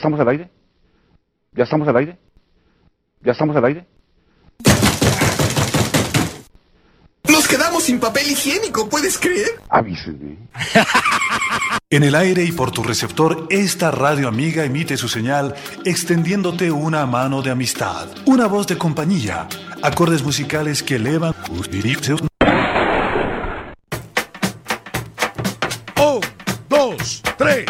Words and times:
¿Estamos 0.00 0.18
al 0.18 0.28
aire? 0.30 0.50
¿Ya 1.52 1.64
estamos 1.64 1.86
al 1.86 1.94
aire? 1.98 2.18
¿Ya 3.22 3.32
estamos 3.32 3.54
al 3.54 3.64
aire? 3.66 3.86
Nos 7.28 7.46
quedamos 7.46 7.82
sin 7.82 8.00
papel 8.00 8.30
higiénico, 8.30 8.88
¿puedes 8.88 9.18
creer? 9.18 9.60
Avísenme. 9.68 10.38
en 11.90 12.02
el 12.02 12.14
aire 12.14 12.42
y 12.44 12.52
por 12.52 12.70
tu 12.70 12.82
receptor, 12.82 13.46
esta 13.50 13.90
radio 13.90 14.28
amiga 14.28 14.64
emite 14.64 14.96
su 14.96 15.06
señal 15.06 15.54
extendiéndote 15.84 16.70
una 16.70 17.04
mano 17.04 17.42
de 17.42 17.50
amistad, 17.50 18.08
una 18.24 18.46
voz 18.46 18.66
de 18.68 18.78
compañía, 18.78 19.48
acordes 19.82 20.22
musicales 20.22 20.82
que 20.82 20.94
elevan 20.94 21.34
tus 21.44 21.68
Un, 25.98 26.20
dos, 26.70 27.22
tres. 27.36 27.69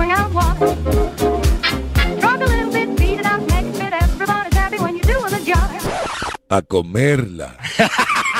a 6.51 6.61
comerla. 6.61 7.55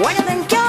One 0.00 0.16
of 0.16 0.24
them 0.24 0.59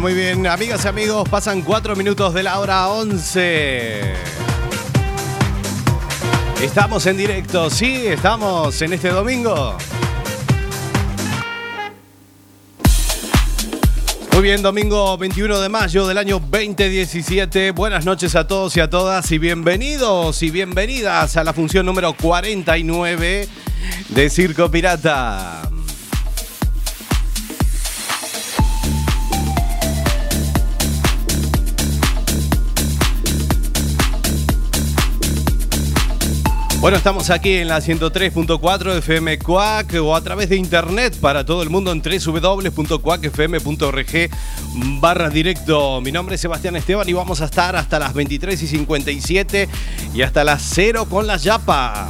Muy 0.00 0.14
bien, 0.14 0.46
amigas 0.46 0.86
y 0.86 0.88
amigos, 0.88 1.28
pasan 1.28 1.60
4 1.60 1.94
minutos 1.96 2.32
de 2.32 2.42
la 2.42 2.58
hora 2.60 2.88
11. 2.88 4.14
Estamos 6.62 7.04
en 7.06 7.18
directo, 7.18 7.68
sí, 7.68 8.06
estamos 8.06 8.80
en 8.80 8.94
este 8.94 9.10
domingo. 9.10 9.76
Muy 14.32 14.42
bien, 14.42 14.62
domingo 14.62 15.18
21 15.18 15.60
de 15.60 15.68
mayo 15.68 16.06
del 16.06 16.16
año 16.16 16.38
2017. 16.38 17.72
Buenas 17.72 18.06
noches 18.06 18.34
a 18.34 18.46
todos 18.46 18.74
y 18.78 18.80
a 18.80 18.88
todas 18.88 19.30
y 19.30 19.38
bienvenidos 19.38 20.42
y 20.42 20.50
bienvenidas 20.50 21.36
a 21.36 21.44
la 21.44 21.52
función 21.52 21.84
número 21.84 22.14
49 22.14 23.48
de 24.08 24.30
Circo 24.30 24.70
Pirata. 24.70 25.71
Bueno, 36.82 36.96
estamos 36.96 37.30
aquí 37.30 37.52
en 37.58 37.68
la 37.68 37.78
103.4 37.78 38.98
FM 38.98 39.38
Cuac 39.38 39.94
o 40.02 40.16
a 40.16 40.20
través 40.20 40.48
de 40.48 40.56
internet 40.56 41.16
para 41.20 41.46
todo 41.46 41.62
el 41.62 41.70
mundo 41.70 41.92
en 41.92 42.02
www.cuacfm.org 42.02 42.70
barra 45.00 45.30
directo. 45.30 46.00
Mi 46.00 46.10
nombre 46.10 46.34
es 46.34 46.40
Sebastián 46.40 46.74
Esteban 46.74 47.08
y 47.08 47.12
vamos 47.12 47.40
a 47.40 47.44
estar 47.44 47.76
hasta 47.76 48.00
las 48.00 48.14
23 48.14 48.60
y 48.60 48.66
57 48.66 49.68
y 50.12 50.22
hasta 50.22 50.42
las 50.42 50.60
0 50.74 51.06
con 51.08 51.28
la 51.28 51.36
Yapa. 51.36 52.08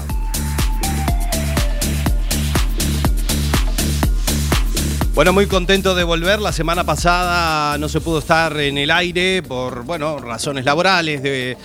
Bueno, 5.14 5.34
muy 5.34 5.46
contento 5.48 5.94
de 5.94 6.04
volver. 6.04 6.40
La 6.40 6.52
semana 6.52 6.84
pasada 6.84 7.76
no 7.76 7.90
se 7.90 8.00
pudo 8.00 8.20
estar 8.20 8.58
en 8.58 8.78
el 8.78 8.90
aire 8.90 9.42
por, 9.42 9.84
bueno, 9.84 10.18
razones 10.18 10.64
laborales, 10.64 11.22
de, 11.22 11.58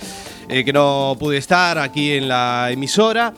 eh, 0.48 0.64
que 0.64 0.72
no 0.72 1.16
pude 1.18 1.36
estar 1.36 1.78
aquí 1.78 2.12
en 2.12 2.28
la 2.28 2.70
emisora. 2.70 3.34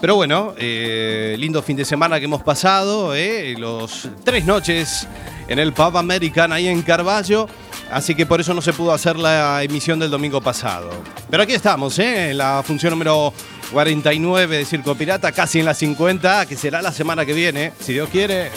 Pero 0.00 0.16
bueno, 0.16 0.54
eh, 0.58 1.34
lindo 1.38 1.62
fin 1.62 1.76
de 1.76 1.84
semana 1.86 2.18
que 2.18 2.26
hemos 2.26 2.42
pasado, 2.42 3.14
eh, 3.14 3.54
los 3.58 4.08
tres 4.22 4.44
noches 4.44 5.08
en 5.48 5.58
el 5.58 5.72
Pub 5.72 5.96
American 5.96 6.52
ahí 6.52 6.68
en 6.68 6.82
Carballo. 6.82 7.48
Así 7.90 8.14
que 8.14 8.26
por 8.26 8.40
eso 8.40 8.52
no 8.54 8.60
se 8.60 8.72
pudo 8.72 8.92
hacer 8.92 9.16
la 9.16 9.62
emisión 9.62 9.98
del 9.98 10.10
domingo 10.10 10.40
pasado. 10.40 10.90
Pero 11.30 11.42
aquí 11.42 11.54
estamos, 11.54 11.98
¿eh? 11.98 12.32
en 12.32 12.38
la 12.38 12.62
función 12.62 12.90
número 12.90 13.32
49 13.72 14.58
de 14.58 14.64
Circo 14.64 14.94
Pirata, 14.94 15.32
casi 15.32 15.60
en 15.60 15.64
la 15.64 15.74
50, 15.74 16.46
que 16.46 16.56
será 16.56 16.82
la 16.82 16.92
semana 16.92 17.24
que 17.24 17.32
viene, 17.32 17.72
si 17.80 17.92
Dios 17.94 18.08
quiere. 18.10 18.50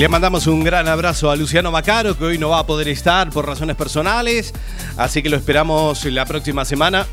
Le 0.00 0.08
mandamos 0.08 0.48
un 0.48 0.64
gran 0.64 0.88
abrazo 0.88 1.30
a 1.30 1.36
Luciano 1.36 1.70
Macaro, 1.70 2.18
que 2.18 2.24
hoy 2.24 2.36
no 2.36 2.48
va 2.48 2.58
a 2.58 2.66
poder 2.66 2.88
estar 2.88 3.30
por 3.30 3.46
razones 3.46 3.76
personales, 3.76 4.52
así 4.96 5.22
que 5.22 5.28
lo 5.28 5.36
esperamos 5.36 6.04
la 6.06 6.26
próxima 6.26 6.64
semana. 6.64 7.06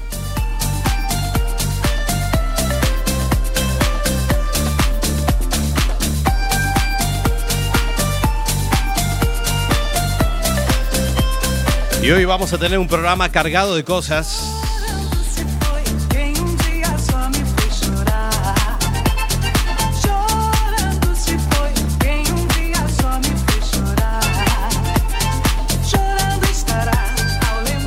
Y 12.01 12.09
hoy 12.09 12.25
vamos 12.25 12.51
a 12.51 12.57
tener 12.57 12.79
un 12.79 12.87
programa 12.87 13.31
cargado 13.31 13.75
de 13.75 13.83
cosas. 13.83 14.50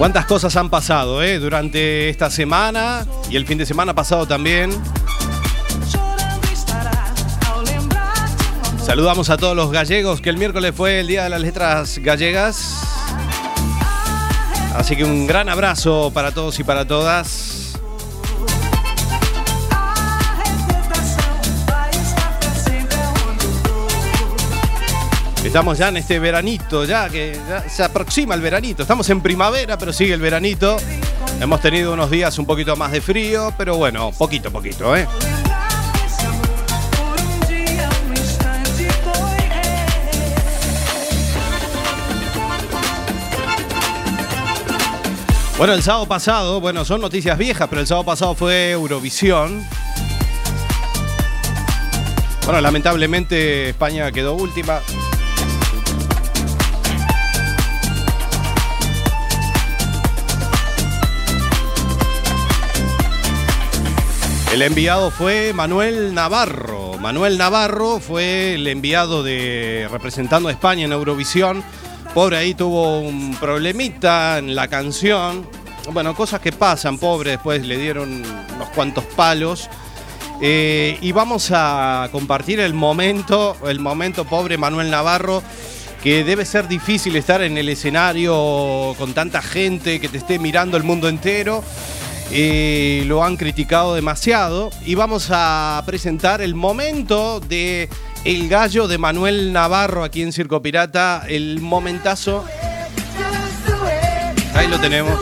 ¿Cuántas 0.04 0.26
cosas 0.26 0.54
han 0.56 0.68
pasado 0.68 1.22
eh, 1.22 1.38
durante 1.38 2.10
esta 2.10 2.28
semana 2.28 3.06
y 3.30 3.36
el 3.36 3.46
fin 3.46 3.56
de 3.56 3.64
semana 3.64 3.94
pasado 3.94 4.26
también? 4.26 4.70
Saludamos 8.84 9.30
a 9.30 9.38
todos 9.38 9.56
los 9.56 9.72
gallegos, 9.72 10.20
que 10.20 10.28
el 10.28 10.36
miércoles 10.36 10.74
fue 10.76 11.00
el 11.00 11.06
Día 11.06 11.24
de 11.24 11.30
las 11.30 11.40
Letras 11.40 11.98
Gallegas. 12.00 12.82
Así 14.76 14.94
que 14.94 15.04
un 15.04 15.26
gran 15.26 15.48
abrazo 15.48 16.10
para 16.12 16.32
todos 16.32 16.60
y 16.60 16.64
para 16.64 16.86
todas. 16.86 17.53
Estamos 25.54 25.78
ya 25.78 25.86
en 25.86 25.98
este 25.98 26.18
veranito, 26.18 26.84
ya 26.84 27.08
que 27.08 27.38
se 27.68 27.84
aproxima 27.84 28.34
el 28.34 28.40
veranito. 28.40 28.82
Estamos 28.82 29.08
en 29.10 29.20
primavera, 29.20 29.78
pero 29.78 29.92
sigue 29.92 30.12
el 30.12 30.20
veranito. 30.20 30.78
Hemos 31.40 31.60
tenido 31.60 31.92
unos 31.92 32.10
días 32.10 32.36
un 32.40 32.44
poquito 32.44 32.74
más 32.74 32.90
de 32.90 33.00
frío, 33.00 33.54
pero 33.56 33.76
bueno, 33.76 34.10
poquito, 34.10 34.50
poquito, 34.50 34.96
¿eh? 34.96 35.06
Bueno, 45.56 45.72
el 45.74 45.84
sábado 45.84 46.06
pasado, 46.06 46.60
bueno, 46.60 46.84
son 46.84 47.00
noticias 47.00 47.38
viejas, 47.38 47.68
pero 47.68 47.80
el 47.80 47.86
sábado 47.86 48.06
pasado 48.06 48.34
fue 48.34 48.72
Eurovisión. 48.72 49.64
Bueno, 52.44 52.60
lamentablemente 52.60 53.68
España 53.68 54.10
quedó 54.10 54.34
última. 54.34 54.80
El 64.54 64.62
enviado 64.62 65.10
fue 65.10 65.52
Manuel 65.52 66.14
Navarro. 66.14 66.96
Manuel 67.00 67.36
Navarro 67.36 67.98
fue 67.98 68.54
el 68.54 68.68
enviado 68.68 69.24
de 69.24 69.88
representando 69.90 70.48
a 70.48 70.52
España 70.52 70.84
en 70.84 70.92
Eurovisión. 70.92 71.64
Pobre 72.14 72.36
ahí 72.36 72.54
tuvo 72.54 73.00
un 73.00 73.34
problemita 73.40 74.38
en 74.38 74.54
la 74.54 74.68
canción. 74.68 75.44
Bueno, 75.92 76.14
cosas 76.14 76.40
que 76.40 76.52
pasan, 76.52 76.98
pobre, 76.98 77.32
después 77.32 77.66
le 77.66 77.78
dieron 77.78 78.22
unos 78.54 78.68
cuantos 78.76 79.02
palos. 79.16 79.68
Eh, 80.40 80.98
y 81.00 81.10
vamos 81.10 81.50
a 81.52 82.08
compartir 82.12 82.60
el 82.60 82.74
momento, 82.74 83.56
el 83.66 83.80
momento 83.80 84.24
pobre 84.24 84.56
Manuel 84.56 84.88
Navarro, 84.88 85.42
que 86.00 86.22
debe 86.22 86.44
ser 86.44 86.68
difícil 86.68 87.16
estar 87.16 87.42
en 87.42 87.58
el 87.58 87.68
escenario 87.70 88.94
con 88.98 89.14
tanta 89.14 89.42
gente 89.42 89.98
que 89.98 90.08
te 90.08 90.18
esté 90.18 90.38
mirando 90.38 90.76
el 90.76 90.84
mundo 90.84 91.08
entero. 91.08 91.64
Eh, 92.30 93.04
lo 93.06 93.22
han 93.22 93.36
criticado 93.36 93.94
demasiado 93.94 94.70
y 94.84 94.94
vamos 94.94 95.28
a 95.30 95.82
presentar 95.86 96.40
el 96.40 96.54
momento 96.54 97.40
de 97.40 97.88
el 98.24 98.48
gallo 98.48 98.88
de 98.88 98.98
Manuel 98.98 99.52
Navarro 99.52 100.02
aquí 100.02 100.22
en 100.22 100.32
Circo 100.32 100.62
Pirata, 100.62 101.24
el 101.28 101.60
momentazo. 101.60 102.44
Ahí 104.54 104.68
lo 104.68 104.80
tenemos. 104.80 105.18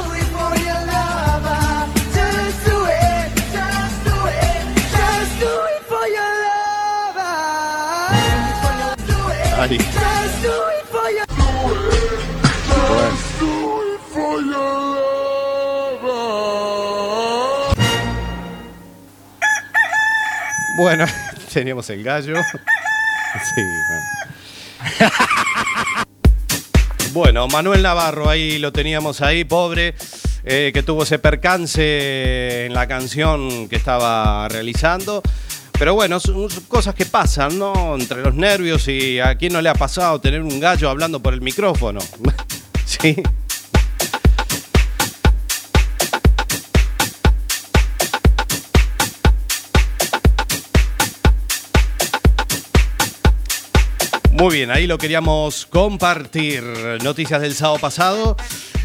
Ahí. 9.59 9.79
Bueno, 20.77 21.05
teníamos 21.53 21.89
el 21.91 22.03
gallo. 22.03 22.37
Sí, 23.55 23.63
bueno. 23.89 25.13
Bueno, 27.13 27.47
Manuel 27.49 27.83
Navarro, 27.83 28.31
ahí 28.31 28.59
lo 28.59 28.73
teníamos 28.73 29.21
ahí, 29.21 29.45
pobre, 29.45 29.95
eh, 30.45 30.71
que 30.73 30.83
tuvo 30.83 31.03
ese 31.03 31.19
percance 31.19 32.65
en 32.65 32.73
la 32.73 32.87
canción 32.87 33.69
que 33.69 33.77
estaba 33.77 34.49
realizando. 34.49 35.23
Pero 35.79 35.95
bueno, 35.95 36.21
son 36.21 36.49
son 36.49 36.65
cosas 36.65 36.95
que 36.95 37.05
pasan, 37.05 37.59
¿no? 37.59 37.97
Entre 37.97 38.23
los 38.23 38.35
nervios 38.35 38.89
y 38.89 39.21
a 39.21 39.35
quién 39.35 39.53
no 39.53 39.61
le 39.61 39.69
ha 39.69 39.75
pasado 39.75 40.23
tener 40.23 40.41
un 40.41 40.59
gallo 40.59 40.89
hablando 40.89 41.21
por 41.21 41.35
el 41.35 41.43
micrófono. 41.43 42.01
sí. 42.87 43.23
Muy 54.43 54.57
bien, 54.57 54.73
ahí 54.73 54.89
lo 54.89 54.99
queríamos 54.99 55.67
compartir. 55.67 56.65
Noticias 57.05 57.41
del 57.41 57.55
sábado 57.55 57.79
pasado. 57.79 58.37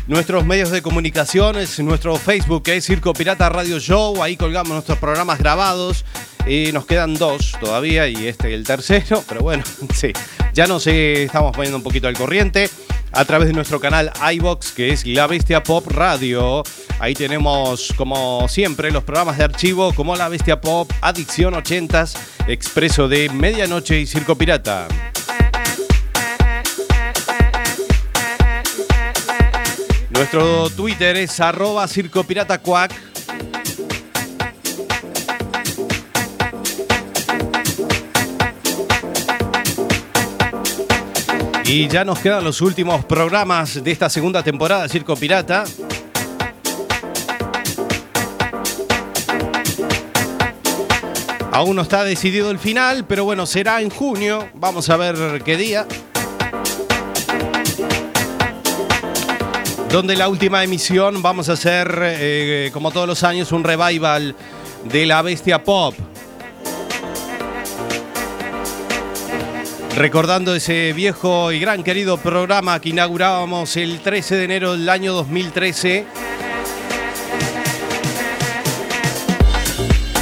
Nuestros 0.06 0.46
medios 0.46 0.70
de 0.70 0.84
comunicaciones, 0.84 1.80
nuestro 1.80 2.16
Facebook 2.18 2.62
que 2.62 2.76
es 2.76 2.86
Circo 2.86 3.12
Pirata 3.12 3.50
Radio 3.50 3.80
Show. 3.80 4.22
Ahí 4.22 4.38
colgamos 4.38 4.74
nuestros 4.74 5.00
programas 5.00 5.40
grabados. 5.40 6.06
Y 6.46 6.72
nos 6.74 6.86
quedan 6.86 7.16
dos 7.16 7.54
todavía 7.60 8.08
y 8.08 8.28
este 8.28 8.54
el 8.54 8.66
tercero. 8.66 9.24
Pero 9.28 9.42
bueno, 9.42 9.64
sí, 9.96 10.14
ya 10.54 10.68
nos 10.68 10.86
eh, 10.86 11.24
estamos 11.24 11.54
poniendo 11.54 11.78
un 11.78 11.84
poquito 11.84 12.08
al 12.08 12.16
corriente. 12.16 12.70
A 13.12 13.26
través 13.26 13.48
de 13.48 13.56
nuestro 13.56 13.80
canal 13.80 14.12
iBox 14.34 14.74
que 14.74 14.92
es 14.92 15.08
La 15.08 15.26
Bestia 15.26 15.64
Pop 15.64 15.88
Radio. 15.88 16.62
Ahí 17.00 17.16
tenemos, 17.16 17.96
como 17.98 18.48
siempre, 18.48 18.92
los 18.92 19.04
programas 19.04 19.40
de 19.40 19.46
archivo 19.46 19.92
como 19.96 20.16
La 20.16 20.30
Bestia 20.30 20.62
Pop, 20.62 20.92
Adicción 21.02 21.56
80s, 21.56 22.16
Expreso 22.48 23.08
de 23.08 23.30
Medianoche 23.30 24.00
y 24.00 24.06
Circo 24.06 24.36
Pirata. 24.36 24.88
Nuestro 30.18 30.68
Twitter 30.72 31.16
es 31.16 31.40
arroba 31.40 31.88
circopiratacuac. 31.88 32.92
Y 41.66 41.88
ya 41.88 42.04
nos 42.04 42.18
quedan 42.18 42.44
los 42.44 42.62
últimos 42.62 43.06
programas 43.06 43.84
de 43.84 43.92
esta 43.92 44.10
segunda 44.10 44.42
temporada 44.42 44.84
de 44.84 44.90
Circo 44.90 45.16
Pirata. 45.16 45.66
Aún 51.52 51.76
no 51.76 51.84
está 51.84 52.04
decidido 52.04 52.50
el 52.50 52.58
final, 52.58 53.06
pero 53.06 53.24
bueno, 53.24 53.46
será 53.46 53.82
en 53.82 53.92
junio. 53.92 54.50
Vamos 54.56 54.90
a 54.90 54.98
ver 54.98 55.44
qué 55.44 55.58
día. 55.58 55.86
Donde 59.92 60.18
la 60.18 60.28
última 60.28 60.64
emisión 60.66 61.22
vamos 61.22 61.48
a 61.48 61.54
hacer, 61.54 62.00
eh, 62.02 62.70
como 62.74 62.92
todos 62.92 63.08
los 63.08 63.24
años, 63.24 63.54
un 63.54 63.64
revival 63.64 64.36
de 64.84 65.06
la 65.06 65.22
bestia 65.22 65.64
pop. 65.64 65.96
Recordando 69.96 70.54
ese 70.54 70.92
viejo 70.92 71.54
y 71.54 71.60
gran 71.60 71.84
querido 71.84 72.18
programa 72.18 72.80
que 72.82 72.90
inaugurábamos 72.90 73.78
el 73.78 74.02
13 74.02 74.36
de 74.36 74.44
enero 74.44 74.74
del 74.74 74.90
año 74.90 75.14
2013. 75.14 76.06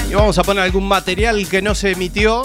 Y 0.09 0.13
vamos 0.13 0.37
a 0.37 0.43
poner 0.43 0.63
algún 0.63 0.87
material 0.87 1.49
que 1.49 1.63
no 1.63 1.73
se 1.73 1.91
emitió. 1.91 2.43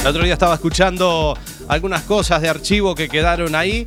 El 0.00 0.06
otro 0.06 0.24
día 0.24 0.32
estaba 0.32 0.54
escuchando 0.54 1.36
algunas 1.68 2.02
cosas 2.04 2.40
de 2.40 2.48
archivo 2.48 2.94
que 2.94 3.08
quedaron 3.08 3.54
ahí. 3.54 3.86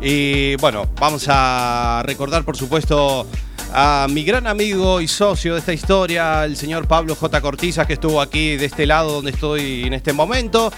Y 0.00 0.56
bueno, 0.56 0.88
vamos 0.98 1.26
a 1.28 2.02
recordar, 2.06 2.42
por 2.44 2.56
supuesto, 2.56 3.26
a 3.72 4.06
mi 4.10 4.24
gran 4.24 4.46
amigo 4.46 5.00
y 5.00 5.06
socio 5.06 5.54
de 5.54 5.60
esta 5.60 5.72
historia, 5.72 6.44
el 6.44 6.56
señor 6.56 6.88
Pablo 6.88 7.14
J. 7.14 7.40
Cortiza, 7.40 7.86
que 7.86 7.92
estuvo 7.94 8.20
aquí 8.20 8.56
de 8.56 8.64
este 8.64 8.86
lado 8.86 9.12
donde 9.12 9.30
estoy 9.30 9.84
en 9.84 9.92
este 9.92 10.12
momento. 10.12 10.72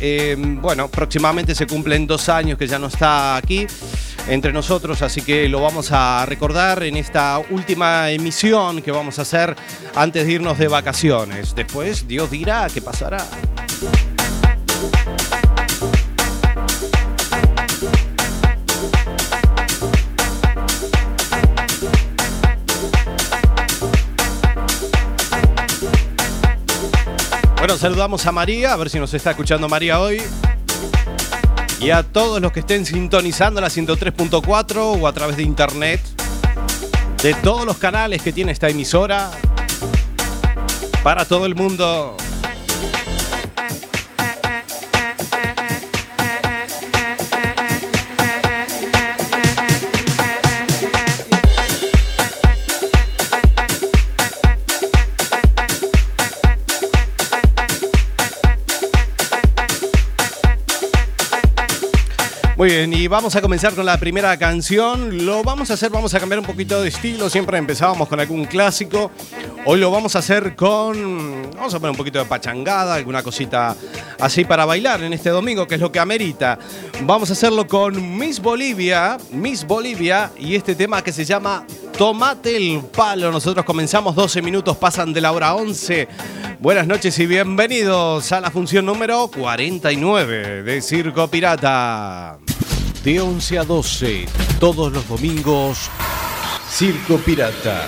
Eh, 0.00 0.36
bueno, 0.38 0.88
próximamente 0.88 1.54
se 1.54 1.66
cumplen 1.66 2.06
dos 2.06 2.28
años 2.28 2.58
que 2.58 2.66
ya 2.66 2.78
no 2.78 2.88
está 2.88 3.36
aquí 3.36 3.66
entre 4.28 4.52
nosotros, 4.52 5.02
así 5.02 5.22
que 5.22 5.48
lo 5.48 5.60
vamos 5.62 5.90
a 5.90 6.24
recordar 6.26 6.82
en 6.82 6.96
esta 6.96 7.40
última 7.50 8.10
emisión 8.10 8.82
que 8.82 8.92
vamos 8.92 9.18
a 9.18 9.22
hacer 9.22 9.56
antes 9.94 10.26
de 10.26 10.32
irnos 10.32 10.58
de 10.58 10.68
vacaciones. 10.68 11.54
Después, 11.54 12.06
Dios 12.06 12.30
dirá 12.30 12.68
qué 12.72 12.82
pasará. 12.82 13.26
Bueno, 27.70 27.82
saludamos 27.82 28.26
a 28.26 28.32
María, 28.32 28.72
a 28.72 28.76
ver 28.76 28.90
si 28.90 28.98
nos 28.98 29.14
está 29.14 29.30
escuchando 29.30 29.68
María 29.68 30.00
hoy. 30.00 30.20
Y 31.80 31.90
a 31.90 32.02
todos 32.02 32.40
los 32.40 32.50
que 32.50 32.58
estén 32.58 32.84
sintonizando 32.84 33.60
la 33.60 33.68
103.4 33.68 35.00
o 35.00 35.06
a 35.06 35.12
través 35.12 35.36
de 35.36 35.44
internet. 35.44 36.00
De 37.22 37.32
todos 37.34 37.64
los 37.64 37.76
canales 37.76 38.22
que 38.22 38.32
tiene 38.32 38.50
esta 38.50 38.68
emisora. 38.68 39.30
Para 41.04 41.24
todo 41.24 41.46
el 41.46 41.54
mundo. 41.54 42.16
Muy 62.60 62.68
bien, 62.68 62.92
y 62.92 63.08
vamos 63.08 63.34
a 63.36 63.40
comenzar 63.40 63.74
con 63.74 63.86
la 63.86 63.96
primera 63.98 64.36
canción. 64.36 65.24
Lo 65.24 65.42
vamos 65.42 65.70
a 65.70 65.74
hacer, 65.74 65.88
vamos 65.88 66.12
a 66.12 66.20
cambiar 66.20 66.40
un 66.40 66.44
poquito 66.44 66.82
de 66.82 66.90
estilo. 66.90 67.30
Siempre 67.30 67.56
empezábamos 67.56 68.06
con 68.06 68.20
algún 68.20 68.44
clásico. 68.44 69.10
Hoy 69.66 69.78
lo 69.78 69.90
vamos 69.90 70.16
a 70.16 70.20
hacer 70.20 70.56
con. 70.56 71.50
Vamos 71.54 71.74
a 71.74 71.78
poner 71.78 71.90
un 71.90 71.96
poquito 71.96 72.18
de 72.18 72.24
pachangada, 72.24 72.94
alguna 72.94 73.22
cosita 73.22 73.76
así 74.18 74.44
para 74.44 74.64
bailar 74.64 75.02
en 75.02 75.12
este 75.12 75.28
domingo, 75.28 75.66
que 75.66 75.74
es 75.74 75.80
lo 75.80 75.92
que 75.92 75.98
amerita. 75.98 76.58
Vamos 77.02 77.28
a 77.28 77.34
hacerlo 77.34 77.66
con 77.66 78.16
Miss 78.16 78.40
Bolivia, 78.40 79.18
Miss 79.32 79.66
Bolivia, 79.66 80.30
y 80.38 80.54
este 80.54 80.74
tema 80.74 81.02
que 81.02 81.12
se 81.12 81.26
llama 81.26 81.66
Tomate 81.98 82.56
el 82.56 82.80
palo. 82.80 83.30
Nosotros 83.30 83.64
comenzamos 83.66 84.14
12 84.14 84.40
minutos, 84.40 84.78
pasan 84.78 85.12
de 85.12 85.20
la 85.20 85.32
hora 85.32 85.54
11. 85.54 86.08
Buenas 86.58 86.86
noches 86.86 87.18
y 87.18 87.26
bienvenidos 87.26 88.32
a 88.32 88.40
la 88.40 88.50
función 88.50 88.86
número 88.86 89.28
49 89.28 90.62
de 90.62 90.80
Circo 90.80 91.28
Pirata. 91.28 92.38
De 93.04 93.20
11 93.20 93.58
a 93.58 93.64
12, 93.64 94.26
todos 94.58 94.90
los 94.90 95.06
domingos, 95.06 95.90
Circo 96.70 97.18
Pirata. 97.18 97.86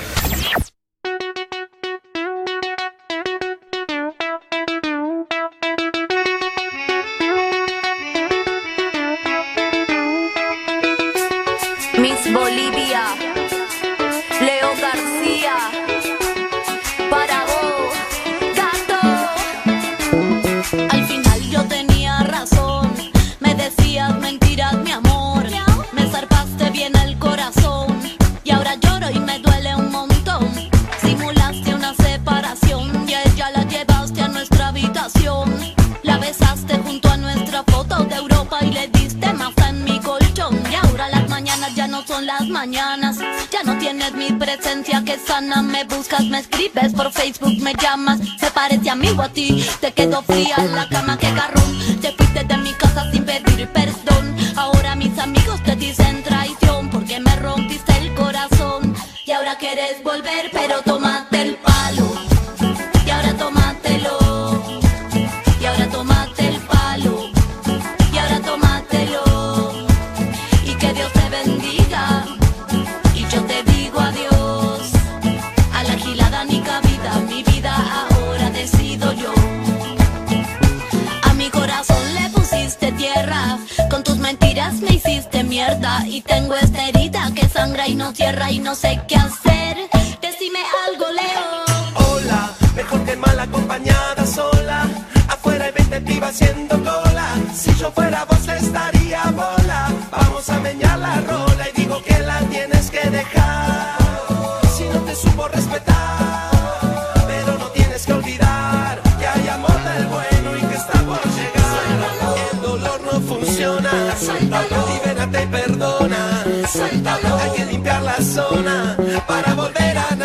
Te 49.80 49.92
quedo 49.92 50.22
fría 50.22 50.56
en 50.58 50.74
la 50.74 50.88
cama, 50.88 51.18
que 51.18 51.30
garrón. 51.32 51.61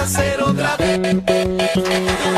Nacer 0.08 0.42
otra 0.42 0.78
vez. 0.78 2.37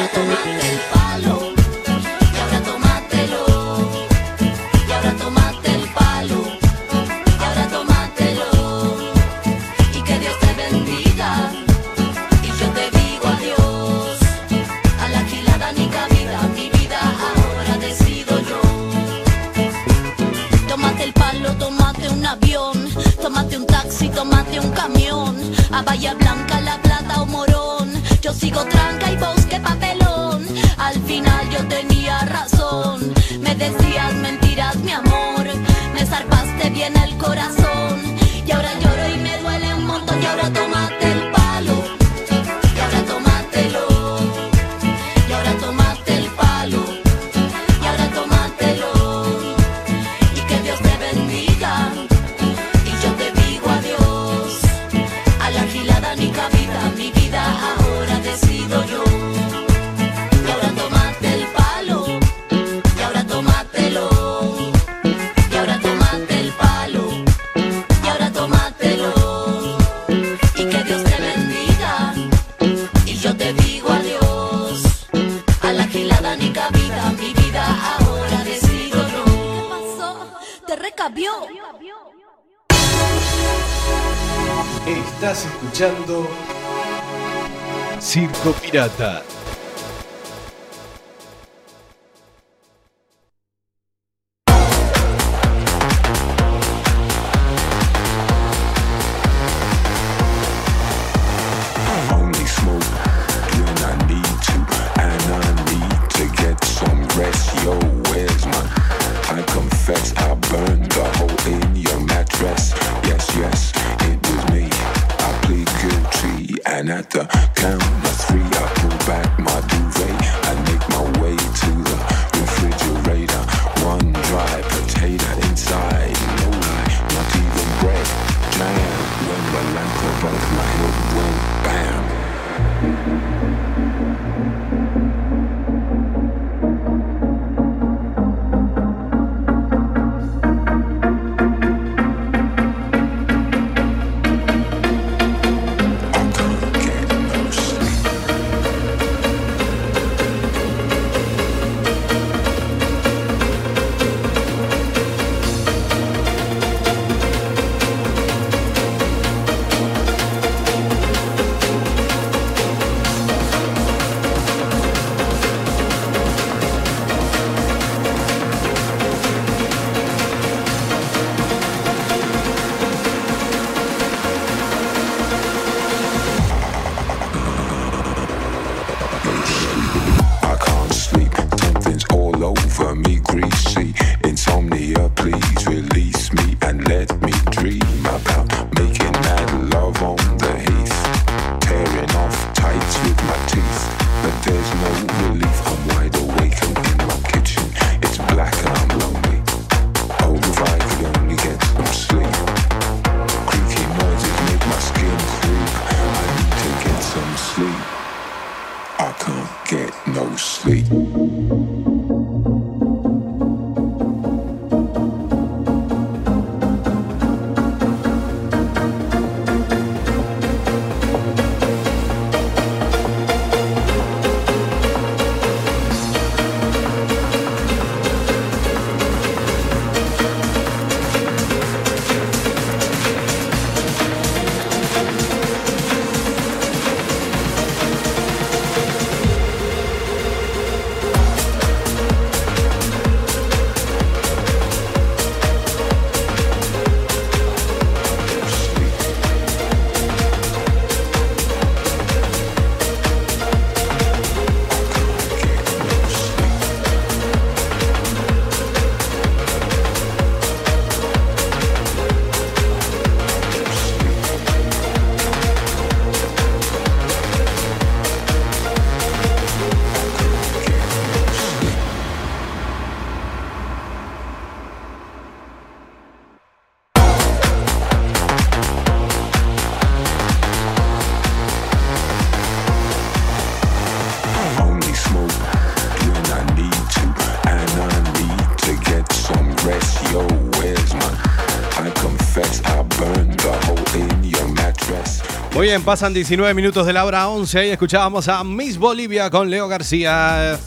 Bien, 295.70 295.84
pasan 295.84 296.16
19 296.16 296.56
minutos 296.56 296.88
de 296.88 296.94
la 296.94 297.06
hora 297.06 297.30
11 297.30 297.68
y 297.68 297.70
escuchábamos 297.70 298.28
a 298.28 298.44
Miss 298.44 298.80
Bolivia 298.80 299.30
con 299.30 299.52
Leo 299.52 299.68
García. 299.68 300.58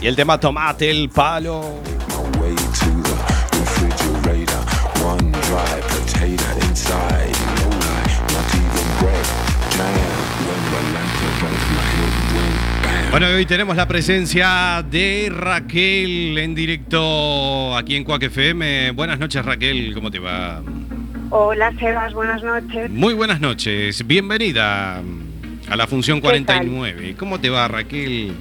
Y 0.00 0.06
el 0.06 0.16
tema 0.16 0.40
Tomate, 0.40 0.90
el 0.90 1.10
palo. 1.10 1.74
Bueno, 13.10 13.26
hoy 13.26 13.44
tenemos 13.44 13.76
la 13.76 13.86
presencia 13.86 14.82
de 14.90 15.30
Raquel 15.30 16.38
en 16.38 16.54
directo 16.54 17.76
aquí 17.76 17.94
en 17.94 18.04
Cuac 18.04 18.22
FM. 18.22 18.92
Buenas 18.92 19.18
noches, 19.18 19.44
Raquel, 19.44 19.92
¿cómo 19.92 20.10
te 20.10 20.18
va? 20.18 20.62
Hola 21.30 21.72
Sebas, 21.78 22.12
buenas 22.12 22.42
noches. 22.42 22.90
Muy 22.90 23.14
buenas 23.14 23.40
noches, 23.40 24.04
bienvenida 24.06 25.00
a 25.68 25.76
la 25.76 25.86
función 25.86 26.18
¿Qué 26.20 26.28
tal? 26.28 26.44
49. 26.44 27.14
¿Cómo 27.18 27.40
te 27.40 27.50
va, 27.50 27.68
Raquel? 27.68 28.32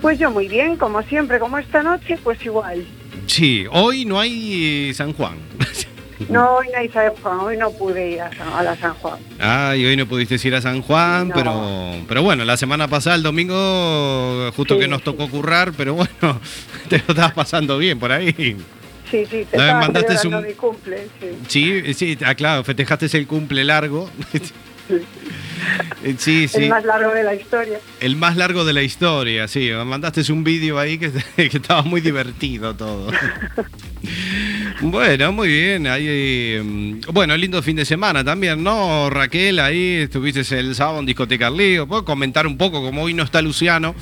Pues 0.00 0.18
yo 0.18 0.30
muy 0.30 0.48
bien, 0.48 0.76
como 0.76 1.02
siempre, 1.02 1.38
como 1.38 1.58
esta 1.58 1.82
noche, 1.82 2.18
pues 2.24 2.42
igual. 2.44 2.84
Sí, 3.26 3.66
hoy 3.70 4.04
no 4.04 4.18
hay 4.18 4.88
eh, 4.90 4.94
San 4.94 5.12
Juan. 5.12 5.36
No, 6.28 6.54
hoy 6.58 6.68
no 6.72 6.78
hay 6.78 6.88
San 6.90 7.10
Juan, 7.20 7.40
hoy 7.40 7.56
no 7.56 7.72
pude 7.72 8.12
ir 8.12 8.20
a, 8.20 8.30
San- 8.32 8.52
a 8.52 8.62
la 8.62 8.76
San 8.76 8.94
Juan. 8.94 9.16
Ay, 9.40 9.84
hoy 9.84 9.96
no 9.96 10.06
pudiste 10.06 10.36
ir 10.46 10.54
a 10.54 10.60
San 10.60 10.80
Juan, 10.80 11.26
No. 11.28 11.34
pero 11.34 12.04
pero 12.06 12.22
bueno, 12.22 12.44
la 12.44 12.56
semana 12.56 12.86
pasada, 12.86 13.16
el 13.16 13.24
domingo, 13.24 14.52
justo 14.54 14.74
Sí, 14.74 14.80
que 14.82 14.86
nos 14.86 15.02
tocó 15.02 15.28
currar, 15.28 15.72
pero 15.76 15.94
bueno, 15.94 16.40
te 16.88 16.98
lo 16.98 17.04
estabas 17.08 17.32
pasando 17.32 17.76
bien 17.76 17.98
por 17.98 18.12
ahí. 18.12 18.56
Sí, 19.12 19.26
sí, 19.30 19.46
te 19.48 19.58
No, 19.58 19.74
mandaste 19.74 20.26
un- 20.26 20.42
mi 20.42 20.54
cumple, 20.54 21.06
sí. 21.20 21.28
Sí, 21.46 21.94
sí, 21.94 22.18
ah, 22.24 22.34
claro, 22.34 22.64
festejaste 22.64 23.06
el 23.18 23.26
cumple 23.26 23.62
largo. 23.62 24.08
Sí, 26.18 26.48
sí. 26.48 26.62
El 26.64 26.70
más 26.70 26.84
largo 26.84 27.12
de 27.12 27.22
la 27.22 27.34
historia. 27.34 27.78
El 28.00 28.16
más 28.16 28.36
largo 28.38 28.64
de 28.64 28.72
la 28.72 28.82
historia, 28.82 29.46
sí. 29.48 29.70
Mandaste 29.84 30.32
un 30.32 30.42
vídeo 30.44 30.78
ahí 30.78 30.96
que, 30.98 31.12
que 31.36 31.58
estaba 31.58 31.82
muy 31.82 32.00
divertido 32.00 32.74
todo. 32.74 33.12
Bueno, 34.82 35.30
muy 35.32 35.48
bien. 35.48 35.86
Ahí, 35.86 36.04
eh, 36.08 37.00
bueno, 37.12 37.36
lindo 37.36 37.62
fin 37.62 37.76
de 37.76 37.84
semana 37.84 38.24
también, 38.24 38.62
¿no? 38.64 39.08
Raquel, 39.10 39.60
ahí 39.60 39.98
estuviste 40.02 40.40
el 40.58 40.74
sábado 40.74 40.98
en 40.98 41.06
Discoteca 41.06 41.48
Lío. 41.50 41.86
Puedo 41.86 42.04
comentar 42.04 42.46
un 42.48 42.56
poco, 42.58 42.82
como 42.82 43.02
hoy 43.02 43.14
no 43.14 43.22
está 43.22 43.40
Luciano. 43.42 43.94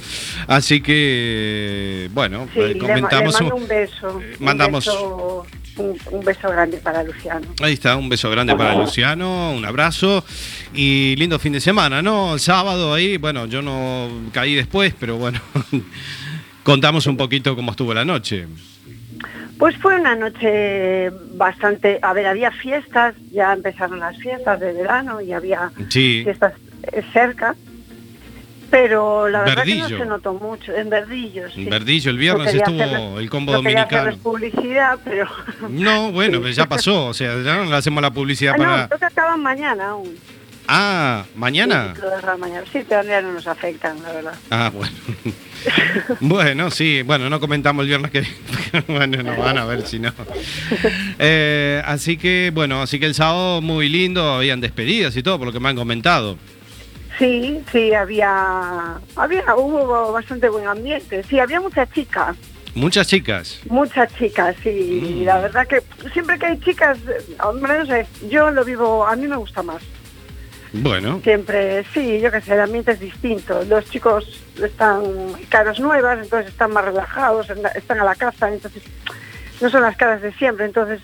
Así 0.47 0.81
que, 0.81 2.09
bueno, 2.15 2.49
Sí, 2.55 2.61
eh, 2.61 2.69
le, 2.75 2.79
comentamos. 2.79 3.35
le 3.41 3.47
mando 3.47 3.57
un- 3.57 3.69
beso. 3.69 4.17
un 4.39 4.45
mandamos- 4.47 4.87
beso- 4.87 5.47
un, 5.77 5.99
un 6.13 6.25
beso 6.25 6.49
grande 6.49 6.79
para 6.79 7.03
Luciano. 7.05 7.47
Ahí 7.63 7.75
está, 7.75 7.97
un 7.97 8.09
beso 8.09 8.31
grande 8.31 8.57
para 8.57 8.75
Luciano, 8.75 9.53
un 9.53 9.65
abrazo 9.67 10.25
y 10.75 11.15
lindo 11.17 11.39
fin 11.39 11.53
de 11.53 11.61
semana, 11.61 12.01
¿no? 12.01 12.35
El 12.35 12.41
sábado 12.41 12.95
ahí, 12.95 13.19
bueno, 13.19 13.45
yo 13.47 13.61
no 13.61 14.09
caí 14.33 14.55
después, 14.55 14.95
pero 14.99 15.17
bueno, 15.19 15.41
contamos 16.65 17.07
un 17.07 17.17
poquito 17.19 17.55
cómo 17.55 17.71
estuvo 17.71 17.93
la 17.93 18.05
noche. 18.05 18.47
Pues 19.61 19.77
fue 19.77 20.01
una 20.01 20.17
noche 20.17 21.11
bastante, 21.35 21.99
a 22.03 22.13
ver, 22.15 22.27
había 22.27 22.51
fiestas, 22.51 23.15
ya 23.31 23.53
empezaron 23.53 24.01
las 24.01 24.17
fiestas 24.17 24.59
de 24.59 24.73
verano 24.73 25.21
y 25.21 25.33
había 25.33 25.71
Sí. 25.91 26.23
fiestas 26.25 26.55
eh, 26.93 27.03
cerca, 27.13 27.55
pero 28.71 29.29
la 29.29 29.43
verdad 29.43 29.65
que 29.65 29.77
no 29.77 29.89
se 29.89 30.05
notó 30.07 30.33
mucho, 30.33 30.75
en 30.75 30.89
Verdillo, 30.89 31.51
sí. 31.51 31.65
En 31.65 31.71
Verdillo 31.71 32.11
el 32.11 32.17
viernes 32.17 32.55
No 32.55 32.61
estuvo 32.61 33.19
el 33.21 33.29
combo 33.29 33.53
no 33.53 33.59
dominicano. 33.59 34.17
publicidad, 34.23 34.99
pero... 35.05 35.27
No, 35.69 36.11
bueno, 36.11 36.41
pues 36.43 36.57
ya 36.57 36.65
pasó, 36.67 37.07
o 37.09 37.15
sea, 37.15 37.35
ya 37.43 37.57
no 37.57 37.65
le 37.67 37.77
hacemos 37.77 38.01
la 38.01 38.11
publicidad 38.11 38.55
Ah, 38.55 38.59
no, 38.59 38.65
para... 38.65 38.87
creo 38.89 38.99
que 38.99 39.05
acaban 39.05 39.43
mañana 39.43 39.91
aún. 39.91 40.17
Ah, 40.73 41.25
mañana. 41.35 41.95
Sí, 41.97 42.01
lo 42.03 42.11
dejan 42.11 42.39
mañana. 42.39 42.65
Sí, 42.73 42.85
pero 42.89 43.03
ya 43.03 43.21
no 43.21 43.33
nos 43.33 43.47
afectan, 43.49 44.01
la 44.05 44.13
verdad. 44.13 44.35
Ah, 44.51 44.71
bueno. 44.73 44.93
Bueno, 46.21 46.71
sí, 46.71 47.03
bueno, 47.03 47.29
no 47.29 47.39
comentamos 47.39 47.83
el 47.83 47.89
viernes 47.89 48.11
que 48.11 48.25
bueno, 48.89 49.23
no 49.23 49.37
van 49.37 49.59
a 49.59 49.67
ver 49.67 49.87
si 49.87 49.99
no. 49.99 50.11
Eh, 51.19 51.83
así 51.85 52.17
que, 52.17 52.51
bueno, 52.55 52.81
así 52.81 52.99
que 52.99 53.05
el 53.05 53.15
sábado 53.15 53.61
muy 53.61 53.91
lindo, 53.91 54.33
habían 54.33 54.63
despedidas 54.63 55.15
y 55.19 55.23
todo, 55.23 55.37
por 55.37 55.49
lo 55.49 55.53
que 55.53 55.61
me 55.61 55.69
han 55.69 55.77
comentado. 55.77 56.39
Sí, 57.19 57.61
sí, 57.71 57.93
había, 57.93 58.95
había, 59.17 59.55
hubo 59.55 60.13
bastante 60.13 60.49
buen 60.49 60.67
ambiente. 60.67 61.23
Sí, 61.25 61.39
había 61.39 61.61
muchas 61.61 61.93
chicas, 61.93 62.37
Muchas 62.75 63.07
chicas. 63.09 63.61
muchas 63.69 64.11
chicas, 64.17 64.57
sí. 64.63 64.71
Mm. 65.03 65.05
Y 65.19 65.25
la 65.25 65.41
verdad 65.41 65.67
que 65.67 65.83
siempre 66.15 66.39
que 66.39 66.47
hay 66.47 66.61
chicas, 66.61 66.97
eh, 67.01 67.37
hombre, 67.43 67.81
no 67.81 67.85
sé, 67.87 68.07
yo 68.31 68.51
lo 68.51 68.65
vivo, 68.65 69.07
a 69.07 69.15
mí 69.17 69.27
me 69.27 69.37
gusta 69.37 69.63
más. 69.63 69.83
Bueno, 70.73 71.21
Siempre, 71.25 71.85
sí, 71.93 72.21
yo 72.21 72.31
qué 72.31 72.41
sé, 72.41 72.55
el 72.55 72.61
ambiente 72.61 72.93
es 72.93 73.01
distinto. 73.01 73.65
Los 73.65 73.89
chicos 73.91 74.25
están 74.63 75.03
caras 75.49 75.81
nuevas, 75.81 76.19
entonces 76.23 76.51
están 76.53 76.73
más 76.73 76.85
relajados, 76.85 77.49
están 77.75 77.99
a 78.01 78.05
la 78.05 78.15
casa, 78.15 78.53
entonces 78.53 78.83
no 79.61 79.69
son 79.69 79.83
las 79.83 79.97
caras 79.97 80.23
de 80.23 80.33
siempre, 80.35 80.67
entonces 80.67 81.01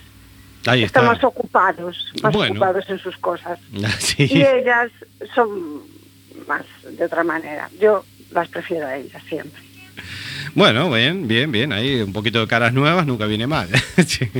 ahí 0.66 0.84
están 0.84 1.04
está. 1.04 1.14
más 1.14 1.24
ocupados, 1.24 2.12
más 2.22 2.32
Bueno. 2.32 2.52
ocupados 2.52 2.88
en 2.88 2.98
sus 2.98 3.16
cosas. 3.18 3.58
Sí. 3.98 4.28
Y 4.30 4.42
ellas 4.42 4.90
son 5.34 5.82
más 6.46 6.62
de 6.96 7.04
otra 7.04 7.24
manera. 7.24 7.68
Yo 7.80 8.04
las 8.30 8.48
prefiero 8.48 8.86
a 8.86 8.96
ellas 8.96 9.22
siempre. 9.28 9.60
Bueno, 10.54 10.90
bien, 10.90 11.26
bien, 11.26 11.50
bien. 11.50 11.72
Ahí 11.72 12.00
un 12.02 12.12
poquito 12.12 12.38
de 12.40 12.46
caras 12.46 12.72
nuevas 12.72 13.04
nunca 13.06 13.26
viene 13.26 13.46
mal. 13.46 13.68
Sí. 14.06 14.30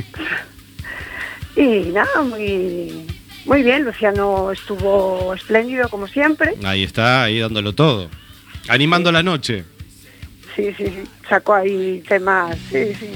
Y 1.55 1.89
nada, 1.91 2.21
muy, 2.21 3.05
muy 3.47 3.63
bien, 3.63 3.85
Luciano 3.85 4.51
estuvo 4.51 5.33
espléndido 5.33 5.89
como 5.89 6.07
siempre. 6.07 6.55
Ahí 6.63 6.83
está, 6.83 7.23
ahí 7.23 7.39
dándolo 7.39 7.73
todo. 7.73 8.09
Animando 8.67 9.11
la 9.11 9.23
noche. 9.23 9.63
Sí, 10.55 10.73
sí, 10.77 10.85
sí, 10.85 11.03
sacó 11.29 11.53
ahí 11.55 12.03
temas, 12.07 12.57
sí, 12.71 12.93
sí. 12.99 13.09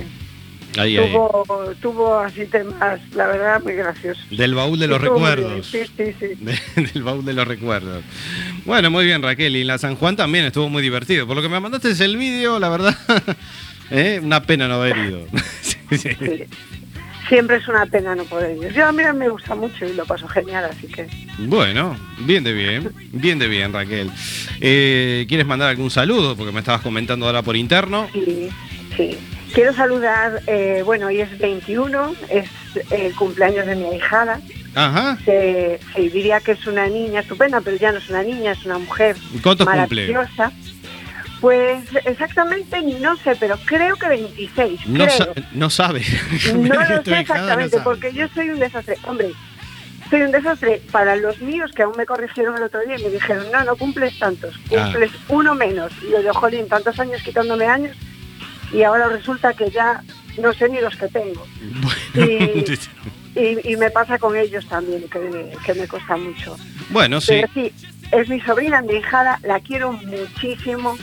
Ahí, 0.78 0.98
ahí. 0.98 1.12
Tuvo, 1.12 1.74
tuvo 1.82 2.20
así 2.20 2.46
temas, 2.46 3.02
la 3.14 3.28
verdad, 3.28 3.62
muy 3.62 3.74
graciosos. 3.74 4.24
Del 4.30 4.56
baúl 4.56 4.80
de 4.80 4.88
los 4.88 5.02
Estuvo 5.02 5.16
recuerdos. 5.16 5.68
Sí, 5.68 5.82
sí, 5.98 6.16
sí. 6.18 6.82
del 6.94 7.04
baúl 7.04 7.26
de 7.26 7.34
los 7.34 7.48
recuerdos. 7.48 8.04
Bueno, 8.64 8.90
muy 8.90 9.06
bien, 9.06 9.22
Raquel. 9.22 9.56
Y 9.56 9.64
la 9.64 9.78
San 9.78 9.96
Juan 9.96 10.16
también 10.16 10.46
estuvo 10.46 10.70
muy 10.70 10.82
divertido. 10.82 11.28
Por 11.28 11.36
lo 11.36 11.42
que 11.42 11.50
me 11.50 11.60
mandaste 11.60 11.90
es 11.90 12.00
el 12.00 12.16
vídeo, 12.16 12.58
la 12.60 12.70
verdad, 12.70 12.98
¿eh? 13.92 14.22
una 14.24 14.44
pena 14.44 14.68
no 14.68 14.76
haber 14.76 14.98
ido. 14.98 15.28
Sí. 15.92 16.08
Siempre 17.32 17.56
es 17.56 17.68
una 17.70 17.86
pena 17.86 18.14
no 18.14 18.26
poder 18.26 18.58
ir. 18.58 18.74
Yo 18.74 18.86
a 18.86 18.92
mí 18.92 19.02
me 19.16 19.30
gusta 19.30 19.56
mucho 19.56 19.86
y 19.86 19.94
lo 19.94 20.06
paso 20.06 20.28
genial, 20.28 20.66
así 20.66 20.86
que... 20.86 21.08
Bueno, 21.38 21.96
bien 22.20 22.44
de 22.44 22.52
bien, 22.52 22.92
bien 23.14 23.40
de 23.40 23.48
bien, 23.48 23.72
Raquel. 23.72 24.12
Eh, 24.60 25.26
¿Quieres 25.30 25.48
mandar 25.48 25.70
algún 25.70 25.90
saludo? 25.90 26.36
Porque 26.36 26.52
me 26.52 26.60
estabas 26.60 26.82
comentando 26.82 27.26
ahora 27.26 27.42
por 27.42 27.56
interno. 27.56 28.10
Sí, 28.12 28.50
sí. 28.98 29.18
Quiero 29.54 29.74
saludar, 29.74 30.42
eh, 30.46 30.82
bueno, 30.86 31.08
hoy 31.08 31.22
es 31.22 31.38
21, 31.40 32.16
es 32.28 32.50
el 32.90 33.16
cumpleaños 33.16 33.66
de 33.66 33.78
mi 33.78 33.86
ahijada. 33.86 34.42
Ajá. 34.76 35.18
sí, 35.24 36.10
diría 36.10 36.42
que 36.42 36.52
es 36.52 36.68
una 36.68 36.88
niña 36.88 37.22
estupenda, 37.22 37.62
pero 37.62 37.78
ya 37.78 37.94
no 37.94 38.00
es 38.00 38.10
una 38.10 38.24
niña, 38.24 38.52
es 38.52 38.66
una 38.66 38.78
mujer. 38.78 39.16
Pues 41.42 41.84
exactamente 42.06 42.82
no 43.00 43.18
sé, 43.18 43.36
pero 43.40 43.58
creo 43.66 43.96
que 43.96 44.08
26. 44.08 44.86
No, 44.88 45.06
creo. 45.06 45.18
sa- 45.18 45.28
no 45.54 45.70
sabe. 45.72 46.02
No 46.54 46.76
lo 46.76 47.04
sé 47.04 47.10
no 47.10 47.16
exactamente, 47.18 47.80
porque 47.84 48.14
yo 48.14 48.28
soy 48.36 48.52
un 48.52 48.60
desastre. 48.60 48.96
Hombre, 49.08 49.32
soy 50.12 50.22
un 50.22 50.32
desastre 50.32 50.82
para 50.92 51.16
los 51.16 51.42
míos 51.42 51.72
que 51.76 51.82
aún 51.82 51.98
me 51.98 52.06
corrigieron 52.06 52.56
el 52.58 52.64
otro 52.64 52.82
día 52.82 53.00
y 53.00 53.04
me 53.04 53.10
dijeron, 53.10 53.46
no, 53.52 53.64
no 53.64 53.76
cumples 53.76 54.18
tantos, 54.20 54.54
Ah. 54.78 54.84
cumples 54.84 55.12
uno 55.30 55.56
menos. 55.56 55.92
Y 56.08 56.12
yo 56.12 56.20
digo, 56.20 56.34
jolín, 56.34 56.68
tantos 56.68 57.00
años 57.00 57.22
quitándome 57.24 57.66
años 57.66 57.98
y 58.72 58.84
ahora 58.84 59.08
resulta 59.08 59.54
que 59.54 59.72
ya 59.72 60.04
no 60.40 60.54
sé 60.54 60.70
ni 60.70 60.80
los 60.80 60.96
que 60.96 61.08
tengo. 61.08 61.46
Y, 62.14 62.20
y- 63.40 63.72
y 63.74 63.78
me 63.78 63.90
pasa 63.90 64.20
con 64.20 64.36
ellos 64.38 64.68
también, 64.68 65.10
que, 65.10 65.54
que 65.66 65.74
me 65.74 65.88
cuesta 65.88 66.18
mucho. 66.18 66.56
Bueno, 66.90 67.20
sí. 67.20 67.42
Pero 67.42 67.48
sí, 67.56 67.74
es 68.12 68.30
mi 68.30 68.40
sobrina, 68.42 68.82
mi 68.84 68.94
hijada, 68.94 69.40
la 69.42 69.60
quiero 69.60 69.92
muchísimo. 69.94 70.98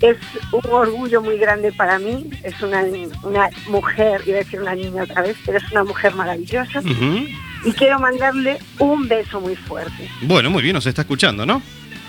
Es 0.00 0.16
un 0.52 0.70
orgullo 0.70 1.20
muy 1.22 1.36
grande 1.38 1.72
para 1.72 1.98
mí. 1.98 2.28
Es 2.42 2.60
una, 2.62 2.82
una 3.22 3.48
mujer, 3.68 4.22
iba 4.26 4.36
a 4.36 4.40
decir 4.40 4.60
una 4.60 4.74
niña 4.74 5.02
otra 5.02 5.22
vez, 5.22 5.36
pero 5.44 5.58
es 5.58 5.70
una 5.70 5.84
mujer 5.84 6.14
maravillosa. 6.14 6.82
Y 7.64 7.72
quiero 7.72 7.98
mandarle 7.98 8.58
un 8.78 9.06
beso 9.08 9.40
muy 9.40 9.54
fuerte. 9.56 10.08
Bueno, 10.22 10.50
muy 10.50 10.62
bien, 10.62 10.74
nos 10.74 10.86
está 10.86 11.02
escuchando, 11.02 11.44
¿no? 11.44 11.60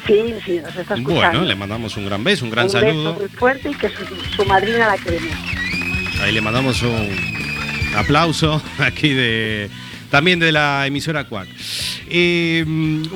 Sí, 0.08 0.34
sí, 0.46 0.60
nos 0.60 0.76
está 0.76 0.96
escuchando. 0.96 1.14
Bueno, 1.14 1.42
le 1.44 1.56
mandamos 1.56 1.96
un 1.98 2.06
gran 2.06 2.24
beso, 2.24 2.46
un 2.46 2.52
gran 2.52 2.66
un 2.66 2.72
saludo. 2.72 3.14
beso 3.14 3.20
muy 3.20 3.30
fuerte 3.30 3.70
y 3.70 3.74
que 3.76 3.90
su, 3.90 4.06
su 4.36 4.46
madrina 4.46 4.88
la 4.88 4.98
quiere 4.98 5.20
mucho. 5.20 6.24
Ahí 6.24 6.32
le 6.32 6.42
mandamos 6.42 6.82
un 6.84 7.10
aplauso 7.96 8.62
aquí 8.80 9.14
de 9.14 9.70
también 10.12 10.40
de 10.40 10.52
la 10.52 10.86
emisora 10.86 11.24
Cuac. 11.24 11.48
Eh, 12.10 12.64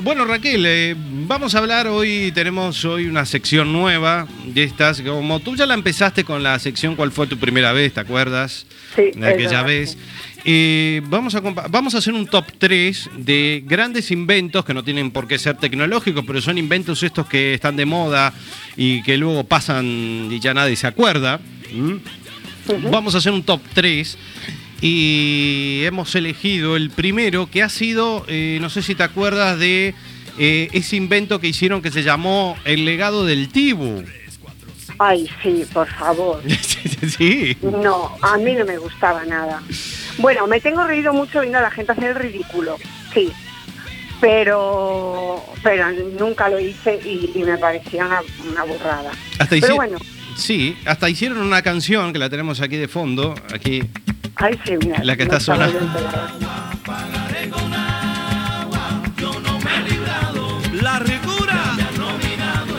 bueno, 0.02 0.24
Raquel, 0.24 0.64
eh, 0.66 0.96
vamos 0.98 1.54
a 1.54 1.58
hablar 1.58 1.86
hoy, 1.86 2.32
tenemos 2.34 2.84
hoy 2.86 3.06
una 3.06 3.26
sección 3.26 3.70
nueva 3.72 4.26
de 4.46 4.64
estas, 4.64 5.02
como 5.02 5.38
tú 5.40 5.54
ya 5.54 5.66
la 5.66 5.74
empezaste 5.74 6.24
con 6.24 6.42
la 6.42 6.58
sección 6.58 6.96
¿Cuál 6.96 7.12
fue 7.12 7.26
tu 7.26 7.36
primera 7.36 7.72
vez? 7.72 7.92
¿Te 7.92 8.00
acuerdas? 8.00 8.66
Sí, 8.96 9.10
De 9.14 9.28
aquella 9.28 9.62
vez. 9.62 9.98
Eh, 10.44 11.02
vamos, 11.06 11.34
a, 11.34 11.40
vamos 11.40 11.94
a 11.94 11.98
hacer 11.98 12.14
un 12.14 12.26
top 12.26 12.46
3 12.56 13.10
de 13.18 13.62
grandes 13.66 14.10
inventos 14.10 14.64
que 14.64 14.72
no 14.72 14.82
tienen 14.82 15.10
por 15.10 15.28
qué 15.28 15.38
ser 15.38 15.58
tecnológicos, 15.58 16.24
pero 16.26 16.40
son 16.40 16.56
inventos 16.56 17.02
estos 17.02 17.26
que 17.26 17.54
están 17.54 17.76
de 17.76 17.84
moda 17.84 18.32
y 18.76 19.02
que 19.02 19.18
luego 19.18 19.44
pasan 19.44 20.28
y 20.30 20.40
ya 20.40 20.54
nadie 20.54 20.76
se 20.76 20.86
acuerda. 20.86 21.40
¿Mm? 21.72 22.90
Vamos 22.90 23.14
a 23.14 23.18
hacer 23.18 23.32
un 23.32 23.42
top 23.42 23.60
3 23.74 24.16
y 24.80 25.82
hemos 25.84 26.14
elegido 26.14 26.76
el 26.76 26.90
primero 26.90 27.48
que 27.50 27.62
ha 27.62 27.68
sido, 27.68 28.24
eh, 28.28 28.58
no 28.60 28.70
sé 28.70 28.82
si 28.82 28.94
te 28.94 29.02
acuerdas 29.02 29.58
de 29.58 29.94
eh, 30.38 30.68
ese 30.72 30.96
invento 30.96 31.40
que 31.40 31.48
hicieron 31.48 31.80
que 31.82 31.90
se 31.90 32.02
llamó 32.02 32.56
el 32.64 32.84
legado 32.84 33.24
del 33.24 33.48
Tibu. 33.48 34.04
Ay, 34.98 35.28
sí, 35.42 35.64
por 35.72 35.88
favor. 35.88 36.42
sí. 37.18 37.56
No, 37.62 38.16
a 38.22 38.38
mí 38.38 38.54
no 38.54 38.64
me 38.64 38.78
gustaba 38.78 39.24
nada. 39.24 39.62
Bueno, 40.18 40.46
me 40.46 40.60
tengo 40.60 40.84
reído 40.84 41.12
mucho 41.12 41.40
viendo 41.40 41.58
a 41.58 41.62
la 41.62 41.70
gente 41.70 41.92
hacer 41.92 42.10
el 42.10 42.14
ridículo, 42.16 42.76
sí. 43.12 43.30
Pero, 44.18 45.44
pero 45.62 45.90
nunca 46.18 46.48
lo 46.48 46.58
hice 46.58 46.98
y, 47.04 47.32
y 47.34 47.44
me 47.44 47.58
parecía 47.58 48.06
una, 48.06 48.20
una 48.50 48.64
burrada. 48.64 49.10
Hasta 49.38 49.56
pero 49.60 49.76
bueno, 49.76 49.98
Sí, 50.36 50.76
hasta 50.84 51.08
hicieron 51.08 51.38
una 51.38 51.62
canción 51.62 52.12
que 52.12 52.18
la 52.18 52.28
tenemos 52.28 52.60
aquí 52.60 52.76
de 52.76 52.88
fondo, 52.88 53.34
aquí 53.54 53.82
ay 54.36 54.58
sí, 54.64 54.76
mira. 54.82 55.02
La 55.02 55.16
que 55.16 55.24
está 55.24 55.40
sonando. 55.40 55.78
La 60.82 60.98
ricura. 60.98 61.76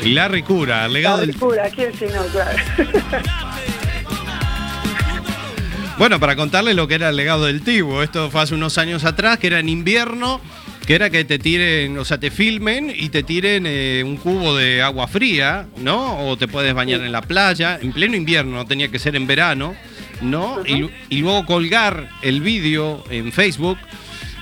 y 0.04 0.14
la 0.14 0.28
ricura, 0.28 0.86
el 0.86 0.94
legado 0.94 1.18
La 1.18 1.22
del 1.22 1.34
ricura, 1.34 1.70
¿quién 1.70 1.94
si 1.94 2.06
no? 2.06 2.24
Claro. 2.32 2.58
Bueno, 5.98 6.20
para 6.20 6.36
contarle 6.36 6.76
lo 6.76 6.88
que 6.88 6.94
era 6.94 7.10
el 7.10 7.16
legado 7.16 7.46
del 7.46 7.64
Tibu, 7.64 8.02
esto 8.02 8.30
fue 8.30 8.42
hace 8.42 8.54
unos 8.54 8.78
años 8.78 9.04
atrás, 9.04 9.40
que 9.40 9.48
era 9.48 9.58
en 9.60 9.68
invierno, 9.68 10.40
que 10.86 10.94
era 10.94 11.10
que 11.10 11.26
te 11.26 11.40
tiren, 11.40 11.98
o 11.98 12.06
sea, 12.06 12.20
te 12.20 12.30
filmen 12.30 12.94
y 12.96 13.10
te 13.10 13.24
tiren 13.24 13.64
eh, 13.66 14.04
un 14.06 14.18
cubo 14.18 14.56
de 14.56 14.84
agua 14.84 15.08
fría, 15.08 15.66
¿no? 15.78 16.20
O 16.30 16.38
te 16.38 16.48
puedes 16.48 16.76
bañar 16.76 17.02
en 17.02 17.12
la 17.12 17.24
playa, 17.24 17.80
en 17.82 17.94
pleno 17.94 18.16
invierno, 18.16 18.58
no 18.58 18.66
tenía 18.68 18.90
que 18.90 19.00
ser 19.00 19.16
en 19.16 19.26
verano, 19.26 19.76
¿no? 20.22 20.66
Y, 20.66 20.76
lu- 20.78 20.92
y 21.10 21.20
luego 21.20 21.46
colgar 21.46 22.10
el 22.22 22.42
vídeo 22.42 23.04
en 23.10 23.32
Facebook 23.32 23.78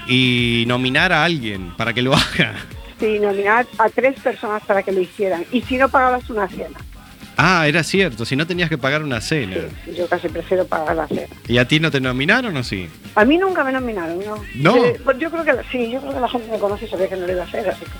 y 0.08 0.66
nominar 0.68 1.12
a 1.14 1.24
alguien 1.24 1.72
para 1.76 1.94
que 1.94 2.02
lo 2.02 2.14
haga. 2.16 2.56
Sí, 3.00 3.20
nominar 3.20 3.66
a 3.78 3.90
tres 3.90 4.20
personas 4.20 4.64
para 4.66 4.82
que 4.84 4.92
lo 4.92 5.02
hicieran. 5.02 5.46
Y 5.52 5.62
si 5.62 5.78
no 5.78 5.90
pagabas 5.90 6.30
una 6.30 6.48
cena. 6.48 6.78
Ah, 7.38 7.68
era 7.68 7.84
cierto, 7.84 8.24
si 8.24 8.38
no 8.38 8.48
tenías 8.48 8.70
que 8.70 8.78
pagar 8.78 9.04
una 9.04 9.20
cena. 9.20 9.58
Yo 9.94 10.08
casi 10.08 10.30
prefiero 10.30 10.66
pagar 10.66 10.96
la 10.96 11.06
cena. 11.08 11.28
¿Y 11.50 11.58
a 11.58 11.68
ti 11.68 11.82
no 11.82 11.92
te 11.92 12.00
nominaron 12.00 12.56
o 12.56 12.64
sí? 12.64 12.88
A 13.16 13.26
mí 13.26 13.38
nunca 13.38 13.62
me 13.66 13.74
nominaron, 13.74 14.20
¿no? 14.26 14.36
¿No? 14.56 14.78
Eh, 14.86 14.98
pues 15.04 15.18
yo 15.20 15.30
creo 15.30 15.44
que 15.44 15.52
sí, 15.70 15.92
yo 15.92 16.00
creo 16.00 16.14
que 16.14 16.20
la 16.22 16.30
gente 16.30 16.50
me 16.50 16.58
conoce 16.60 16.86
y 16.86 16.88
sabía 16.88 17.10
que 17.10 17.18
no 17.18 17.28
lo 17.28 17.34
iba 17.34 17.42
a 17.44 17.46
hacer, 17.46 17.68
así 17.70 17.84
que... 17.84 17.92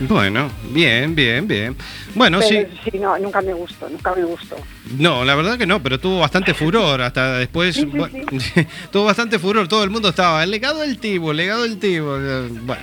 Bueno, 0.00 0.50
bien, 0.70 1.14
bien, 1.14 1.46
bien. 1.46 1.76
Bueno, 2.14 2.40
sí. 2.42 2.54
Pero 2.54 2.68
sí, 2.84 2.98
no, 2.98 3.18
nunca 3.18 3.40
me 3.40 3.52
gustó, 3.52 3.88
nunca 3.88 4.14
me 4.14 4.24
gustó. 4.24 4.56
No, 4.98 5.24
la 5.24 5.34
verdad 5.34 5.58
que 5.58 5.66
no, 5.66 5.82
pero 5.82 5.98
tuvo 5.98 6.20
bastante 6.20 6.54
furor 6.54 7.00
hasta 7.02 7.38
después. 7.38 7.74
Sí, 7.74 7.82
sí, 7.82 7.86
bueno, 7.86 8.26
tuvo 8.90 9.04
bastante 9.04 9.38
furor, 9.38 9.68
todo 9.68 9.84
el 9.84 9.90
mundo 9.90 10.08
estaba. 10.08 10.42
El 10.42 10.50
legado 10.50 10.80
del 10.80 10.98
Tibo, 10.98 11.30
el 11.30 11.36
legado 11.38 11.62
del 11.62 11.78
Tibo. 11.78 12.18
Bueno, 12.62 12.82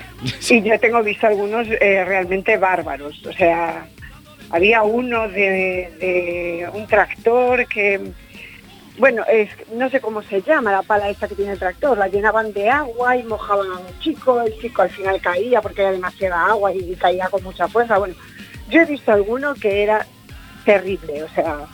Y 0.49 0.61
yo 0.61 0.79
tengo 0.79 1.03
visto 1.03 1.27
algunos 1.27 1.67
eh, 1.67 2.03
realmente 2.05 2.57
bárbaros. 2.57 3.25
O 3.25 3.33
sea, 3.33 3.85
había 4.49 4.83
uno 4.83 5.27
de, 5.27 5.91
de 5.99 6.69
un 6.73 6.87
tractor 6.87 7.67
que, 7.67 7.99
bueno, 9.01 9.23
es, 9.27 9.49
no 9.73 9.89
sé 9.89 9.99
cómo 9.99 10.21
se 10.21 10.43
llama 10.43 10.71
la 10.71 10.83
pala 10.83 11.09
esta 11.09 11.27
que 11.27 11.33
tiene 11.33 11.53
el 11.53 11.57
tractor. 11.57 11.97
La 11.97 12.07
llenaban 12.07 12.53
de 12.53 12.69
agua 12.69 13.17
y 13.17 13.23
mojaban 13.23 13.65
a 13.71 13.79
un 13.79 13.99
chico. 13.99 14.39
El 14.39 14.55
chico 14.59 14.83
al 14.83 14.91
final 14.91 15.19
caía 15.19 15.59
porque 15.59 15.81
era 15.81 15.91
demasiada 15.91 16.45
agua 16.45 16.71
y 16.71 16.95
caía 16.97 17.27
con 17.27 17.41
mucha 17.41 17.67
fuerza. 17.67 17.97
Bueno, 17.97 18.13
yo 18.69 18.79
he 18.79 18.85
visto 18.85 19.11
alguno 19.11 19.55
que 19.55 19.81
era 19.81 20.05
terrible. 20.65 21.23
O 21.23 21.29
sea, 21.29 21.65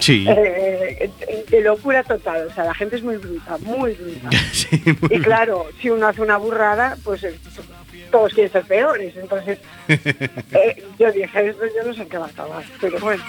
sí. 0.00 0.26
eh, 0.28 1.10
de 1.48 1.60
locura 1.62 2.04
total. 2.04 2.46
O 2.48 2.52
sea, 2.52 2.64
la 2.64 2.74
gente 2.74 2.96
es 2.96 3.02
muy 3.02 3.16
bruta, 3.16 3.56
muy 3.62 3.94
bruta. 3.94 4.28
Y 5.16 5.18
claro, 5.20 5.64
si 5.80 5.88
uno 5.88 6.08
hace 6.08 6.20
una 6.20 6.36
burrada, 6.36 6.98
pues 7.04 7.24
eh, 7.24 7.34
todos 8.12 8.32
quieren 8.32 8.52
ser 8.52 8.62
peores. 8.64 9.16
Entonces, 9.16 9.58
eh, 9.88 10.84
yo 10.98 11.10
dije, 11.10 11.48
esto 11.48 11.64
yo 11.74 11.82
no 11.84 11.92
sé 11.94 12.02
en 12.02 12.08
qué 12.08 12.18
va 12.18 12.26
a 12.26 12.28
acabar. 12.28 12.62
Pero 12.80 13.00
bueno, 13.00 13.24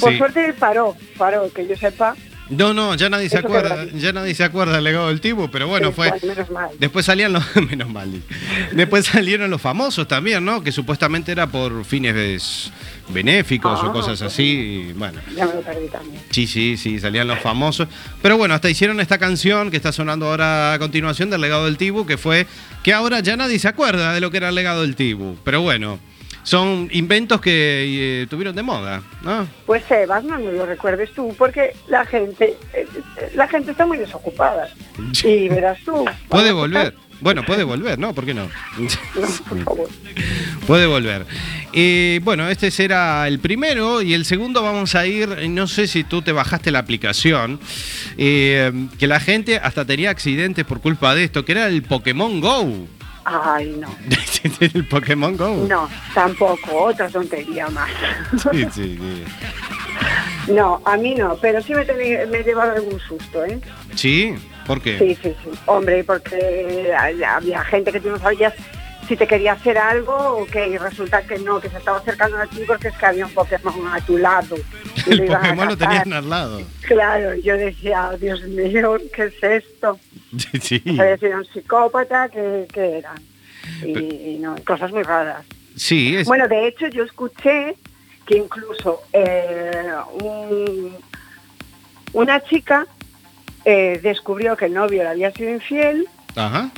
por 0.00 0.12
Sí. 0.12 0.16
suerte 0.18 0.54
paró, 0.54 0.96
paró, 1.18 1.52
que 1.52 1.66
yo 1.66 1.76
sepa. 1.76 2.16
No, 2.56 2.74
no, 2.74 2.94
ya 2.94 3.08
nadie 3.08 3.28
se 3.28 3.38
Eso 3.38 3.46
acuerda, 3.46 3.86
ya 3.94 4.12
nadie 4.12 4.34
se 4.34 4.44
acuerda 4.44 4.74
del 4.74 4.84
legado 4.84 5.08
del 5.08 5.20
Tibo, 5.20 5.50
pero 5.50 5.68
bueno, 5.68 5.88
Sí, 5.88 5.94
fue. 5.96 6.12
menos 6.22 6.50
mal. 6.50 6.68
Después 6.78 7.06
salían 7.06 7.32
los. 7.32 7.44
menos 7.70 7.88
mal. 7.88 8.10
Después 8.72 9.06
salieron 9.06 9.50
los 9.50 9.60
famosos 9.60 10.06
también, 10.06 10.44
¿no? 10.44 10.62
Que 10.62 10.70
supuestamente 10.72 11.32
era 11.32 11.46
por 11.46 11.84
fines 11.84 12.70
benéficos 13.08 13.80
o 13.82 13.86
Ah, 13.88 13.92
cosas 13.92 14.20
así. 14.22 14.88
y 14.90 14.92
bueno. 14.92 15.20
Ya 15.34 15.46
me 15.46 15.54
lo 15.54 15.60
perdí 15.62 15.88
también. 15.88 16.20
Sí, 16.30 16.46
sí, 16.46 16.76
sí, 16.76 16.98
salían 17.00 17.26
los 17.26 17.38
famosos. 17.40 17.88
Pero 18.20 18.36
bueno, 18.36 18.54
hasta 18.54 18.68
hicieron 18.70 19.00
esta 19.00 19.18
canción 19.18 19.70
que 19.70 19.76
está 19.76 19.92
sonando 19.92 20.26
ahora 20.26 20.74
a 20.74 20.78
continuación 20.78 21.30
del 21.30 21.40
legado 21.40 21.64
del 21.66 21.76
Tibu, 21.76 22.06
que 22.06 22.18
fue 22.18 22.46
que 22.82 22.92
ahora 22.92 23.20
ya 23.20 23.36
nadie 23.36 23.58
se 23.58 23.68
acuerda 23.68 24.12
de 24.12 24.20
lo 24.20 24.30
que 24.30 24.36
era 24.38 24.48
el 24.50 24.54
legado 24.54 24.82
del 24.82 24.94
Tibu. 24.96 25.36
Pero 25.44 25.62
bueno, 25.62 25.98
son 26.42 26.88
inventos 26.92 27.40
que 27.40 28.22
eh, 28.22 28.26
tuvieron 28.28 28.54
de 28.54 28.62
moda, 28.62 29.02
¿no? 29.22 29.46
Pues 29.66 29.84
Sebas, 29.84 30.24
no 30.24 30.38
me 30.38 30.52
lo 30.52 30.66
recuerdes 30.66 31.12
tú, 31.12 31.34
porque 31.38 31.74
la 31.88 32.04
gente, 32.04 32.56
eh, 32.72 32.86
eh, 33.16 33.32
la 33.34 33.48
gente 33.48 33.72
está 33.72 33.86
muy 33.86 33.98
desocupada. 33.98 34.68
Y 35.24 35.48
verás 35.48 35.78
tú. 35.84 36.04
Puede 36.28 36.52
volver. 36.52 36.94
Bueno, 37.22 37.44
puede 37.44 37.62
volver, 37.62 37.98
¿no? 38.00 38.12
¿Por 38.12 38.26
qué 38.26 38.34
no? 38.34 38.48
por 39.48 39.62
favor. 39.62 39.88
Puede 40.66 40.86
volver. 40.86 41.24
Eh, 41.72 42.20
bueno, 42.24 42.48
este 42.48 42.70
será 42.70 43.28
el 43.28 43.38
primero 43.38 44.02
y 44.02 44.12
el 44.12 44.24
segundo 44.24 44.62
vamos 44.62 44.94
a 44.96 45.06
ir, 45.06 45.48
no 45.48 45.68
sé 45.68 45.86
si 45.86 46.02
tú 46.04 46.20
te 46.20 46.32
bajaste 46.32 46.70
la 46.70 46.80
aplicación, 46.80 47.60
eh, 48.18 48.72
que 48.98 49.06
la 49.06 49.20
gente 49.20 49.56
hasta 49.56 49.84
tenía 49.84 50.10
accidentes 50.10 50.64
por 50.64 50.80
culpa 50.80 51.14
de 51.14 51.24
esto, 51.24 51.44
que 51.44 51.52
era 51.52 51.68
el 51.68 51.82
Pokémon 51.82 52.40
Go. 52.40 52.88
Ay, 53.24 53.76
no. 53.78 53.88
el 54.60 54.86
Pokémon 54.88 55.36
Go. 55.36 55.66
No, 55.68 55.88
tampoco, 56.14 56.84
otra 56.84 57.08
tontería 57.08 57.68
más. 57.68 57.90
Sí, 58.50 58.66
sí, 58.72 58.98
sí. 59.00 59.24
No, 60.52 60.82
a 60.84 60.96
mí 60.96 61.14
no, 61.14 61.36
pero 61.36 61.62
sí 61.62 61.72
me, 61.74 61.86
teni- 61.86 62.26
me 62.28 62.38
he 62.38 62.42
llevado 62.42 62.72
algún 62.72 62.98
susto, 63.00 63.44
¿eh? 63.44 63.60
¿Sí? 63.94 64.34
¿Por 64.66 64.80
qué? 64.80 64.98
Sí, 64.98 65.18
sí, 65.22 65.34
sí. 65.44 65.50
Hombre, 65.66 66.02
porque 66.04 66.92
había 66.96 67.64
gente 67.64 67.92
que 67.92 68.00
tú 68.00 68.10
no 68.10 68.18
sabías 68.18 68.52
si 69.12 69.16
te 69.18 69.26
quería 69.26 69.52
hacer 69.52 69.76
algo 69.76 70.14
o 70.38 70.46
que 70.46 70.68
y 70.68 70.78
resulta 70.78 71.20
que 71.26 71.38
no, 71.38 71.60
que 71.60 71.68
se 71.68 71.76
estaba 71.76 71.98
acercando 71.98 72.38
a 72.38 72.46
ti 72.46 72.62
porque 72.66 72.88
es 72.88 72.96
que 72.96 73.04
había 73.04 73.26
un 73.26 73.32
Pokémon 73.34 73.86
a 73.92 74.00
tu 74.00 74.16
lado. 74.16 74.56
y 75.06 75.10
El 75.10 75.18
lo 75.18 75.24
iban 75.26 75.36
a 75.36 75.40
Pokémon 75.50 75.68
lo 75.68 75.76
cazar. 75.78 76.02
tenían 76.02 76.12
al 76.24 76.30
lado. 76.30 76.62
Claro, 76.86 77.34
yo 77.34 77.54
decía, 77.58 78.08
"Oh, 78.10 78.16
Dios 78.16 78.42
mío, 78.44 78.96
¿qué 79.14 79.24
es 79.24 79.42
esto? 79.42 79.98
Sí. 80.62 80.82
Había 80.98 81.18
sido 81.18 81.36
un 81.36 81.44
psicópata, 81.44 82.30
¿qué, 82.30 82.66
qué 82.72 82.98
era? 82.98 83.12
Y, 83.84 83.90
y 84.36 84.38
no, 84.40 84.54
cosas 84.66 84.90
muy 84.92 85.02
raras. 85.02 85.44
Sí, 85.76 86.16
es. 86.16 86.26
Bueno, 86.26 86.48
de 86.48 86.68
hecho 86.68 86.86
yo 86.88 87.02
escuché 87.04 87.76
que 88.26 88.38
incluso 88.38 89.02
eh, 89.12 89.92
un- 90.22 90.96
una 92.14 92.40
chica 92.44 92.86
eh, 93.66 94.00
descubrió 94.02 94.56
que 94.56 94.64
el 94.66 94.72
novio 94.72 95.02
le 95.02 95.08
había 95.10 95.30
sido 95.32 95.50
infiel 95.50 96.08
Ajá. 96.34 96.70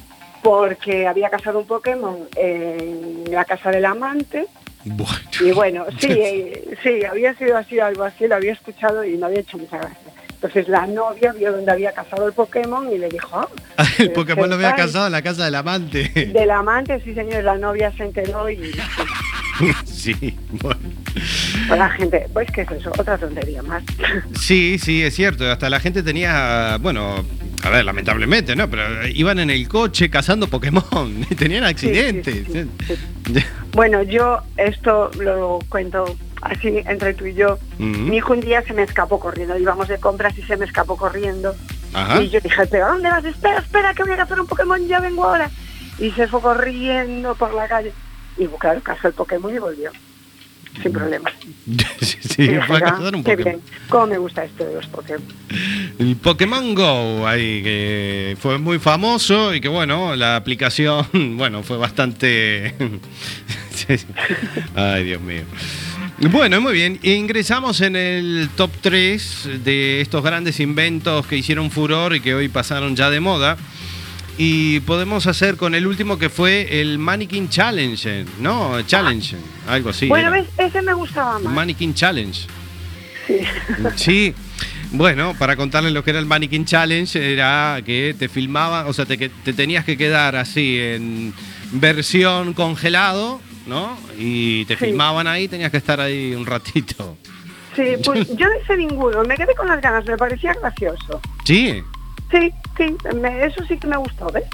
Porque 0.45 1.07
había 1.09 1.31
cazado 1.31 1.59
un 1.59 1.67
Pokémon 1.67 2.19
en 2.37 3.25
la 3.33 3.45
casa 3.47 3.71
del 3.71 3.87
amante. 3.87 4.45
Bueno. 4.85 5.15
Y 5.41 5.51
bueno, 5.53 5.87
sí, 5.99 6.09
eh, 6.11 6.77
sí, 6.83 7.03
había 7.05 7.35
sido 7.35 7.57
así, 7.57 7.81
algo 7.81 8.05
así, 8.05 8.29
lo 8.29 8.35
había 8.37 8.53
escuchado 8.53 9.03
y 9.03 9.17
me 9.17 9.25
había 9.27 9.41
hecho 9.41 9.57
mucha 9.59 9.79
gracia. 9.79 9.99
Entonces 10.35 10.69
la 10.69 10.87
novia 10.87 11.33
vio 11.33 11.53
dónde 11.53 11.73
había 11.73 11.93
cazado 11.93 12.27
el 12.27 12.35
Pokémon 12.35 12.93
y 12.93 12.99
le 12.99 13.09
dijo, 13.09 13.31
"Ah, 13.79 13.85
El 13.99 14.13
Pokémon 14.13 14.47
lo 14.47 14.57
había 14.57 14.77
tal. 14.77 14.87
casado 14.87 15.07
en 15.07 15.13
la 15.13 15.23
casa 15.23 15.47
del 15.47 15.55
amante. 15.55 16.11
del 16.35 16.51
amante, 16.51 17.01
sí 17.01 17.15
señor, 17.15 17.43
la 17.43 17.57
novia 17.57 17.91
se 17.97 18.05
enteró 18.05 18.51
y 18.51 18.59
Sí, 19.87 20.37
bueno. 20.51 20.81
pues, 21.69 21.79
la 21.79 21.89
gente, 21.89 22.27
pues 22.35 22.51
qué 22.53 22.63
es 22.63 22.71
eso, 22.73 22.91
otra 22.99 23.17
tontería 23.17 23.63
más. 23.63 23.83
Sí, 24.39 24.79
sí, 24.79 25.03
es 25.03 25.15
cierto. 25.15 25.51
Hasta 25.51 25.71
la 25.71 25.81
gente 25.81 26.03
tenía, 26.03 26.77
bueno, 26.83 27.25
a 27.65 27.71
ver, 27.71 27.83
lamentablemente, 27.83 28.55
¿no? 28.55 28.69
Pero 28.69 29.07
iban 29.07 29.39
en 29.39 29.49
el 29.49 29.67
coche 29.69 30.11
cazando 30.11 30.49
Pokémon. 30.49 31.25
Tenían 31.39 31.65
accidentes. 31.65 32.47
Bueno, 33.73 34.05
yo 34.05 34.39
esto 34.57 35.11
lo 35.19 35.59
cuento 35.69 36.05
así 36.43 36.69
entre 36.87 37.15
tú 37.15 37.27
y 37.27 37.35
yo. 37.35 37.59
Ujú. 37.81 37.85
Mi 37.85 38.19
hijo 38.19 38.35
un 38.35 38.41
día 38.41 38.63
se 38.63 38.73
me 38.73 38.85
escapó 38.85 39.19
corriendo, 39.19 39.59
íbamos 39.59 39.89
de 39.89 39.99
compras 39.99 40.39
y 40.39 40.43
se 40.43 40.57
me 40.57 40.65
escapó 40.65 40.97
corriendo. 40.97 41.57
Ajá. 41.93 42.23
Y 42.23 42.29
yo 42.31 42.39
dije, 42.39 42.67
pero 42.67 42.87
¿a 42.87 42.91
dónde 42.91 43.11
vas? 43.11 43.25
Espera, 43.25 43.59
espera, 43.59 43.93
que 43.93 44.05
voy 44.05 44.13
a 44.13 44.19
cazar 44.19 44.39
un 44.39 44.47
Pokémon, 44.47 44.87
ya 44.87 45.01
vengo 45.01 45.25
ahora. 45.25 45.51
Y 45.99 46.13
se 46.13 46.29
fue 46.29 46.41
corriendo 46.41 47.35
por 47.35 47.53
la 47.53 47.67
calle. 47.67 47.93
Y 48.37 48.47
claro, 48.47 48.81
cazó 48.81 49.09
el 49.09 49.15
Pokémon 49.15 49.53
y 49.53 49.59
volvió. 49.59 49.91
Sin 50.83 50.93
problema. 50.93 51.31
Sí, 52.01 52.19
sí, 52.21 52.43
dije, 52.43 52.61
fue 52.67 52.77
a 52.77 52.79
"Ah, 52.79 52.91
cazar 52.93 53.15
un 53.17 53.25
qué 53.25 53.37
Pokémon. 53.39 53.45
bien, 53.55 53.61
cómo 53.89 54.07
me 54.07 54.19
gusta 54.19 54.45
esto 54.45 54.67
de 54.67 54.75
los 54.75 54.87
Pokémon. 54.89 55.23
El 55.99 56.17
Pokémon 56.17 56.75
Go, 56.75 57.27
ahí, 57.27 57.63
que 57.63 58.37
fue 58.39 58.59
muy 58.59 58.79
famoso 58.79 59.55
y 59.55 59.61
que, 59.63 59.69
bueno, 59.69 60.15
la 60.15 60.37
aplicación, 60.37 61.07
bueno, 61.39 61.63
fue 61.63 61.77
bastante... 61.79 62.75
Sí, 63.75 63.99
sí. 63.99 64.07
Ay, 64.77 65.05
Dios 65.05 65.21
mío. 65.21 65.43
Bueno, 66.31 66.61
muy 66.61 66.75
bien. 66.75 66.99
Ingresamos 67.03 67.81
en 67.81 67.97
el 67.97 68.49
top 68.57 68.71
3 68.81 69.49
de 69.65 70.01
estos 70.01 70.23
grandes 70.23 70.61
inventos 70.61 71.27
que 71.27 71.37
hicieron 71.37 71.71
furor 71.73 72.15
y 72.15 72.21
que 72.21 72.35
hoy 72.35 72.49
pasaron 72.49 72.95
ya 72.95 73.11
de 73.11 73.19
moda. 73.21 73.57
Y 74.37 74.81
podemos 74.81 75.27
hacer 75.29 75.57
con 75.57 75.75
el 75.77 75.87
último 75.87 76.19
que 76.19 76.29
fue 76.29 76.81
el 76.81 76.99
Mannequin 76.99 77.49
Challenge, 77.49 78.25
¿no? 78.41 78.83
Challenge, 78.83 79.37
algo 79.69 79.91
así. 79.91 80.07
bueno, 80.09 80.35
era. 80.35 80.45
ese 80.59 80.83
me 80.83 80.93
gustaba 80.95 81.39
más. 81.39 81.53
Mannequin 81.53 81.95
Challenge. 81.95 82.47
Sí. 83.27 83.39
Sí. 83.97 84.35
Bueno, 84.91 85.35
para 85.39 85.57
contarles 85.57 85.93
lo 85.93 86.05
que 86.05 86.11
era 86.11 86.19
el 86.21 86.27
Mannequin 86.27 86.65
Challenge, 86.65 87.33
era 87.33 87.81
que 87.85 88.15
te 88.19 88.29
filmaban, 88.29 88.87
o 88.87 88.93
sea, 88.93 89.07
te, 89.07 89.19
que- 89.19 89.29
te 89.29 89.53
tenías 89.53 89.85
que 89.85 89.97
quedar 89.97 90.37
así 90.37 90.79
en 90.79 91.33
versión 91.73 92.53
congelado, 92.55 93.41
¿no? 93.67 93.99
Y 94.19 94.65
te 94.67 94.77
Sí. 94.77 94.87
filmaban 94.87 95.27
ahí, 95.27 95.49
tenías 95.49 95.71
que 95.71 95.79
estar 95.79 96.01
ahí 96.01 96.35
un 96.35 96.47
ratito. 96.47 97.17
Sí, 97.75 97.83
pues 98.05 98.29
yo 98.37 98.47
no 98.47 98.53
hice 98.63 98.77
ninguno, 98.77 99.23
me 99.25 99.35
quedé 99.37 99.55
con 99.57 99.67
las 99.67 99.81
ganas, 99.81 100.05
me 100.07 100.17
parecía 100.17 100.53
gracioso. 100.61 101.21
Sí, 101.45 101.83
Sí, 102.35 102.53
sí, 102.77 102.97
me- 103.15 103.45
eso 103.47 103.63
sí 103.65 103.79
que 103.79 103.87
me 103.87 103.97
gustó, 103.97 104.27
¿ves? 104.33 104.45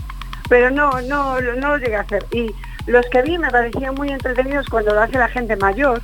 Pero 0.49 0.71
no, 0.71 1.01
no, 1.03 1.40
no 1.40 1.69
lo 1.69 1.79
llegué 1.79 1.97
a 1.97 2.01
hacer. 2.01 2.27
Y 2.33 2.51
los 2.87 3.07
que 3.07 3.23
vi 3.23 3.38
me 3.38 3.51
parecían 3.51 3.95
muy 3.95 4.09
entretenidos 4.11 4.66
cuando 4.69 4.93
lo 4.95 5.01
hace 5.01 5.16
la 5.19 5.29
gente 5.29 5.57
mayor, 5.57 6.03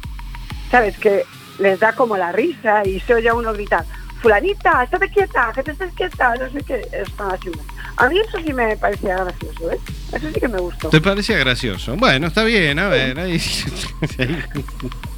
¿sabes? 0.71 0.97
Que 0.99 1.25
les 1.59 1.79
da 1.81 1.93
como 1.93 2.17
la 2.17 2.33
risa 2.33 2.83
y 2.87 3.01
se 3.01 3.15
oye 3.15 3.29
a 3.29 3.35
uno 3.35 3.53
gritar, 3.53 3.85
fulanita, 4.23 4.85
estate 4.85 5.09
quieta, 5.11 5.51
que 5.55 5.62
te 5.62 5.73
estés 5.73 5.93
quieta, 5.95 6.35
no 6.37 6.51
sé 6.51 6.62
qué, 6.65 6.87
están 6.93 7.31
haciendo. 7.33 7.62
A 7.99 8.09
mí 8.09 8.19
eso 8.21 8.39
sí 8.45 8.53
me 8.53 8.77
parecía 8.77 9.17
gracioso, 9.17 9.67
¿ves? 9.69 9.81
Eso 10.12 10.29
sí 10.33 10.41
que 10.41 10.49
me 10.49 10.59
gustó. 10.59 10.89
te 10.91 11.01
parecía 11.01 11.39
gracioso. 11.39 11.97
Bueno, 11.97 12.27
está 12.29 12.45
bien, 12.45 12.79
a 12.79 12.89
ver. 12.89 13.19
ahí- 13.19 13.39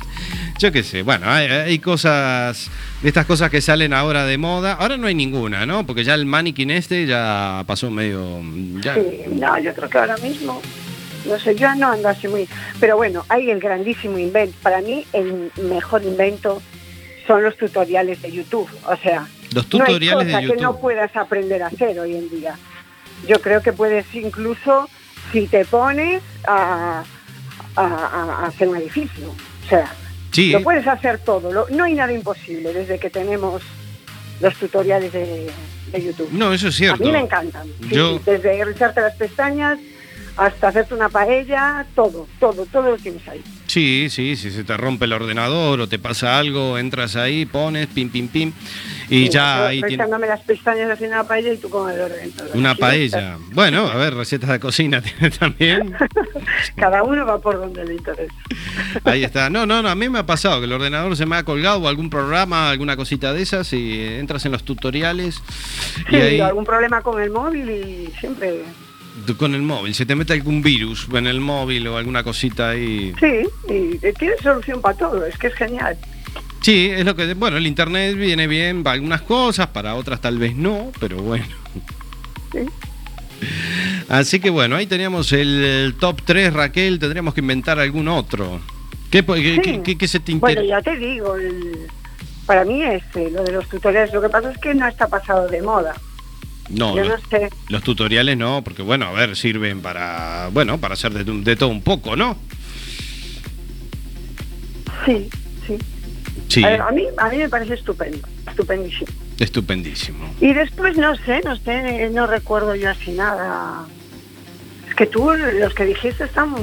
Yo 0.59 0.73
qué 0.73 0.83
sé, 0.83 1.03
bueno, 1.03 1.31
hay, 1.31 1.47
hay 1.47 1.79
cosas, 1.79 2.69
de 3.01 3.09
estas 3.09 3.27
cosas 3.27 3.49
que 3.49 3.61
salen 3.61 3.93
ahora 3.93 4.25
de 4.27 4.39
moda. 4.39 4.73
Ahora 4.73 4.97
no 4.97 5.07
hay 5.07 5.15
ninguna, 5.15 5.65
¿no? 5.67 5.87
Porque 5.87 6.03
ya 6.03 6.15
el 6.15 6.27
maniquín 6.27 6.71
este 6.73 7.07
ya 7.07 7.63
pasó 7.67 7.91
medio... 7.93 8.41
ya- 8.81 8.95
Sí, 8.95 9.23
no, 9.35 9.57
yo 9.61 9.73
creo 9.73 9.89
que 9.89 9.99
ahora 9.99 10.17
mismo, 10.17 10.61
no 11.27 11.39
sé, 11.39 11.55
yo 11.55 11.73
no 11.77 11.93
ando 11.93 12.09
así 12.09 12.27
muy... 12.27 12.49
Pero 12.81 12.97
bueno, 12.97 13.25
hay 13.29 13.51
el 13.51 13.61
grandísimo 13.61 14.19
invento. 14.19 14.57
Para 14.61 14.81
mí 14.81 15.07
el 15.13 15.53
mejor 15.63 16.03
invento 16.03 16.61
son 17.29 17.45
los 17.45 17.57
tutoriales 17.57 18.21
de 18.21 18.33
YouTube. 18.33 18.69
O 18.87 18.97
sea, 18.97 19.29
Los 19.53 19.73
no 19.73 19.85
hay 19.85 19.93
tutoriales 19.93 20.27
de 20.27 20.33
cosa 20.33 20.41
que 20.41 20.47
YouTube. 20.49 20.63
no 20.63 20.81
puedas 20.81 21.15
aprender 21.17 21.63
a 21.63 21.69
hacer 21.69 22.01
hoy 22.01 22.17
en 22.17 22.29
día. 22.31 22.57
Yo 23.29 23.41
creo 23.41 23.63
que 23.63 23.73
puedes 23.73 24.13
incluso, 24.13 24.89
si 25.33 25.47
te 25.47 25.65
pones 25.65 26.21
a- 26.49 27.05
a 27.77 28.45
hacer 28.47 28.67
un 28.69 28.77
edificio. 28.79 29.29
O 29.29 29.69
sea, 29.69 29.89
Sí. 30.33 30.51
lo 30.53 30.63
puedes 30.63 30.87
hacer 30.87 31.19
todo. 31.19 31.53
lo- 31.53 31.67
no 31.71 31.85
hay 31.85 31.95
nada 31.95 32.13
imposible 32.13 32.73
desde 32.73 32.99
que 32.99 33.11
tenemos 33.11 33.63
los 34.41 34.55
tutoriales 34.55 35.13
de, 35.13 35.51
de 35.93 36.03
YouTube. 36.05 36.29
No, 36.33 36.53
eso 36.53 36.69
es 36.69 36.75
cierto. 36.77 37.03
A 37.03 37.07
mí 37.07 37.13
me 37.13 37.21
encantan. 37.21 37.67
Sí, 37.89 37.95
Yo- 37.95 38.19
sí, 38.19 38.23
desde 38.27 38.65
rizarte 38.65 39.01
las 39.01 39.15
pestañas 39.17 39.79
hasta 40.39 40.69
hacerte 40.69 40.95
una 40.95 41.09
paella, 41.09 41.85
todo, 41.97 42.29
todo, 42.39 42.65
todo 42.67 42.93
lo 42.93 42.97
tienes 42.97 43.27
ahí. 43.27 43.43
Sí, 43.67 44.07
sí, 44.09 44.37
si 44.37 44.53
se 44.53 44.63
te 44.63 44.77
rompe 44.77 45.05
el 45.05 45.13
ordenador 45.13 45.81
o 45.81 45.89
te 45.89 45.99
pasa 45.99 46.39
algo, 46.39 46.79
entras 46.79 47.17
ahí, 47.17 47.45
pones, 47.45 47.89
pim, 47.89 48.09
pim, 48.09 48.29
pim, 48.29 48.53
y 49.11 49.25
Sí, 49.25 49.29
ya 49.31 49.67
ahí 49.67 49.83
tienes 49.83 50.09
las 50.09 50.41
pestañas 50.43 50.91
haciendo 50.91 51.17
una 51.17 51.25
paella 51.27 51.53
y 51.53 51.57
tú 51.57 51.69
con 51.69 51.91
el 51.91 52.01
ordenador. 52.01 52.51
una 52.55 52.75
paella. 52.77 53.37
Bueno, 53.51 53.89
a 53.89 53.97
ver, 53.97 54.15
recetas 54.15 54.51
de 54.51 54.61
cocina 54.61 55.03
tiene 55.03 55.31
también. 55.31 55.97
Cada 56.77 57.03
uno 57.03 57.27
va 57.27 57.41
por 57.41 57.59
donde 57.59 57.85
le 57.85 57.95
interesa. 57.95 58.35
Ahí 59.03 59.25
está. 59.25 59.51
No, 59.51 59.67
no, 59.67 59.83
no, 59.83 59.89
a 59.89 59.97
mí 59.97 60.09
me 60.09 60.21
ha 60.21 60.27
pasado 60.27 60.61
que 60.61 60.67
el 60.67 60.73
ordenador 60.73 61.17
se 61.17 61.27
me 61.27 61.35
ha 61.35 61.43
colgado 61.43 61.81
o 61.81 61.89
algún 61.89 62.11
programa, 62.11 62.71
alguna 62.71 62.97
cosita 62.97 63.33
de 63.33 63.43
esas 63.43 63.73
y 63.73 64.05
entras 64.05 64.47
en 64.47 64.53
los 64.53 64.63
tutoriales 64.63 65.43
y 66.09 66.11
Sí, 66.11 66.17
ahí 66.17 66.41
algún 66.41 66.65
problema 66.65 67.03
con 67.03 67.21
el 67.21 67.31
móvil 67.31 67.69
y 67.71 68.13
siempre... 68.21 68.63
con 69.39 69.55
el 69.55 69.63
móvil, 69.63 69.95
se 69.95 70.07
te 70.07 70.15
mete 70.15 70.33
algún 70.33 70.63
virus 70.63 71.07
en 71.13 71.27
el 71.27 71.41
móvil 71.41 71.87
o 71.89 71.97
alguna 71.97 72.23
cosita 72.23 72.71
ahí. 72.71 73.13
Sí, 73.21 73.73
y 73.73 73.99
eh, 74.07 74.15
tienes 74.19 74.41
solución 74.41 74.81
para 74.81 74.97
todo, 74.97 75.25
es 75.27 75.37
que 75.39 75.49
es 75.49 75.55
genial. 75.55 75.97
Sí, 76.61 76.91
es 76.91 77.05
lo 77.05 77.15
que, 77.15 77.33
bueno, 77.35 77.57
el 77.57 77.67
internet 77.67 78.17
viene 78.17 78.47
bien 78.47 78.83
para 78.83 78.95
algunas 78.95 79.23
cosas, 79.23 79.69
para 79.69 79.95
otras 79.95 80.21
tal 80.21 80.39
vez 80.39 80.55
no, 80.57 80.93
pero 81.01 81.17
bueno. 81.19 81.45
Sí. 82.53 82.61
Así 84.09 84.41
que 84.41 84.51
bueno, 84.51 84.77
ahí 84.77 84.87
teníamos 84.87 85.33
el, 85.33 85.95
top 86.01 86.23
3, 86.25 86.53
Raquel, 86.53 86.99
tendríamos 86.99 87.35
que 87.35 87.41
inventar 87.41 87.79
algún 87.79 88.09
otro. 88.09 88.61
¿Qué, 89.11 89.23
po- 89.23 89.35
qué- 89.35 89.55
Sí. 89.57 89.61
qué- 89.63 89.83
qué- 89.83 89.99
qué 89.99 90.09
se 90.09 90.21
te 90.21 90.35
Bueno, 90.35 90.61
interesa? 90.63 90.81
ya 90.83 90.93
te 90.93 90.99
digo, 90.99 91.37
el- 91.37 91.87
para 92.47 92.65
mí 92.65 92.83
es 92.83 93.03
eh, 93.15 93.31
lo 93.31 93.45
de 93.45 93.53
los 93.53 93.69
tutoriales. 93.69 94.13
Lo 94.13 94.21
que 94.23 94.29
pasa 94.29 94.51
es 94.51 94.59
que 94.59 94.75
no 94.75 94.87
está 94.89 95.07
pasado 95.07 95.47
de 95.49 95.63
moda. 95.63 95.95
No, 96.71 96.97
Yo 96.97 97.05
los, 97.05 97.23
no 97.23 97.29
sé. 97.31 97.49
los 97.69 97.83
tutoriales 97.83 98.37
no, 98.37 98.63
porque 98.63 98.83
bueno, 98.83 99.07
a 99.07 99.13
ver, 99.13 99.37
sirven 99.37 99.81
para, 99.81 100.49
bueno, 100.53 100.79
para 100.79 100.95
hacer 100.95 101.13
de, 101.13 101.25
de 101.25 101.57
todo 101.57 101.71
un 101.71 101.83
poco, 101.83 102.15
¿no? 102.17 102.37
Sí, 105.07 105.29
sí. 105.67 105.79
Sí, 106.49 106.65
A, 106.65 106.69
ver, 106.71 106.81
a 106.83 106.91
mí, 106.91 107.05
a 107.17 107.29
mí 107.29 107.37
me 107.39 107.49
parece 107.49 107.75
estupendo, 107.75 108.27
estupendísimo. 108.49 109.11
estupendísimo. 109.39 110.35
Y 110.41 110.53
después 110.53 110.97
no 110.97 111.15
sé, 111.17 111.41
no 111.45 111.57
sé, 111.57 112.11
no 112.11 112.27
recuerdo 112.27 112.75
yo 112.75 112.91
así 112.91 113.13
nada. 113.13 113.87
Es 114.89 114.95
que 114.95 115.07
tú, 115.07 115.31
los 115.33 115.75
que 115.75 115.85
dijiste 115.85 116.25
están 116.25 116.55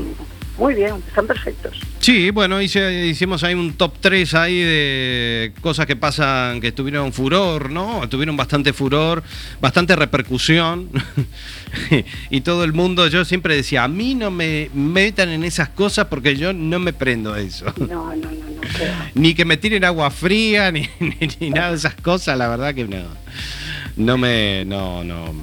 muy 0.57 0.73
bien, 0.73 0.95
están 1.07 1.27
perfectos. 1.27 1.79
Sí, 2.05 2.29
bueno, 2.29 2.61
hice- 2.61 3.07
hicimos 3.07 3.43
ahí 3.43 3.55
un 3.55 3.73
top 3.73 3.93
3 3.99 4.35
ahí 4.35 4.59
de 4.59 5.51
cosas 5.59 5.87
que 5.87 5.95
pasan, 5.95 6.61
que 6.61 6.71
tuvieron 6.71 7.11
furor, 7.11 7.71
¿no? 7.71 8.07
Tuvieron 8.07 8.37
bastante 8.37 8.73
furor, 8.73 9.23
bastante 9.59 9.95
repercusión. 9.95 10.87
y 12.29 12.41
todo 12.41 12.63
el 12.63 12.73
mundo, 12.73 13.07
yo 13.07 13.25
siempre 13.25 13.55
decía, 13.55 13.83
a 13.85 13.87
mí 13.87 14.13
no 14.13 14.29
me 14.29 14.69
metan 14.75 15.29
en 15.29 15.43
esas 15.43 15.69
cosas 15.69 16.05
porque 16.05 16.35
yo 16.35 16.53
no 16.53 16.77
me 16.77 16.93
prendo 16.93 17.35
eso. 17.35 17.73
No, 17.77 17.87
no, 17.87 18.15
no, 18.15 18.29
no 18.29 18.61
ni 19.15 19.33
que 19.33 19.43
me 19.43 19.57
tiren 19.57 19.83
agua 19.83 20.11
fría, 20.11 20.71
ni, 20.71 20.87
ni- 20.99 21.17
ni 21.39 21.49
nada 21.49 21.71
de 21.71 21.77
esas 21.77 21.95
cosas, 21.95 22.37
la 22.37 22.47
verdad 22.49 22.75
que 22.75 22.83
no. 22.85 22.97
No 23.97 24.15
me. 24.19 24.63
No, 24.65 25.03
no. 25.03 25.33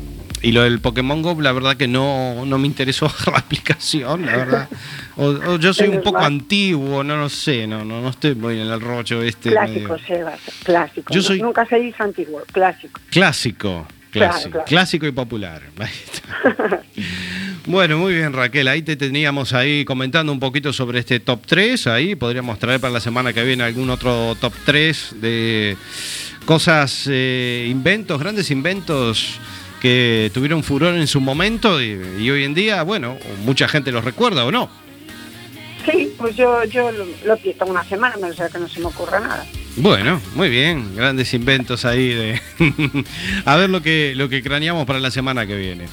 Y 0.43 0.53
lo 0.53 0.63
del 0.63 0.81
Pokémon 0.81 1.23
Go, 1.23 1.41
la 1.41 1.53
verdad 1.53 1.77
que 1.77 1.87
no, 1.87 2.45
no 2.45 2.59
me 2.59 2.67
interesó 2.67 3.07
la 3.31 3.39
aplicación, 3.39 4.27
la 4.27 4.37
verdad. 4.37 4.69
O, 5.17 5.27
o 5.27 5.59
yo 5.59 5.73
soy 5.73 5.89
un 5.89 6.03
poco 6.03 6.19
antiguo, 6.19 7.05
no 7.05 7.17
lo 7.17 7.29
sé, 7.29 7.67
no, 7.67 7.85
no, 7.85 8.01
no 8.01 8.09
estoy 8.09 8.35
muy 8.35 8.61
en 8.61 8.67
el 8.69 8.81
rollo 8.81 9.23
este. 9.23 9.51
Clásico, 9.51 9.97
Sebas, 9.99 10.41
clásico. 10.65 11.13
Yo 11.15 11.21
No- 11.21 11.27
soy- 11.27 11.41
Nunca 11.43 11.65
se 11.67 11.77
dice 11.79 12.03
antiguo, 12.03 12.43
clásico. 12.53 13.01
Clásico. 13.11 13.87
Clásico, 14.11 14.51
claro. 14.51 14.65
clásico 14.67 15.07
y 15.07 15.13
popular. 15.13 15.63
Bueno, 17.65 17.97
muy 17.99 18.15
bien 18.15 18.33
Raquel, 18.33 18.67
ahí 18.67 18.83
te 18.83 18.97
teníamos 18.97 19.53
ahí 19.53 19.85
comentando 19.85 20.33
un 20.33 20.41
poquito 20.41 20.73
sobre 20.73 20.99
este 20.99 21.21
top 21.21 21.43
3, 21.47 21.87
ahí 21.87 22.17
podríamos 22.17 22.59
traer 22.59 22.81
para 22.81 22.93
la 22.93 22.99
semana 23.01 23.33
que 23.33 23.45
viene 23.45 23.63
algún 23.63 23.89
otro 23.89 24.35
top 24.41 24.53
3 24.65 25.15
de 25.21 25.77
cosas, 26.45 27.05
eh, 27.09 27.69
inventos, 27.71 28.19
grandes 28.19 28.51
inventos 28.51 29.39
que 29.83 30.31
tuvieron 30.33 30.63
furor 30.63 30.95
en 30.95 31.09
su 31.09 31.21
momento 31.21 31.83
y, 31.83 32.01
y 32.21 32.31
hoy 32.31 32.45
en 32.45 32.55
día, 32.55 32.85
bueno, 32.85 33.19
mucha 33.45 33.67
gente 33.67 33.91
los 33.91 34.05
recuerda 34.05 34.45
o 34.45 34.53
no. 34.53 34.71
Sí, 35.85 36.15
pues 36.17 36.37
yo, 36.37 36.63
yo 36.65 36.93
lo, 36.93 37.05
lo 37.25 37.67
una 37.67 37.83
semana, 37.83 38.15
no 38.21 38.33
sé 38.33 38.45
que 38.53 38.61
no 38.61 38.69
se 38.69 38.79
me 38.79 38.87
ocurra 38.87 39.19
nada. 39.19 39.45
Bueno, 39.75 40.21
muy 40.37 40.51
bien, 40.51 40.95
grandes 40.95 41.35
inventos 41.35 41.85
ahí 41.85 42.11
de 42.11 42.41
a 43.45 43.57
ver 43.57 43.71
lo 43.71 43.83
que 43.83 44.13
lo 44.15 44.29
que 44.29 44.41
craneamos 44.41 44.87
para 44.87 45.01
la 45.01 45.11
semana 45.11 45.47
que 45.49 45.57
viene. 45.57 45.87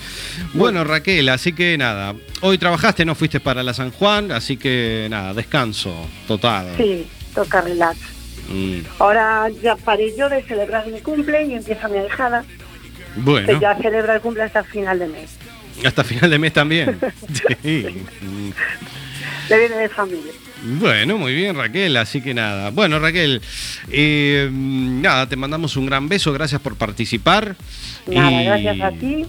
Bueno, 0.54 0.84
Raquel, 0.84 1.28
así 1.30 1.54
que 1.54 1.76
nada, 1.76 2.14
hoy 2.42 2.60
trabajaste, 2.60 3.06
no 3.06 3.16
fuiste 3.16 3.40
para 3.40 3.64
la 3.64 3.74
San 3.74 3.90
Juan, 3.90 4.32
así 4.32 4.58
que 4.58 5.08
nada, 5.10 5.34
descanso 5.34 5.96
total. 6.28 6.76
Sí, 6.78 7.08
toca 7.34 7.62
relax. 7.62 7.98
Mm, 8.50 8.82
Ahora 9.00 9.48
ya 9.64 9.76
paré 9.78 10.14
yo 10.16 10.30
de 10.30 10.44
celebrar 10.44 10.86
mi 10.88 11.00
cumple 11.02 11.46
y 11.46 11.54
empieza 11.54 11.88
mi 11.88 11.98
que 13.16 13.22
Bueno, 13.22 13.60
ya 13.60 13.76
celebra 13.76 14.16
el 14.16 14.22
cumple 14.22 14.44
hasta 14.44 14.64
final 14.64 15.00
de 15.00 15.08
mes. 15.08 15.30
hasta 15.86 16.04
final 16.04 16.30
de 16.30 16.40
mes 16.40 16.54
también. 16.54 17.00
Sí. 17.64 17.86
Le 19.50 19.58
viene 19.60 19.76
de 19.78 19.90
familia. 19.90 20.32
Bueno, 20.64 21.18
muy 21.18 21.34
bien 21.34 21.56
Raquel, 21.56 21.98
así 21.98 22.22
que 22.22 22.34
nada. 22.36 22.70
Bueno 22.70 23.00
Raquel, 23.00 23.42
eh, 23.90 24.48
nada, 24.52 25.28
te 25.28 25.36
mandamos 25.36 25.76
un 25.76 25.86
gran 25.88 26.08
beso, 26.08 26.32
gracias 26.34 26.62
por 26.62 26.76
participar. 26.76 27.56
Nada, 28.06 28.32
Y- 28.42 28.46
gracias 28.46 28.82
a 28.82 28.92
ti 28.92 29.26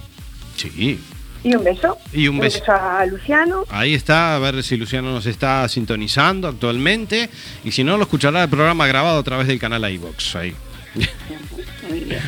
Sí, 0.56 1.00
y 1.42 1.54
un 1.54 1.64
beso. 1.64 1.96
Y 2.12 2.28
un 2.28 2.38
beso. 2.38 2.62
a 2.70 3.06
Luciano. 3.06 3.64
Ahí 3.70 3.94
está, 3.94 4.36
a 4.36 4.38
ver 4.40 4.62
si 4.62 4.76
Luciano 4.76 5.10
nos 5.10 5.24
está 5.24 5.66
sintonizando 5.70 6.48
actualmente. 6.48 7.30
Y 7.64 7.72
si 7.72 7.82
no, 7.82 7.96
lo 7.96 8.02
escuchará 8.02 8.42
el 8.42 8.50
programa 8.50 8.86
grabado 8.86 9.20
a 9.20 9.22
través 9.22 9.46
del 9.46 9.58
canal 9.58 9.90
iVox. 9.90 10.36
Ahí. 10.36 10.54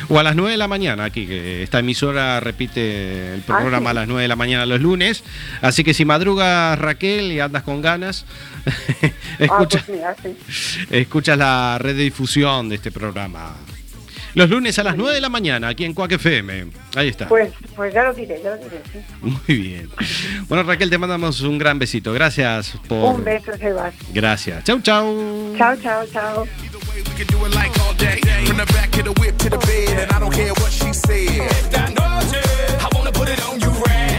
O 0.09 0.19
a 0.19 0.23
las 0.23 0.35
9 0.35 0.51
de 0.51 0.57
la 0.57 0.67
mañana, 0.67 1.05
aquí, 1.05 1.25
que 1.27 1.63
esta 1.63 1.79
emisora 1.79 2.39
repite 2.39 3.33
el 3.35 3.41
programa 3.41 3.89
Ah, 3.89 3.91
a 3.91 3.93
sí. 3.93 3.99
las 3.99 4.07
9 4.07 4.21
de 4.23 4.27
la 4.27 4.35
mañana 4.35 4.65
los 4.65 4.81
lunes. 4.81 5.23
Así 5.61 5.83
que 5.83 5.93
si 5.93 6.05
madrugas, 6.05 6.77
Raquel, 6.79 7.31
y 7.31 7.39
andas 7.39 7.63
con 7.63 7.81
ganas, 7.81 8.25
escucha, 9.39 9.79
Ah, 9.79 9.83
pues 9.85 9.89
mira, 9.89 10.15
sí. 10.23 10.85
escuchas 10.91 11.37
la 11.37 11.77
red 11.79 11.95
de 11.95 12.03
difusión 12.03 12.69
de 12.69 12.75
este 12.75 12.91
programa. 12.91 13.55
Los 14.35 14.49
lunes 14.49 14.79
a 14.79 14.83
las 14.83 14.95
9 14.97 15.13
de 15.13 15.21
la 15.21 15.29
mañana, 15.29 15.67
aquí 15.67 15.85
en 15.85 15.93
Cuac 15.93 16.13
FM. 16.13 16.65
Ahí 16.95 17.07
está. 17.09 17.27
Pues, 17.27 17.51
pues 17.75 17.93
ya 17.93 18.01
lo 18.03 18.13
diré, 18.15 18.41
ya 18.43 18.49
lo 18.49 18.57
diré. 18.57 18.81
sí. 18.91 18.99
Muy 19.21 19.57
bien. 19.59 19.89
Bueno, 20.47 20.63
Raquel, 20.63 20.89
te 20.89 20.97
mandamos 20.97 21.41
un 21.41 21.59
gran 21.59 21.77
besito. 21.77 22.11
Gracias 22.13 22.73
por. 22.87 23.13
Un 23.13 23.23
beso, 23.23 23.55
Sebas. 23.55 23.93
Gracias. 24.11 24.63
Chau, 24.63 24.81
chau. 24.81 25.53
Chao, 25.55 25.75
chao, 25.83 26.03
chao. 26.11 26.47
We 26.95 27.01
can 27.01 27.25
do 27.27 27.43
it 27.45 27.55
like 27.55 27.77
all 27.81 27.93
day. 27.95 28.19
From 28.45 28.57
the 28.57 28.67
back 28.67 28.95
of 28.99 29.05
the 29.05 29.13
whip 29.19 29.37
to 29.39 29.49
the 29.49 29.57
bed, 29.57 29.99
and 29.99 30.11
I 30.11 30.19
don't 30.19 30.31
care 30.31 30.53
what 30.53 30.71
she 30.71 30.93
said. 30.93 31.73
I 31.73 32.89
wanna 32.93 33.11
put 33.11 33.29
it 33.29 33.41
on 33.47 33.59
you 33.59 33.69
right. 33.69 34.12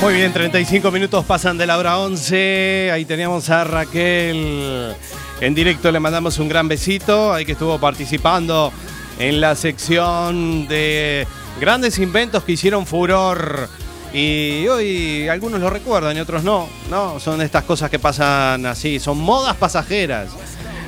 Muy 0.00 0.14
bien, 0.14 0.32
35 0.32 0.90
minutos 0.90 1.26
pasan 1.26 1.58
de 1.58 1.66
la 1.66 1.76
hora 1.76 1.98
11. 1.98 2.90
Ahí 2.90 3.04
teníamos 3.04 3.50
a 3.50 3.64
Raquel 3.64 4.94
en 5.42 5.54
directo. 5.54 5.92
Le 5.92 6.00
mandamos 6.00 6.38
un 6.38 6.48
gran 6.48 6.68
besito. 6.68 7.34
Ahí 7.34 7.44
que 7.44 7.52
estuvo 7.52 7.78
participando 7.78 8.72
en 9.18 9.42
la 9.42 9.54
sección 9.54 10.66
de 10.68 11.26
grandes 11.60 11.98
inventos 11.98 12.44
que 12.44 12.52
hicieron 12.52 12.86
furor. 12.86 13.68
Y 14.14 14.66
hoy 14.68 15.28
algunos 15.28 15.60
lo 15.60 15.68
recuerdan 15.68 16.16
y 16.16 16.20
otros 16.20 16.44
no. 16.44 16.66
No, 16.88 17.20
son 17.20 17.42
estas 17.42 17.64
cosas 17.64 17.90
que 17.90 17.98
pasan 17.98 18.64
así. 18.64 18.98
Son 18.98 19.18
modas 19.18 19.54
pasajeras. 19.56 20.30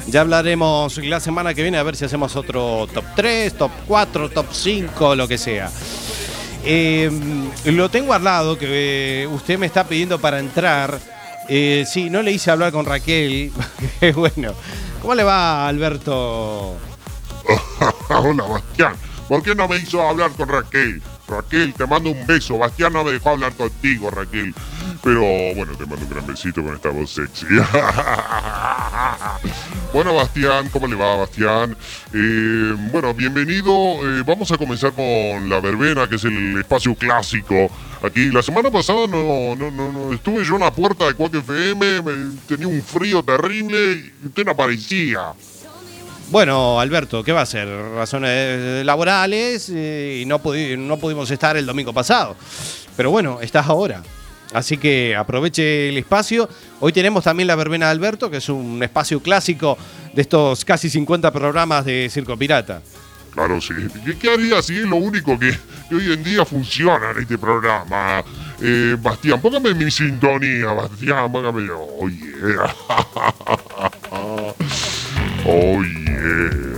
Ya 0.06 0.22
hablaremos 0.22 0.96
la 0.96 1.20
semana 1.20 1.52
que 1.52 1.60
viene 1.60 1.76
a 1.76 1.82
ver 1.82 1.96
si 1.96 2.06
hacemos 2.06 2.34
otro 2.34 2.88
top 2.92 3.04
3, 3.14 3.58
top 3.58 3.70
4, 3.86 4.30
top 4.30 4.46
5, 4.50 5.14
lo 5.14 5.28
que 5.28 5.36
sea. 5.36 5.70
Eh, 6.64 7.10
lo 7.66 7.88
tengo 7.90 8.12
al 8.14 8.24
lado, 8.24 8.58
que 8.58 9.22
eh, 9.22 9.26
usted 9.26 9.58
me 9.58 9.66
está 9.66 9.84
pidiendo 9.84 10.20
para 10.20 10.38
entrar. 10.38 10.98
Eh, 11.48 11.84
sí, 11.86 12.08
no 12.08 12.22
le 12.22 12.32
hice 12.32 12.50
hablar 12.50 12.72
con 12.72 12.86
Raquel. 12.86 13.52
Qué 14.00 14.12
bueno. 14.16 14.54
¿Cómo 15.00 15.14
le 15.14 15.24
va, 15.24 15.66
Alberto? 15.66 16.76
Hola, 18.08 18.44
Bastián. 18.44 18.94
¿Por 19.28 19.42
qué 19.42 19.54
no 19.54 19.66
me 19.66 19.76
hizo 19.76 20.00
hablar 20.06 20.30
con 20.32 20.48
Raquel? 20.48 21.02
Raquel, 21.26 21.74
te 21.74 21.86
mando 21.86 22.10
un 22.10 22.26
beso. 22.26 22.58
Bastián 22.58 22.92
no 22.92 23.02
me 23.02 23.12
dejó 23.12 23.30
hablar 23.30 23.52
contigo, 23.54 24.10
Raquel. 24.10 24.54
Pero 25.04 25.20
bueno, 25.56 25.72
te 25.76 25.84
mando 25.84 26.04
un 26.04 26.10
gran 26.10 26.24
besito 26.26 26.62
con 26.62 26.74
esta 26.76 26.90
voz 26.90 27.10
sexy. 27.10 27.46
bueno, 29.92 30.14
Bastián, 30.14 30.68
¿cómo 30.70 30.86
le 30.86 30.94
va, 30.94 31.16
Bastián? 31.16 31.76
Eh, 32.14 32.74
bueno, 32.92 33.12
bienvenido. 33.12 33.72
Eh, 33.74 34.22
vamos 34.24 34.52
a 34.52 34.58
comenzar 34.58 34.92
con 34.92 35.48
la 35.48 35.58
verbena, 35.60 36.08
que 36.08 36.14
es 36.16 36.24
el 36.24 36.56
espacio 36.60 36.94
clásico. 36.94 37.68
Aquí, 38.02 38.30
la 38.30 38.42
semana 38.42 38.70
pasada 38.70 39.06
no, 39.08 39.56
no, 39.56 39.70
no, 39.72 39.90
no, 39.92 40.12
estuve 40.12 40.44
yo 40.44 40.54
en 40.54 40.60
la 40.60 40.72
puerta 40.72 41.06
de 41.06 41.14
Quack 41.14 41.34
FM, 41.34 42.02
me- 42.02 42.36
tenía 42.46 42.68
un 42.68 42.80
frío 42.82 43.22
terrible 43.24 44.12
y 44.22 44.26
usted 44.26 44.44
no 44.44 44.52
aparecía. 44.52 45.32
Bueno, 46.30 46.78
Alberto, 46.80 47.22
¿qué 47.24 47.32
va 47.32 47.42
a 47.42 47.46
ser? 47.46 47.68
Razones 47.96 48.84
laborales 48.86 49.68
eh, 49.74 50.20
y 50.22 50.26
no, 50.26 50.40
pudi- 50.40 50.78
no 50.78 50.96
pudimos 50.98 51.28
estar 51.30 51.56
el 51.56 51.66
domingo 51.66 51.92
pasado. 51.92 52.36
Pero 52.96 53.10
bueno, 53.10 53.40
estás 53.42 53.66
ahora. 53.68 54.00
Así 54.52 54.76
que 54.76 55.16
aproveche 55.16 55.88
el 55.88 55.98
espacio. 55.98 56.48
Hoy 56.80 56.92
tenemos 56.92 57.24
también 57.24 57.46
la 57.46 57.56
verbena 57.56 57.86
de 57.86 57.92
Alberto, 57.92 58.30
que 58.30 58.38
es 58.38 58.48
un 58.48 58.82
espacio 58.82 59.20
clásico 59.20 59.78
de 60.12 60.22
estos 60.22 60.64
casi 60.64 60.90
50 60.90 61.32
programas 61.32 61.84
de 61.84 62.08
Circo 62.10 62.36
Pirata. 62.36 62.82
Claro, 63.32 63.60
sí. 63.60 63.72
¿Qué, 64.20 64.30
haría 64.30 64.60
si 64.60 64.76
es 64.76 64.84
lo 64.84 64.96
único 64.96 65.38
que, 65.38 65.56
que 65.88 65.94
hoy 65.94 66.12
en 66.12 66.22
día 66.22 66.44
funciona 66.44 67.12
en 67.12 67.22
este 67.22 67.38
programa? 67.38 68.22
Eh, 68.60 68.96
Bastián, 69.00 69.40
póngame 69.40 69.72
mi 69.74 69.90
sintonía, 69.90 70.66
Bastián, 70.66 71.32
póngame. 71.32 71.68
Oh, 71.70 72.08
yeah. 72.08 72.74
Oh, 75.44 75.82
yeah. 75.82 76.72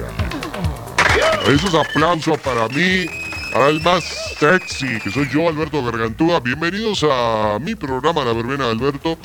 Esos 1.53 1.75
aplausos 1.75 2.39
para 2.41 2.67
mí, 2.69 3.07
al 3.55 3.81
más 3.83 4.05
sexy, 4.39 4.99
que 4.99 5.11
soy 5.11 5.29
yo, 5.31 5.49
Alberto 5.49 5.83
Gargantúa. 5.83 6.41
Bienvenidos 6.41 7.07
a 7.09 7.59
mi 7.61 7.77
programa 7.77 8.25
La 8.25 8.33
Verbena 8.33 8.67
de 8.67 8.73
Alberto. 8.73 9.17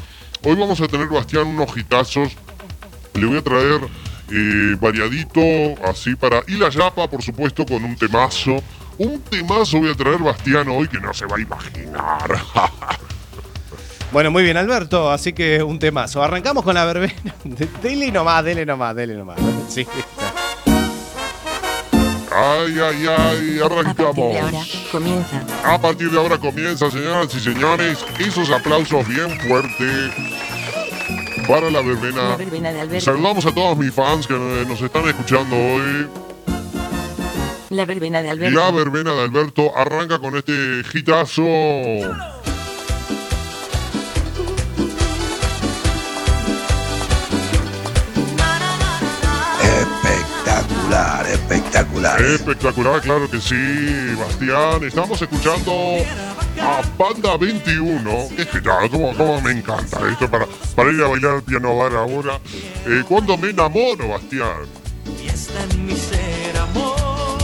Hoy 0.43 0.55
vamos 0.55 0.79
a 0.79 0.87
tener, 0.87 1.07
Bastián, 1.07 1.47
unos 1.47 1.75
hitazos 1.75 2.37
le 3.15 3.25
voy 3.25 3.37
a 3.37 3.41
traer 3.41 3.81
eh, 4.31 4.75
variadito, 4.79 5.41
así 5.83 6.15
para. 6.15 6.43
Y 6.47 6.53
la 6.53 6.69
yapa, 6.69 7.09
por 7.09 7.23
supuesto, 7.23 7.65
con 7.65 7.83
un 7.83 7.95
temazo. 7.95 8.61
Un 8.99 9.19
temazo 9.21 9.79
voy 9.79 9.89
a 9.89 9.95
traer 9.95 10.19
Bastián 10.19 10.69
hoy 10.69 10.87
que 10.87 10.99
no 10.99 11.11
se 11.11 11.25
va 11.25 11.37
a 11.37 11.41
imaginar. 11.41 12.41
Bueno, 14.11 14.31
muy 14.31 14.41
bien, 14.41 14.57
Alberto. 14.57 15.11
Así 15.11 15.33
que 15.33 15.61
un 15.61 15.77
temazo. 15.77 16.23
Arrancamos 16.23 16.63
con 16.63 16.73
la 16.73 16.83
verbena. 16.83 17.13
Dele 17.83 18.11
nomás, 18.11 18.43
dele 18.43 18.65
nomás, 18.65 18.95
dele 18.95 19.13
nomás. 19.13 19.37
Sí. 19.67 19.85
Ay, 22.39 22.79
ay, 22.79 23.05
ay, 23.07 23.59
arrancamos. 23.63 24.35
comienza. 24.91 25.43
A 25.63 25.79
partir 25.79 26.09
de 26.11 26.17
ahora 26.17 26.37
comienza, 26.37 26.89
señoras 26.89 27.33
y 27.35 27.39
señores, 27.39 27.99
esos 28.19 28.49
aplausos 28.49 29.07
bien 29.07 29.39
fuertes 29.41 30.11
para 31.47 31.69
la 31.69 31.81
verbena. 31.81 32.29
La 32.29 32.35
verbena 32.37 32.71
de 32.71 32.81
Alberto. 32.81 33.05
Saludamos 33.05 33.45
a 33.45 33.51
todos 33.53 33.77
mis 33.77 33.93
fans 33.93 34.27
que 34.27 34.33
nos 34.33 34.81
están 34.81 35.07
escuchando 35.07 35.55
hoy. 35.55 36.07
La 37.69 37.85
verbena 37.85 38.21
de 38.21 38.27
La 38.27 38.33
Alberto. 38.33 38.73
verbena 38.73 39.13
de 39.13 39.21
Alberto 39.21 39.71
arranca 39.77 40.19
con 40.19 40.35
este 40.35 40.81
hitazo. 40.93 41.43
Espectacular. 51.79 52.21
Espectacular, 52.21 53.01
claro 53.01 53.29
que 53.29 53.39
sí, 53.39 54.15
Bastián. 54.17 54.83
Estamos 54.83 55.21
escuchando 55.21 55.71
a 56.61 56.81
Banda 56.97 57.37
21. 57.37 58.27
Qué 58.35 58.45
genial, 58.45 58.89
cómo, 58.89 59.15
cómo 59.15 59.41
me 59.41 59.51
encanta 59.51 59.99
esto 60.09 60.29
para, 60.29 60.45
para 60.75 60.91
ir 60.91 61.01
a 61.01 61.07
bailar 61.07 61.35
al 61.35 61.43
piano 61.43 61.77
bar 61.77 61.93
ahora. 61.95 62.39
Eh, 62.85 63.03
cuando 63.07 63.37
me 63.37 63.49
enamoro, 63.49 64.09
Bastián. 64.09 64.67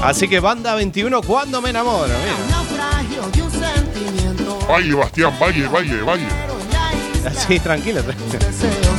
Así 0.03 0.27
que 0.27 0.39
banda 0.39 0.75
21, 0.75 1.21
cuando 1.21 1.61
me 1.61 1.69
enamoro. 1.69 2.07
Mira. 2.07 2.36
Baile, 4.67 4.95
Bastián, 4.95 5.33
baile, 5.39 5.67
baile, 5.67 6.01
baile. 6.01 6.27
Así, 7.25 7.59
tranquilo. 7.59 8.03
Deseos 8.03 8.94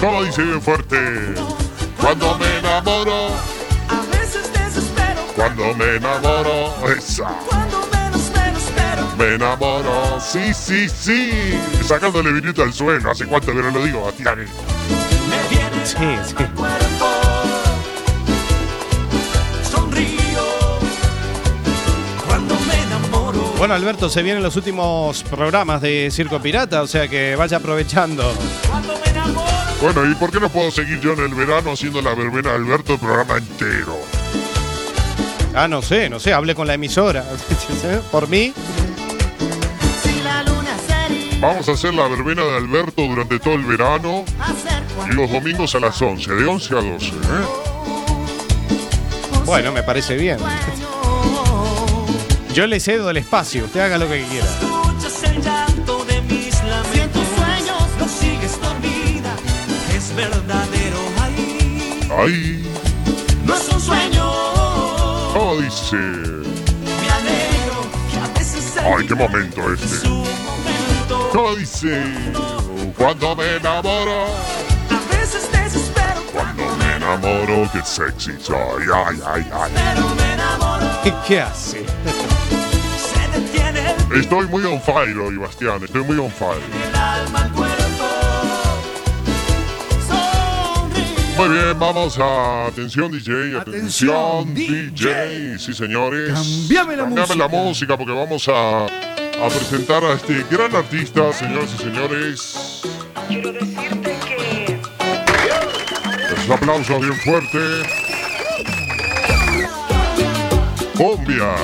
pierdo. 0.00 0.06
¿Cómo 0.06 0.22
dice 0.24 0.42
bien 0.42 0.62
fuerte? 0.62 0.96
Cuando 2.00 2.38
me 2.38 2.58
enamoro, 2.58 3.28
A 3.88 4.16
veces 4.16 4.52
desespero 4.52 5.20
cuando 5.34 5.74
me 5.74 5.96
enamoro, 5.96 6.74
esa. 6.96 7.24
cuando 7.48 7.78
menos 7.92 8.30
me 8.30 8.52
lo 8.52 8.58
espero. 8.58 9.16
Me 9.18 9.34
enamoro, 9.34 10.20
sí, 10.20 10.52
sí, 10.54 10.88
sí. 10.88 11.58
Sacándole 11.86 12.32
vinito 12.32 12.62
al 12.62 12.72
suelo. 12.72 13.10
¿Hace 13.10 13.26
cuánto 13.26 13.52
que 13.52 13.58
no 13.62 13.70
lo 13.70 13.84
digo, 13.84 14.04
viene 15.50 15.84
Sí, 15.84 15.96
sí. 15.96 16.34
al 16.38 16.54
cuerpo. 16.54 17.06
Sonrío 19.70 20.42
cuando 22.26 22.54
me 22.60 22.82
enamoro. 22.82 23.40
Bueno, 23.58 23.74
Alberto, 23.74 24.08
se 24.08 24.22
vienen 24.22 24.42
los 24.42 24.54
últimos 24.56 25.22
programas 25.24 25.80
de 25.82 26.10
Circo 26.12 26.40
Pirata, 26.40 26.82
o 26.82 26.86
sea 26.86 27.08
que 27.08 27.34
vaya 27.36 27.56
aprovechando. 27.56 28.32
Bueno, 29.80 30.10
¿y 30.10 30.14
por 30.16 30.32
qué 30.32 30.40
no 30.40 30.48
puedo 30.48 30.70
seguir 30.72 31.00
yo 31.00 31.12
en 31.12 31.20
el 31.20 31.34
verano 31.34 31.72
haciendo 31.72 32.02
la 32.02 32.14
verbena 32.14 32.50
de 32.50 32.56
Alberto 32.56 32.94
el 32.94 32.98
programa 32.98 33.36
entero? 33.36 33.96
Ah, 35.54 35.68
no 35.68 35.82
sé, 35.82 36.08
no 36.08 36.18
sé, 36.18 36.32
hablé 36.32 36.54
con 36.54 36.66
la 36.66 36.74
emisora. 36.74 37.24
Por 38.12 38.28
mí. 38.28 38.52
Si 40.02 40.22
la 40.22 40.42
luna 40.42 40.76
sería 40.86 41.38
Vamos 41.40 41.68
a 41.68 41.72
hacer 41.72 41.94
la 41.94 42.08
verbena 42.08 42.42
de 42.42 42.56
Alberto 42.56 43.02
durante 43.02 43.38
todo 43.38 43.54
el 43.54 43.64
verano 43.64 44.24
y 45.10 45.14
los 45.14 45.30
domingos 45.30 45.74
a 45.76 45.80
las 45.80 46.00
11, 46.00 46.34
de 46.34 46.44
11 46.44 46.74
a 46.74 46.80
12. 46.80 47.06
¿eh? 47.06 47.12
Bueno, 49.44 49.72
me 49.72 49.82
parece 49.82 50.16
bien. 50.16 50.38
Yo 52.52 52.66
le 52.66 52.80
cedo 52.80 53.10
el 53.10 53.16
espacio, 53.16 53.64
usted 53.64 53.80
haga 53.80 53.98
lo 53.98 54.08
que 54.08 54.24
quiera. 54.24 54.77
Ay, 62.18 62.64
No 63.44 63.54
es 63.54 63.68
un 63.68 63.80
sueño. 63.80 64.24
¿cómo 65.32 65.56
dice? 65.60 65.96
Me 65.96 67.10
alegro 67.10 67.86
que 68.10 68.18
a 68.18 68.38
veces 68.38 68.76
el 68.76 68.84
Ay, 68.84 69.06
qué 69.06 69.14
momento 69.14 69.62
su 69.62 69.72
este. 69.74 70.08
momento. 70.08 71.28
¿Cómo 71.32 71.54
dice? 71.54 72.02
Cuando 72.96 73.36
me 73.36 73.56
enamoro, 73.56 74.24
A 74.90 75.16
veces 75.16 75.48
desespero. 75.52 76.20
cuando 76.32 76.64
me 76.76 76.96
enamoro, 76.96 77.70
qué 77.72 77.82
sexy 77.84 78.32
soy. 78.42 78.84
Ay, 78.92 79.20
ay, 79.26 79.46
ay. 79.52 79.72
Pero 79.74 80.08
me 80.16 80.32
enamoro. 80.34 80.86
¿Qué, 81.04 81.14
qué 81.26 81.40
hace? 81.40 81.84
Se 81.86 83.38
detiene 83.40 83.94
el 84.10 84.20
Estoy 84.20 84.46
muy 84.48 84.64
on 84.64 84.80
fire 84.82 85.16
hoy, 85.18 85.36
Bastián. 85.36 85.84
Estoy 85.84 86.02
muy 86.02 86.18
on 86.18 86.30
fire. 86.32 86.60
alma 86.96 87.48
Muy 91.38 91.48
bien, 91.50 91.78
vamos 91.78 92.18
a 92.18 92.66
atención 92.66 93.12
DJ, 93.12 93.56
atención, 93.60 94.48
Atención, 94.50 94.54
DJ. 94.54 95.58
Sí, 95.58 95.72
señores. 95.72 96.32
Cambiame 96.32 96.96
la 96.96 97.04
Cambiame 97.04 97.20
música. 97.26 97.34
la 97.38 97.48
música 97.48 97.96
porque 97.96 98.12
vamos 98.12 98.48
a, 98.48 98.86
a 98.86 99.48
presentar 99.48 100.02
a 100.04 100.14
este 100.14 100.44
gran 100.50 100.74
artista, 100.74 101.32
señoras 101.32 101.70
y 101.78 101.82
señores. 101.82 102.82
Quiero 103.28 103.52
decirte 103.52 104.18
que 104.26 104.80
El 106.26 106.32
Esos 106.38 106.50
aplausos 106.50 107.00
bien 107.00 107.14
fuertes. 107.20 107.86
Cumbia. 110.96 111.54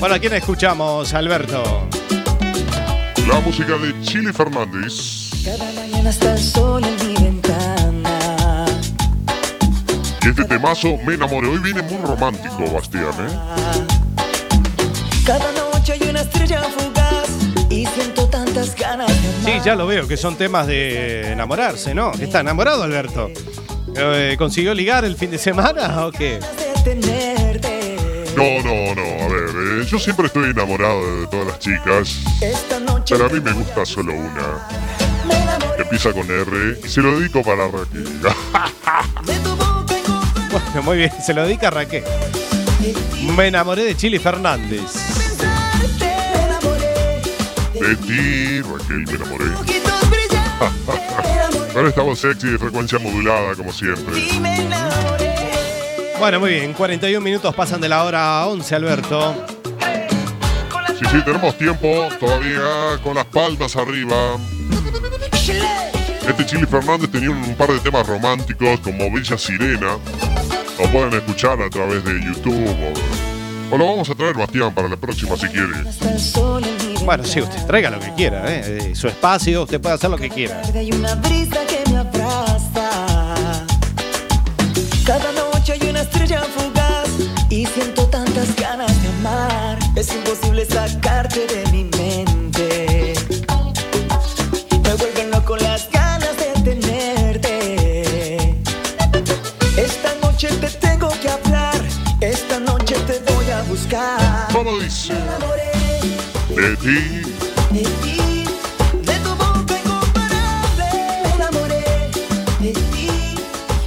Bueno, 0.00 0.16
¿a 0.16 0.18
quién 0.18 0.32
escuchamos, 0.32 1.14
Alberto? 1.14 1.88
La 3.28 3.38
música 3.38 3.78
de 3.78 4.00
Chili 4.00 4.32
Fernández. 4.32 5.30
Cada 5.44 5.64
mañana 5.72 6.10
está 6.10 6.32
el 6.32 6.38
sol 6.42 6.82
ventana. 6.82 7.31
Y 10.24 10.28
este 10.28 10.44
temazo 10.44 10.96
me 11.04 11.14
enamoré. 11.14 11.48
Hoy 11.48 11.58
viene 11.58 11.82
muy 11.82 11.98
romántico, 12.00 12.70
Bastián, 12.72 13.10
¿eh? 13.18 13.38
Cada 15.26 15.50
noche 15.52 15.94
hay 15.94 16.08
una 16.08 16.20
estrella 16.20 16.62
fugaz 16.62 17.28
y 17.68 17.86
siento 17.86 18.28
tantas 18.28 18.76
ganas 18.76 19.08
de 19.08 19.28
amar. 19.28 19.44
Sí, 19.44 19.60
ya 19.64 19.74
lo 19.74 19.86
veo, 19.86 20.06
que 20.06 20.16
son 20.16 20.36
temas 20.36 20.68
de 20.68 21.32
enamorarse, 21.32 21.92
¿no? 21.92 22.12
¿Está 22.12 22.40
enamorado, 22.40 22.84
Alberto? 22.84 23.30
Eh, 23.96 24.36
¿Consiguió 24.38 24.74
ligar 24.74 25.04
el 25.04 25.16
fin 25.16 25.30
de 25.30 25.38
semana 25.38 26.06
o 26.06 26.12
qué? 26.12 26.38
No, 28.36 28.62
no, 28.62 28.94
no. 28.94 29.24
A 29.24 29.28
ver, 29.28 29.50
eh, 29.82 29.86
yo 29.86 29.98
siempre 29.98 30.26
estoy 30.26 30.50
enamorado 30.50 31.20
de 31.20 31.26
todas 31.26 31.46
las 31.46 31.58
chicas. 31.58 32.20
Pero 33.08 33.26
a 33.26 33.28
mí 33.28 33.40
me 33.40 33.52
gusta 33.52 33.84
solo 33.84 34.14
una. 34.14 34.68
Que 35.76 35.82
empieza 35.82 36.12
con 36.12 36.30
R 36.30 36.78
y 36.84 36.88
se 36.88 37.00
lo 37.00 37.18
dedico 37.18 37.42
para 37.42 37.66
Raquel. 37.66 38.20
Muy 40.84 40.96
bien, 40.96 41.12
se 41.22 41.34
lo 41.34 41.44
dedica 41.44 41.68
a 41.68 41.70
Raquel. 41.70 42.02
Me 43.36 43.48
enamoré 43.48 43.84
de 43.84 43.94
Chili 43.96 44.18
Fernández. 44.18 44.80
De 47.74 47.96
ti, 47.96 48.62
Raquel, 48.62 49.04
me 49.06 49.12
enamoré. 49.12 49.44
Ahora 51.74 51.88
estamos 51.88 52.18
sexy 52.18 52.48
de 52.48 52.58
frecuencia 52.58 52.98
modulada, 52.98 53.54
como 53.54 53.72
siempre. 53.72 54.14
Bueno, 56.18 56.40
muy 56.40 56.50
bien, 56.50 56.72
41 56.72 57.20
minutos 57.20 57.54
pasan 57.54 57.80
de 57.80 57.88
la 57.88 58.02
hora 58.04 58.46
11, 58.46 58.74
Alberto. 58.74 59.46
Sí, 60.98 61.04
sí, 61.10 61.22
tenemos 61.24 61.56
tiempo 61.58 62.08
todavía 62.20 62.98
con 63.02 63.14
las 63.14 63.24
palmas 63.26 63.76
arriba. 63.76 64.36
Este 66.28 66.46
Chili 66.46 66.66
Fernández 66.66 67.10
tenía 67.10 67.30
un 67.30 67.54
par 67.56 67.68
de 67.68 67.80
temas 67.80 68.06
románticos 68.06 68.78
como 68.80 69.10
Bella 69.10 69.36
Sirena. 69.36 69.96
Lo 70.82 70.90
pueden 70.90 71.12
escuchar 71.14 71.62
a 71.62 71.70
través 71.70 72.04
de 72.04 72.20
YouTube. 72.20 72.66
O, 73.70 73.74
o 73.74 73.78
lo 73.78 73.86
vamos 73.86 74.10
a 74.10 74.14
traer, 74.16 74.36
Bastián, 74.36 74.74
para 74.74 74.88
la 74.88 74.96
próxima 74.96 75.36
si 75.36 75.46
quiere. 75.46 75.68
Bueno, 77.04 77.24
sí, 77.24 77.40
usted 77.40 77.64
traiga 77.66 77.88
lo 77.90 78.00
que 78.00 78.12
quiera, 78.14 78.52
¿eh? 78.52 78.62
Eh, 78.90 78.94
Su 78.96 79.06
espacio, 79.06 79.62
usted 79.62 79.80
puede 79.80 79.94
hacer 79.94 80.10
lo 80.10 80.16
que 80.18 80.28
quiera. 80.28 80.60
Hay 80.74 80.90
una 80.90 81.14
brisa 81.14 81.60
que 81.66 81.88
me 81.90 81.98
abraza. 81.98 82.90
Cada 85.06 85.32
noche 85.32 85.74
hay 85.80 85.88
una 85.88 86.00
estrella 86.02 86.42
fugaz 86.56 87.08
y 87.48 87.64
siento 87.66 88.06
tantas 88.06 88.54
ganas 88.56 89.02
de 89.02 89.08
amar. 89.08 89.78
Es 89.94 90.12
imposible 90.12 90.64
sacarte 90.64 91.46
de 91.46 91.71
ti. 106.82 107.22
De 107.70 107.82
ti, 108.02 108.44
de 109.02 109.14
tu 109.20 109.34
boca 109.36 109.78
incomparable. 109.78 110.90
Me 111.22 111.34
enamoré 111.34 112.10
de 112.60 112.72
ti 112.72 113.08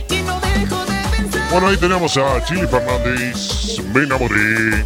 y 0.10 0.22
no 0.22 0.40
dejo 0.40 0.86
de 0.86 1.18
pensar. 1.18 1.52
Bueno, 1.52 1.68
ahí 1.68 1.78
tenemos 1.78 2.18
a 2.18 2.44
Chili 2.46 2.68
Fernández. 2.68 3.80
Me 3.94 4.04
enamoré. 4.04 4.86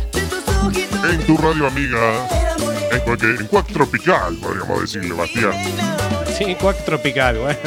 En 1.12 1.26
tu 1.26 1.38
radio 1.38 1.68
amiga. 1.68 2.28
En, 2.92 3.00
cualquier, 3.02 3.42
en 3.42 3.48
Cuac 3.48 3.68
Tropical, 3.68 4.36
podríamos 4.38 4.82
decirle, 4.82 5.14
Bastián. 5.14 5.54
Sí, 6.36 6.56
cuac 6.56 6.84
tropical, 6.86 7.38
bueno. 7.38 7.60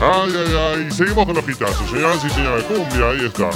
Ay, 0.00 0.32
ay, 0.36 0.56
ay. 0.56 0.90
Seguimos 0.90 1.24
con 1.24 1.34
los 1.34 1.44
pitazos, 1.44 1.88
señoras 1.90 2.18
y 2.24 2.30
señores. 2.30 2.64
Cumbia, 2.64 3.10
ahí 3.10 3.26
está. 3.26 3.50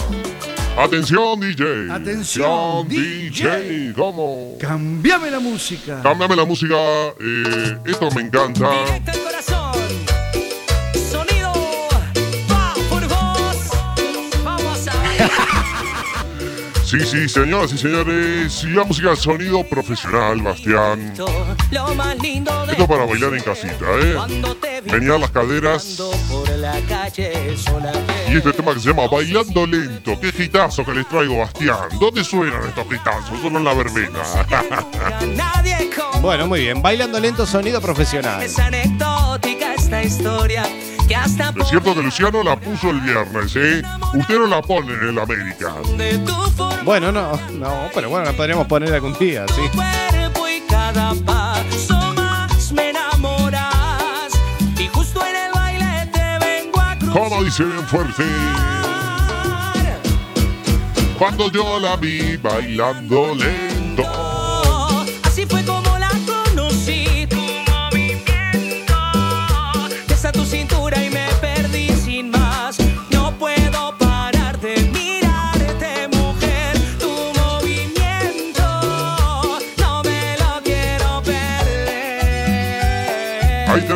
Atención, 0.76 1.38
DJ. 1.40 1.90
Atención, 1.92 2.88
DJ. 2.88 3.92
¿Cómo? 3.94 4.56
Cambiame 4.58 5.30
la 5.30 5.38
música. 5.38 6.00
Cámbiame 6.02 6.34
la 6.34 6.44
música. 6.44 6.74
eh, 7.20 7.76
esto 7.86 8.08
me 8.14 8.22
encanta. 8.22 8.70
Sonido 11.10 11.52
va 12.50 12.74
por 12.88 13.06
vos. 13.06 13.56
Vamos 14.44 14.88
a 14.88 15.02
ver. 15.02 15.30
Sí, 16.84 17.00
sí, 17.06 17.26
señoras 17.26 17.72
y 17.72 17.78
señores. 17.78 18.64
La 18.64 18.84
música 18.84 19.16
sonido 19.16 19.64
profesional, 19.64 20.42
Bastián. 20.42 21.12
Esto 21.12 22.86
para 22.86 23.06
bailar 23.06 23.32
en 23.32 23.42
casita, 23.42 23.86
¿eh? 24.02 24.14
Menear 24.92 25.18
las 25.20 25.30
caderas. 25.30 25.98
La 26.62 26.80
calle 26.88 27.56
sola. 27.58 27.92
Y 28.30 28.36
este 28.36 28.52
tema 28.52 28.72
que 28.72 28.78
se 28.78 28.88
llama 28.88 29.08
Bailando 29.08 29.66
Lento. 29.66 30.18
Qué 30.20 30.30
gitazo 30.30 30.84
que 30.84 30.94
les 30.94 31.08
traigo, 31.08 31.38
Bastián. 31.38 31.76
¿Dónde 31.98 32.22
suenan 32.22 32.62
estos 32.68 32.86
gitazos? 32.88 33.40
Solo 33.42 33.58
en 33.58 33.64
la 33.64 33.74
verbena. 33.74 34.20
Nadie 35.36 35.90
como 35.90 36.20
Bueno, 36.20 36.46
muy 36.46 36.60
bien. 36.60 36.80
Bailando 36.80 37.18
lento, 37.18 37.44
sonido 37.46 37.80
profesional. 37.80 38.40
es 38.44 38.56
anecdótica 38.60 39.74
esta 39.74 40.04
historia 40.04 40.62
que 41.08 41.16
hasta 41.16 41.52
Es 41.58 41.68
cierto 41.68 41.96
que 41.96 42.02
Luciano 42.02 42.44
la 42.44 42.54
puso 42.54 42.90
el 42.90 43.00
viernes, 43.00 43.56
¿eh? 43.56 43.82
Usted 44.14 44.38
no 44.38 44.46
la 44.46 44.62
pone 44.62 44.94
en 44.94 45.08
el 45.08 45.18
América. 45.18 45.74
Bueno, 46.84 47.10
no, 47.10 47.36
no, 47.58 47.88
pero 47.92 48.08
bueno, 48.08 48.26
la 48.26 48.32
podríamos 48.36 48.68
poner 48.68 48.94
algún 48.94 49.14
día, 49.18 49.46
sí. 49.48 49.62
Como 57.12 57.44
dice 57.44 57.64
bien 57.64 57.86
fuerte. 57.86 58.24
Cuando 61.18 61.50
yo 61.50 61.78
la 61.78 61.96
vi 61.96 62.36
bailando 62.38 63.34
lento. 63.34 64.31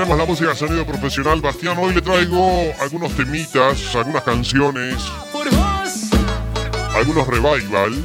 Tenemos 0.07 0.19
la 0.19 0.25
música 0.31 0.51
de 0.51 0.57
sonido 0.57 0.87
profesional. 0.87 1.41
Bastián, 1.41 1.77
hoy 1.79 1.93
le 1.93 2.01
traigo 2.01 2.73
algunos 2.81 3.11
temitas, 3.17 3.95
algunas 3.97 4.23
canciones, 4.23 4.95
Por 5.33 5.51
vos, 5.51 6.11
algunos 6.95 7.27
revival. 7.27 8.05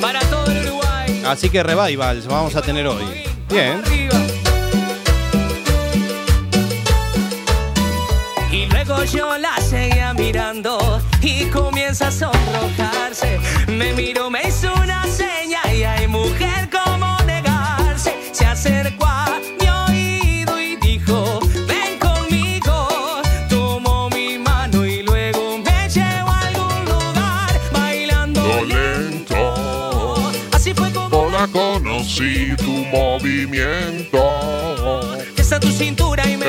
para 0.00 0.20
todo 0.20 0.46
el 0.50 0.66
Uruguay. 0.68 1.22
Así 1.26 1.50
que 1.50 1.62
revivals 1.62 2.26
vamos 2.26 2.56
a 2.56 2.62
tener 2.62 2.86
hoy. 2.86 3.04
Bien. 3.50 3.82
Y 8.50 8.66
luego 8.66 9.04
yo 9.04 9.36
la 9.36 9.56
seguía 9.60 10.14
mirando 10.14 11.02
y 11.20 11.44
comienza 11.46 12.08
a 12.08 12.10
sonrojarse. 12.10 13.38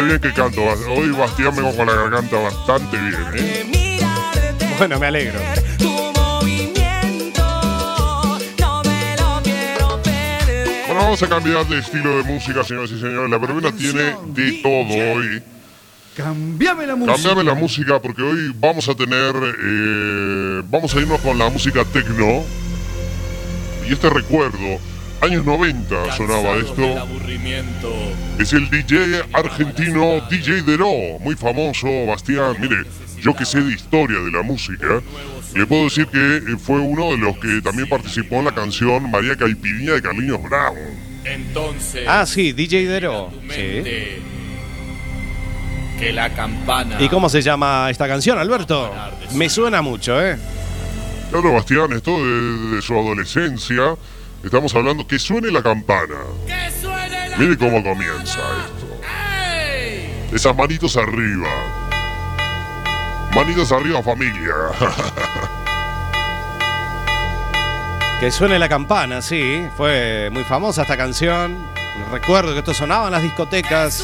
Bien 0.03 0.19
que 0.19 0.33
canto. 0.33 0.61
Hoy 0.61 1.09
Bastián 1.11 1.55
me 1.55 1.75
con 1.75 1.87
la 1.87 1.93
garganta 1.93 2.37
bastante 2.37 2.97
bien, 2.97 3.25
¿eh? 3.35 3.89
Bueno, 4.77 4.99
me 4.99 5.07
alegro. 5.07 5.39
Bueno, 10.87 11.01
vamos 11.01 11.23
a 11.23 11.27
cambiar 11.27 11.67
de 11.67 11.79
estilo 11.79 12.17
de 12.17 12.23
música, 12.23 12.63
señoras 12.63 12.91
y 12.91 12.99
señores. 12.99 13.29
La 13.29 13.37
verbena 13.37 13.71
tiene 13.71 14.15
de 14.27 14.61
todo 14.61 15.13
hoy. 15.15 15.41
Cambiame 16.15 16.85
la 16.85 16.95
música. 16.95 17.13
Cambiame 17.15 17.43
la 17.43 17.55
música 17.55 17.99
porque 17.99 18.21
hoy 18.21 18.53
vamos 18.55 18.87
a 18.89 18.95
tener. 18.95 19.35
eh, 19.35 20.61
vamos 20.69 20.95
a 20.95 20.99
irnos 20.99 21.19
con 21.21 21.37
la 21.37 21.49
música 21.49 21.83
tecno. 21.85 22.43
Y 23.87 23.93
este 23.93 24.09
recuerdo 24.09 24.79
años 25.23 25.45
90 25.45 26.11
sonaba 26.17 26.55
esto. 26.57 27.07
Es 28.39 28.53
el 28.53 28.69
DJ 28.69 29.23
argentino 29.33 30.21
DJ 30.29 30.63
Dero, 30.63 30.89
muy 31.19 31.35
famoso, 31.35 31.87
Bastián. 32.07 32.55
Mire, 32.59 32.77
yo 33.21 33.35
que 33.35 33.45
sé 33.45 33.61
de 33.61 33.73
historia 33.73 34.19
de 34.19 34.31
la 34.31 34.41
música, 34.41 35.01
le 35.55 35.65
puedo 35.65 35.85
decir 35.85 36.07
que 36.07 36.37
eh, 36.37 36.57
fue 36.57 36.79
uno 36.79 37.11
de 37.11 37.17
los 37.17 37.37
que 37.37 37.61
también 37.61 37.87
participó 37.87 38.35
en 38.37 38.45
la 38.45 38.55
canción 38.55 39.09
María 39.09 39.35
Caipirinha 39.35 39.93
de 39.93 40.01
Carliños 40.01 40.41
Brown. 40.43 40.77
Entonces, 41.23 42.05
Ah, 42.07 42.25
sí, 42.25 42.51
DJ 42.51 42.87
Dero. 42.87 43.31
Sí. 43.49 43.83
que 45.99 46.11
la 46.11 46.33
campana. 46.33 46.97
¿Y 47.01 47.07
cómo 47.07 47.29
se 47.29 47.41
llama 47.41 47.87
esta 47.89 48.07
canción, 48.07 48.37
Alberto? 48.37 48.91
Me 49.35 49.47
suena 49.49 49.81
mucho, 49.81 50.21
¿eh? 50.21 50.37
Claro, 51.31 51.53
Bastián, 51.53 51.91
esto 51.93 52.11
de, 52.17 52.75
de 52.75 52.81
su 52.81 52.93
adolescencia, 52.93 53.95
estamos 54.43 54.75
hablando 54.75 55.07
que 55.07 55.17
suene 55.19 55.51
la 55.51 55.63
campana. 55.63 56.15
Mire 57.37 57.57
cómo 57.57 57.81
comienza 57.83 58.39
esto. 58.65 60.35
Esas 60.35 60.55
manitos 60.55 60.97
arriba. 60.97 61.49
Manitos 63.33 63.71
arriba, 63.71 64.01
familia. 64.03 64.53
Que 68.19 68.31
suene 68.31 68.57
la 68.57 68.69
campana, 68.69 69.21
sí. 69.21 69.67
Fue 69.75 70.29
muy 70.31 70.45
famosa 70.45 70.83
esta 70.83 70.95
canción. 70.95 71.57
Recuerdo 72.09 72.53
que 72.53 72.59
esto 72.59 72.73
sonaba 72.73 73.07
en 73.07 73.11
las 73.11 73.21
discotecas. 73.21 74.01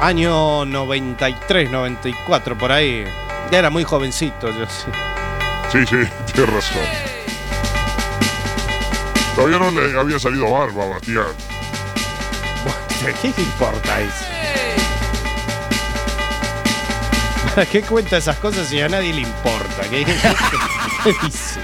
Año 0.00 0.64
93, 0.64 1.68
94, 1.68 2.56
por 2.56 2.70
ahí. 2.70 3.04
Ya 3.50 3.58
era 3.58 3.70
muy 3.70 3.82
jovencito, 3.82 4.50
yo 4.50 4.64
sí. 4.66 4.86
Sí, 5.72 5.78
sí, 5.86 5.96
tienes 6.34 6.52
razón. 6.52 6.82
Todavía 9.34 9.58
no 9.58 9.70
le 9.70 9.98
había 9.98 10.18
salido 10.18 10.50
barba, 10.50 10.84
Bastián. 10.84 11.24
¿Qué 13.22 13.32
te 13.32 13.40
importa 13.40 14.00
eso? 14.02 14.24
¿Para 17.54 17.66
qué 17.66 17.80
cuenta 17.80 18.18
esas 18.18 18.36
cosas 18.36 18.68
si 18.68 18.80
a 18.82 18.88
nadie 18.88 19.14
le 19.14 19.22
importa? 19.22 19.82
¿Qué, 19.88 20.04
qué 21.04 21.14
dice? 21.22 21.58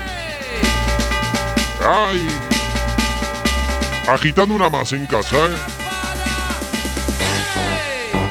Ay. 1.86 2.26
Agitando 4.08 4.54
una 4.54 4.70
masa 4.70 4.96
en 4.96 5.06
casa, 5.06 5.36
¿eh? 5.36 5.56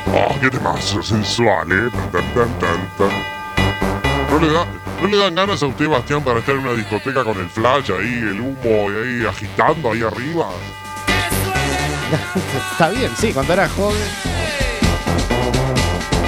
Oh, 0.08 0.40
qué 0.40 0.50
temazo 0.50 1.04
sensual, 1.04 1.72
¿eh? 1.72 1.90
Tan, 2.12 2.34
tan, 2.34 2.60
tan, 2.60 2.90
tan, 2.98 2.98
tan. 2.98 4.32
¿No 4.32 4.40
le, 4.40 4.52
da, 4.52 4.66
¿No 5.02 5.08
le 5.08 5.18
dan 5.18 5.36
ganas 5.36 5.62
a 5.62 5.68
usted, 5.68 5.88
Bastián, 5.88 6.24
para 6.24 6.40
estar 6.40 6.56
en 6.56 6.62
una 6.62 6.74
discoteca 6.74 7.24
con 7.24 7.38
el 7.40 7.50
flash 7.50 7.92
ahí, 7.92 8.14
el 8.14 8.42
humo 8.42 8.92
y 8.92 8.96
ahí 9.22 9.26
agitando 9.28 9.92
ahí 9.92 10.02
arriba? 10.02 10.48
Está 12.72 12.90
bien, 12.90 13.12
sí, 13.20 13.32
cuando 13.32 13.54
era 13.54 13.70
joven. 13.70 13.98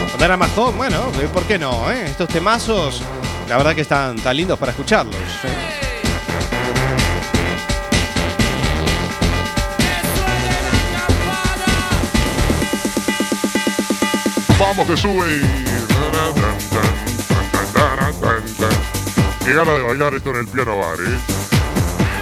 Cuando 0.09 0.25
era 0.25 0.37
más 0.37 0.51
joven, 0.51 0.77
bueno, 0.77 1.01
¿por 1.33 1.43
qué 1.43 1.57
no? 1.57 1.89
eh? 1.91 2.05
Estos 2.05 2.27
temazos, 2.29 3.01
la 3.47 3.57
verdad 3.57 3.73
que 3.73 3.81
están 3.81 4.17
tan 4.17 4.37
lindos 4.37 4.59
para 4.59 4.71
escucharlos. 4.71 5.15
eh. 5.15 5.49
Vamos 14.59 14.87
que 14.87 14.97
sube. 14.97 15.68
Qué 19.49 19.55
gana 19.55 19.73
de 19.73 19.81
bailar 19.81 20.13
esto 20.13 20.29
en 20.29 20.35
el 20.35 20.47
piano 20.47 20.77
bar, 20.77 20.99
¿eh? 20.99 21.17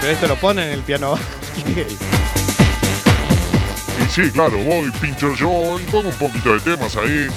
Pero 0.00 0.12
esto 0.14 0.26
lo 0.28 0.36
pone 0.36 0.66
en 0.66 0.72
el 0.72 0.82
piano. 0.82 1.18
Y 4.00 4.10
sí, 4.10 4.30
claro, 4.30 4.56
voy, 4.56 4.90
pincho 4.92 5.34
yo 5.34 5.78
y 5.78 5.82
pongo 5.90 6.08
un 6.08 6.14
poquito 6.14 6.54
de 6.54 6.60
temas 6.60 6.96
ahí. 6.96 7.28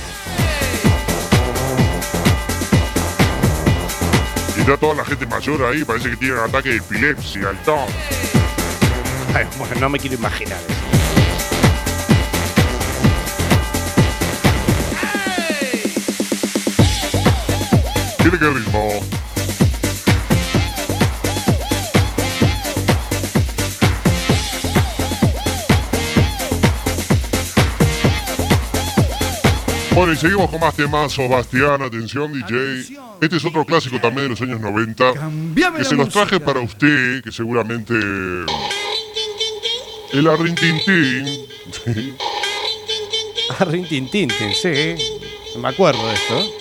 Y 4.56 4.60
está 4.62 4.78
toda 4.78 4.94
la 4.94 5.04
gente 5.04 5.26
mayor 5.26 5.66
ahí, 5.66 5.84
parece 5.84 6.12
que 6.12 6.16
tienen 6.16 6.38
ataque 6.38 6.70
de 6.70 6.78
epilepsia 6.78 7.52
todo. 7.66 7.86
Ay, 9.36 9.46
bueno, 9.58 9.76
no 9.78 9.90
me 9.90 10.00
quiero 10.00 10.16
imaginar 10.16 10.60
eso. 10.70 10.80
Que 18.18 18.30
ritmo. 18.30 19.21
Bueno, 30.02 30.16
y 30.16 30.18
seguimos 30.18 30.50
con 30.50 30.60
más 30.60 30.76
temas, 30.76 31.16
Bastián, 31.30 31.80
atención 31.84 32.34
DJ. 32.34 32.98
Este 33.22 33.38
es 33.38 33.46
otro 33.46 33.64
clásico 33.64 34.02
también 34.02 34.24
de 34.24 34.30
los 34.30 34.42
años 34.42 34.60
90. 34.60 35.14
Cambiame 35.14 35.78
Que 35.78 35.86
se 35.86 35.94
los 35.94 36.10
traje 36.10 36.40
para 36.40 36.60
usted, 36.60 37.22
que 37.24 37.32
seguramente... 37.32 37.94
El 40.12 40.28
arrintintín. 40.28 41.46
Rintintín, 43.60 44.32
sí. 44.60 44.96
Me 45.60 45.68
acuerdo 45.68 46.08
de 46.08 46.16
esto. 46.16 46.52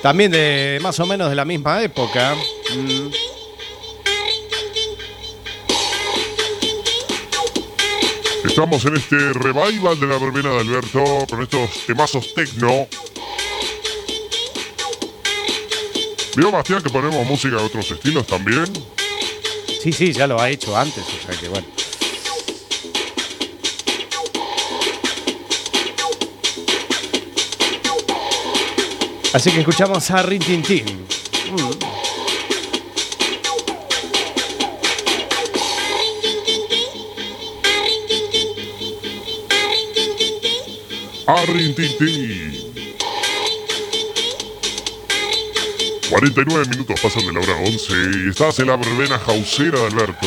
También 0.00 0.30
de 0.30 0.78
más 0.80 0.98
o 1.00 1.06
menos 1.06 1.28
de 1.28 1.36
la 1.36 1.44
misma 1.44 1.82
época. 1.82 2.34
Mm. 2.74 3.21
Estamos 8.44 8.84
en 8.84 8.96
este 8.96 9.32
revival 9.32 9.98
de 9.98 10.06
la 10.06 10.18
verbena 10.18 10.50
de 10.50 10.60
Alberto 10.60 11.26
con 11.28 11.42
estos 11.42 11.70
temazos 11.86 12.34
tecno. 12.34 12.88
Vio, 16.36 16.50
Bastián, 16.50 16.82
que 16.82 16.90
ponemos 16.90 17.26
música 17.26 17.56
de 17.56 17.62
otros 17.62 17.90
estilos 17.90 18.26
también. 18.26 18.66
Sí, 19.82 19.92
sí, 19.92 20.12
ya 20.12 20.26
lo 20.26 20.40
ha 20.40 20.50
hecho 20.50 20.76
antes, 20.76 21.04
o 21.04 21.26
sea 21.26 21.38
que 21.38 21.48
bueno. 21.48 21.66
Así 29.32 29.50
que 29.50 29.60
escuchamos 29.60 30.10
a 30.10 30.22
Rintintín. 30.22 31.06
Mm. 31.50 32.01
Arrintintín. 41.26 42.72
49 46.10 46.68
minutos 46.68 47.00
pasan 47.00 47.26
de 47.26 47.32
la 47.32 47.40
hora 47.40 47.56
11 47.64 47.92
y 48.26 48.30
estás 48.30 48.58
en 48.58 48.66
la 48.66 48.76
verbena 48.76 49.18
jausera 49.18 49.78
de 49.78 49.86
Alberto. 49.86 50.26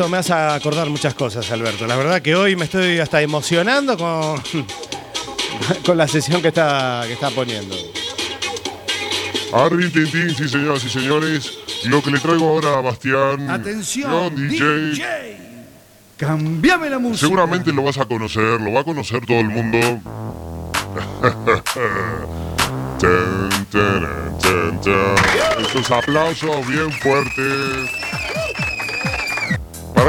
Esto 0.00 0.08
me 0.08 0.16
hace 0.16 0.32
acordar 0.32 0.88
muchas 0.88 1.12
cosas, 1.12 1.50
Alberto. 1.50 1.86
La 1.86 1.94
verdad 1.94 2.22
que 2.22 2.34
hoy 2.34 2.56
me 2.56 2.64
estoy 2.64 3.00
hasta 3.00 3.20
emocionando 3.20 3.98
con, 3.98 4.42
con 5.84 5.98
la 5.98 6.08
sesión 6.08 6.40
que 6.40 6.48
está, 6.48 7.02
que 7.06 7.12
está 7.12 7.28
poniendo. 7.28 7.76
Arrintintín, 9.52 10.34
sí 10.34 10.48
señoras 10.48 10.82
y 10.84 10.88
señores. 10.88 11.52
Lo 11.84 12.02
que 12.02 12.12
le 12.12 12.18
traigo 12.18 12.48
ahora 12.48 12.78
a 12.78 12.80
Bastián. 12.80 13.50
Atención, 13.50 14.34
DJ. 14.34 14.64
DJ. 14.64 15.36
Cambiame 16.16 16.88
la 16.88 16.98
música. 16.98 17.18
Seguramente 17.18 17.70
lo 17.70 17.82
vas 17.82 17.98
a 17.98 18.06
conocer, 18.06 18.58
lo 18.58 18.72
va 18.72 18.80
a 18.80 18.84
conocer 18.84 19.26
todo 19.26 19.40
el 19.40 19.50
mundo. 19.50 20.00
Estos 25.60 25.90
aplausos 25.90 26.66
bien 26.66 26.90
fuertes 26.90 28.09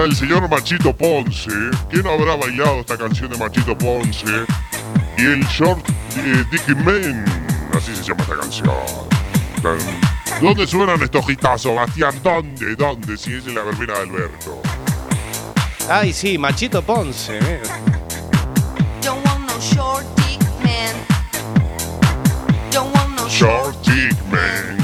el 0.03 0.15
señor 0.15 0.49
Machito 0.49 0.95
Ponce. 0.95 1.51
¿Quién 1.89 2.07
habrá 2.07 2.35
bailado 2.35 2.79
esta 2.79 2.97
canción 2.97 3.29
de 3.29 3.37
Machito 3.37 3.77
Ponce? 3.77 4.45
Y 5.17 5.21
el 5.25 5.45
short 5.47 5.87
eh, 6.17 6.43
Dicky 6.51 6.75
Men. 6.75 7.23
Así 7.75 7.95
se 7.95 8.03
llama 8.03 8.23
esta 8.23 8.37
canción. 8.37 8.75
¿Dónde 10.41 10.65
suenan 10.65 11.01
estos 11.01 11.25
gitazos, 11.25 11.75
Bastián? 11.75 12.15
¿Dónde? 12.23 12.75
¿Dónde? 12.75 13.17
Si 13.17 13.33
es 13.33 13.45
en 13.45 13.55
la 13.55 13.63
verbena 13.63 13.93
de 13.93 13.99
Alberto. 13.99 14.61
Ay, 15.89 16.13
sí, 16.13 16.37
Machito 16.37 16.81
Ponce. 16.81 17.37
Eh. 17.37 17.61
Don't 19.01 19.25
want 19.25 19.47
no 19.47 19.59
short 19.59 20.05
dick 20.15 20.41
man. 20.63 20.95
Don't 22.71 22.93
want 22.95 23.15
no 23.15 23.27
short 23.27 23.75
dick 23.83 24.15
man. 24.31 24.80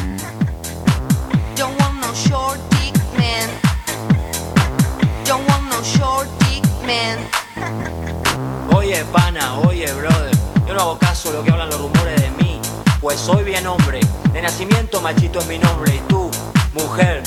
Oye, 9.55 9.91
brother. 9.93 10.31
Yo 10.67 10.73
no 10.73 10.81
hago 10.81 10.97
caso 10.99 11.29
a 11.29 11.33
lo 11.33 11.43
que 11.43 11.51
hablan 11.51 11.69
los 11.69 11.79
rumores 11.79 12.21
de 12.21 12.29
mí. 12.31 12.59
Pues 13.01 13.19
soy 13.19 13.43
bien 13.43 13.65
hombre. 13.67 13.99
De 14.33 14.41
nacimiento, 14.41 15.01
machito 15.01 15.39
es 15.39 15.47
mi 15.47 15.57
nombre. 15.59 15.95
Y 15.95 15.99
tú, 16.09 16.29
mujer. 16.73 17.23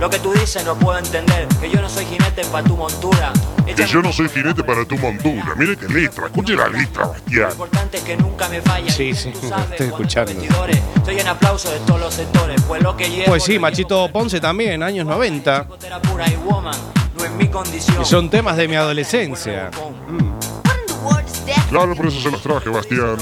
Lo 0.00 0.10
que 0.10 0.18
tú 0.18 0.32
dices 0.32 0.64
no 0.64 0.74
puedo 0.76 0.98
entender. 0.98 1.46
Que 1.60 1.70
yo 1.70 1.80
no 1.80 1.88
soy 1.88 2.04
jinete 2.06 2.44
para 2.46 2.64
tu 2.66 2.76
montura. 2.76 3.32
Que 3.64 3.86
yo 3.86 4.02
no 4.02 4.12
soy 4.12 4.28
jinete 4.28 4.64
para 4.64 4.84
tu 4.84 4.96
montura. 4.98 5.54
Mire 5.56 5.76
qué 5.76 5.86
letra, 5.88 6.26
escuche 6.26 6.54
la 6.56 6.68
letra, 6.68 7.04
Lo 7.04 7.12
Bastián. 7.12 7.50
importante 7.52 7.96
es 7.98 8.02
que 8.02 8.16
nunca 8.16 8.48
me 8.48 8.60
falles. 8.60 8.92
Sí, 8.94 9.14
sí, 9.14 9.32
estoy 9.32 9.86
escuchando. 9.86 10.32
Estoy 10.96 11.20
en 11.20 11.28
aplauso 11.28 11.70
de 11.70 11.78
todos 11.80 12.00
los 12.00 12.12
sectores. 12.14 12.60
Pues 12.62 12.82
lo 12.82 12.96
que 12.96 13.08
llevo 13.08 13.26
Pues 13.26 13.44
sí, 13.44 13.58
Machito 13.60 14.08
Ponce 14.12 14.40
también, 14.40 14.82
años 14.82 15.06
90. 15.06 15.66
era 15.86 16.02
pura 16.02 16.28
y 16.28 16.36
woman. 16.36 16.74
No 17.16 17.24
es 17.24 17.30
mi 17.32 17.46
condición. 17.48 18.02
Y 18.02 18.04
son 18.04 18.28
temas 18.28 18.56
de 18.56 18.66
mi 18.66 18.74
adolescencia. 18.74 19.70
Claro, 21.68 21.94
por 21.96 22.06
eso 22.06 22.20
se 22.20 22.30
los 22.30 22.42
traje, 22.42 22.68
Bastián. 22.68 23.16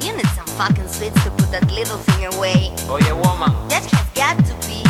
You 0.00 0.12
need 0.14 0.26
some 0.34 0.46
fucking 0.58 0.88
sweets 0.88 1.22
to 1.24 1.30
put 1.30 1.50
that 1.50 1.70
little 1.70 1.98
thing 1.98 2.26
away. 2.34 2.72
Oye, 2.90 3.12
woman. 3.12 3.52
That 3.68 3.84
has 3.84 4.08
got 4.14 4.36
to 4.46 4.54
be 4.66 4.82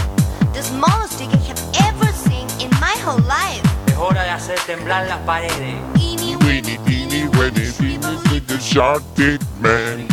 the 0.53 0.63
smallest 0.63 1.19
dick 1.19 1.29
I 1.33 1.37
have 1.49 1.61
ever 1.89 2.13
seen 2.13 2.49
in 2.61 2.71
my 2.81 2.97
whole 3.05 3.23
life. 3.23 3.63
Es 3.87 3.97
hora 3.97 4.23
de 4.23 4.31
hacer 4.31 4.59
temblar 4.67 5.07
las 5.07 5.21
paredes. 5.21 5.77
Winnie, 5.95 6.79
teeny, 6.85 7.29
Winnie, 7.39 7.73
teeny, 7.73 8.41
the 8.47 8.59
short 8.59 9.03
dick 9.15 9.41
man. 9.61 10.09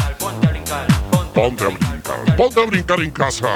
Ponte 1.33 1.63
a 1.63 1.69
brincar, 1.69 2.35
ponte 2.35 2.61
a 2.61 2.65
brincar 2.65 2.99
en 3.01 3.11
casa. 3.11 3.47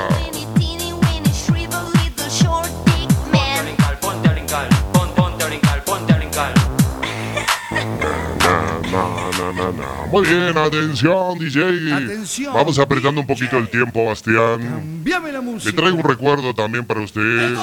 Na, 8.94 9.52
na, 9.54 9.72
na. 9.72 10.06
Muy 10.12 10.28
bien, 10.28 10.56
atención, 10.56 11.40
DJ. 11.40 11.94
Atención. 11.94 12.54
Vamos 12.54 12.78
apretando 12.78 13.22
un 13.22 13.26
poquito 13.26 13.58
el 13.58 13.68
tiempo, 13.68 14.06
Bastián. 14.06 14.60
Cambiame 14.62 15.32
la 15.32 15.42
música. 15.42 15.72
Le 15.72 15.76
traigo 15.76 15.98
un 15.98 16.04
recuerdo 16.04 16.54
también 16.54 16.86
para 16.86 17.02
usted. 17.02 17.58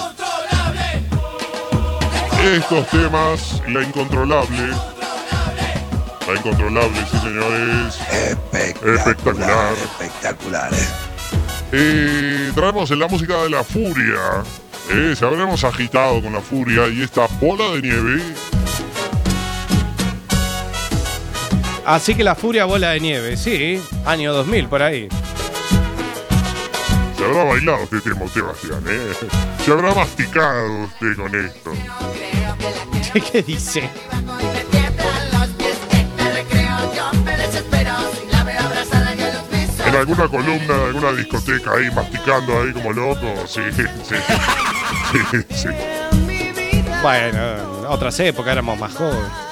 Estos 2.56 2.88
temas, 2.88 3.62
la 3.68 3.82
incontrolable. 3.82 4.70
La 6.26 6.34
incontrolable, 6.34 6.98
sí, 7.08 7.18
señores. 7.18 7.98
Espectacular. 8.52 9.72
Espectacular, 9.74 10.74
eh. 10.74 11.10
Eh, 11.72 12.52
traemos 12.56 12.90
en 12.90 12.98
la 12.98 13.06
música 13.06 13.42
de 13.44 13.50
la 13.50 13.62
furia. 13.62 14.42
Eh, 14.90 15.14
se 15.16 15.24
habremos 15.24 15.62
agitado 15.62 16.20
con 16.20 16.32
la 16.32 16.40
furia 16.40 16.88
y 16.88 17.02
esta 17.02 17.28
bola 17.40 17.70
de 17.76 17.82
nieve. 17.82 18.20
Así 21.90 22.14
que 22.14 22.22
la 22.22 22.36
furia 22.36 22.66
bola 22.66 22.90
de 22.90 23.00
nieve, 23.00 23.36
sí, 23.36 23.82
año 24.06 24.32
2000 24.32 24.68
por 24.68 24.80
ahí. 24.80 25.08
Se 27.16 27.24
habrá 27.24 27.42
bailado 27.42 27.82
este 27.82 28.00
tema 28.00 28.26
usted, 28.26 28.42
Bastián, 28.44 28.84
¿eh? 28.88 29.12
Se 29.64 29.72
habrá 29.72 29.92
masticado 29.92 30.84
usted 30.84 31.16
con 31.16 31.34
esto. 31.34 31.72
¿Qué 33.32 33.42
dice? 33.42 33.90
En 39.84 39.96
alguna 39.96 40.28
columna 40.28 40.74
de 40.76 40.84
alguna 40.84 41.10
discoteca 41.10 41.72
ahí, 41.72 41.90
masticando 41.90 42.62
ahí 42.62 42.72
como 42.72 42.92
loco. 42.92 43.34
Sí, 43.48 43.62
sí. 43.74 43.82
Sí, 45.10 45.44
sí. 45.56 45.68
Bueno, 47.02 47.88
otras 47.88 48.20
épocas 48.20 48.52
éramos 48.52 48.78
más 48.78 48.94
jóvenes. 48.94 49.50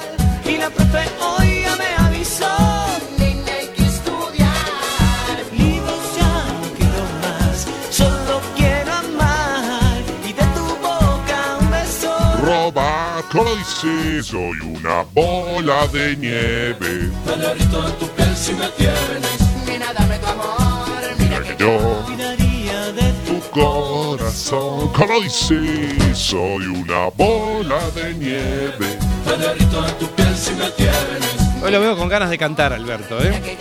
¿Cómo 13.33 13.55
dice? 13.57 14.23
Soy 14.23 14.59
una 14.63 15.03
bola 15.15 15.87
de 15.89 16.17
nieve. 16.17 17.11
Derrito 17.27 17.87
en 17.87 17.93
tu 17.99 18.09
piel 18.09 18.37
si 18.37 18.53
me 18.55 18.69
tienes. 18.71 19.41
Nena, 19.67 19.93
dame 19.93 20.19
tu 20.19 20.27
amor. 20.27 21.01
Mira 21.19 21.43
que 21.43 21.57
yo, 21.59 22.03
Cuidaría 22.07 22.93
de 22.93 23.13
tu 23.27 23.41
corazón. 23.51 24.93
¿Cómo 24.93 25.21
dice? 25.21 26.15
Soy 26.15 26.67
una 26.67 27.09
bola 27.17 27.81
de 27.95 28.15
nieve. 28.15 28.99
Derrito 29.39 29.87
en 29.87 29.95
tu 29.99 30.07
piel 30.09 30.37
si 30.37 30.53
me 30.53 30.71
tienes. 30.71 31.63
Hoy 31.63 31.73
lo 31.73 31.81
veo 31.81 31.97
con 31.97 32.09
ganas 32.09 32.31
de 32.31 32.39
cantar, 32.39 32.73
Alberto, 32.73 33.19
¿eh? 33.23 33.59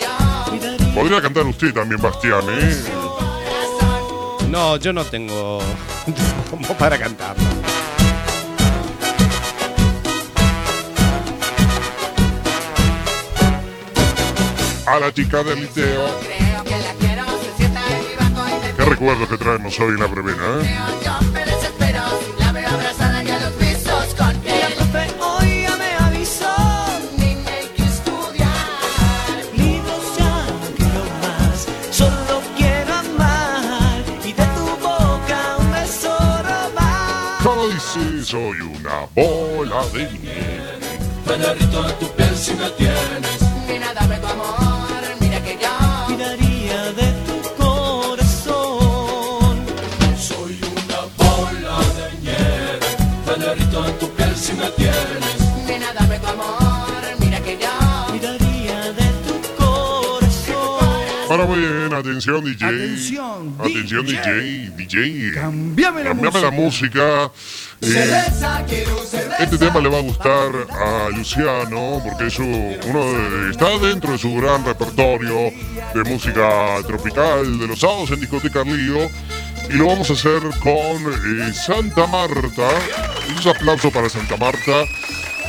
Podría 0.94 1.20
cantar 1.20 1.44
usted 1.46 1.74
también, 1.74 2.00
Bastián, 2.00 2.42
¿eh? 2.48 2.76
No, 4.48 4.76
yo 4.76 4.92
no 4.92 5.04
tengo 5.04 5.58
como 6.50 6.74
para 6.74 6.98
cantarlo. 6.98 7.44
A 14.88 14.98
la 14.98 15.12
chica 15.12 15.42
del 15.42 15.60
liceo. 15.60 16.06
Qué 18.74 18.84
recuerdos 18.86 19.28
que 19.28 19.36
traemos 19.36 19.78
hoy 19.80 19.88
en 19.88 20.00
la 20.00 20.06
verbena, 20.06 20.42
¿eh? 20.62 20.62
De. 20.62 20.78
Soy 38.24 38.60
una 38.60 39.06
bola 39.14 39.86
de 39.92 40.10
nieve. 40.18 40.78
En 41.26 41.98
tu 41.98 42.08
piel 42.14 42.36
si 42.36 42.52
me 42.54 42.68
tienes. 42.70 43.57
Atención 61.98 62.44
DJ. 62.44 62.66
Atención, 62.66 63.56
Atención 63.58 64.06
DJ, 64.06 64.70
DJ. 64.76 65.32
Cambiame 65.34 66.02
la 66.04 66.10
Cambiame 66.10 66.40
la 66.40 66.50
música. 66.50 67.30
Eh, 67.80 67.86
Cerveza, 67.86 68.64
quiero 68.68 68.98
cerveza. 69.04 69.36
este 69.44 69.58
tema 69.58 69.80
le 69.80 69.88
va 69.88 69.98
a 69.98 70.02
gustar 70.02 70.50
a 70.70 71.08
Luciano 71.10 72.02
porque 72.04 72.26
es 72.26 72.38
uno 72.38 73.12
de- 73.12 73.50
está 73.50 73.78
dentro 73.78 74.12
de 74.12 74.18
su 74.18 74.34
gran 74.34 74.64
repertorio 74.64 75.52
de 75.94 76.04
música 76.04 76.76
tropical 76.86 77.58
de 77.58 77.66
los 77.68 77.78
sábados 77.78 78.10
en 78.10 78.20
Discoteca 78.20 78.64
Río 78.64 79.08
y 79.70 79.74
lo 79.74 79.86
vamos 79.86 80.10
a 80.10 80.14
hacer 80.14 80.40
con 80.60 81.42
eh, 81.46 81.52
Santa 81.52 82.06
Marta. 82.08 82.68
Un 83.42 83.48
aplauso 83.48 83.90
para 83.92 84.08
Santa 84.08 84.36
Marta. 84.36 84.84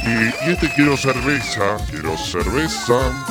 Y, 0.05 0.47
y 0.49 0.53
este 0.53 0.69
quiero 0.75 0.95
cerveza, 0.95 1.77
quiero 1.89 2.15
cerveza. 2.17 3.25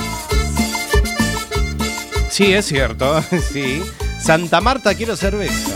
Sí, 2.39 2.53
es 2.53 2.67
cierto, 2.67 3.21
sí. 3.53 3.83
Santa 4.21 4.61
Marta 4.61 4.95
quiero 4.95 5.17
cerveza. 5.17 5.71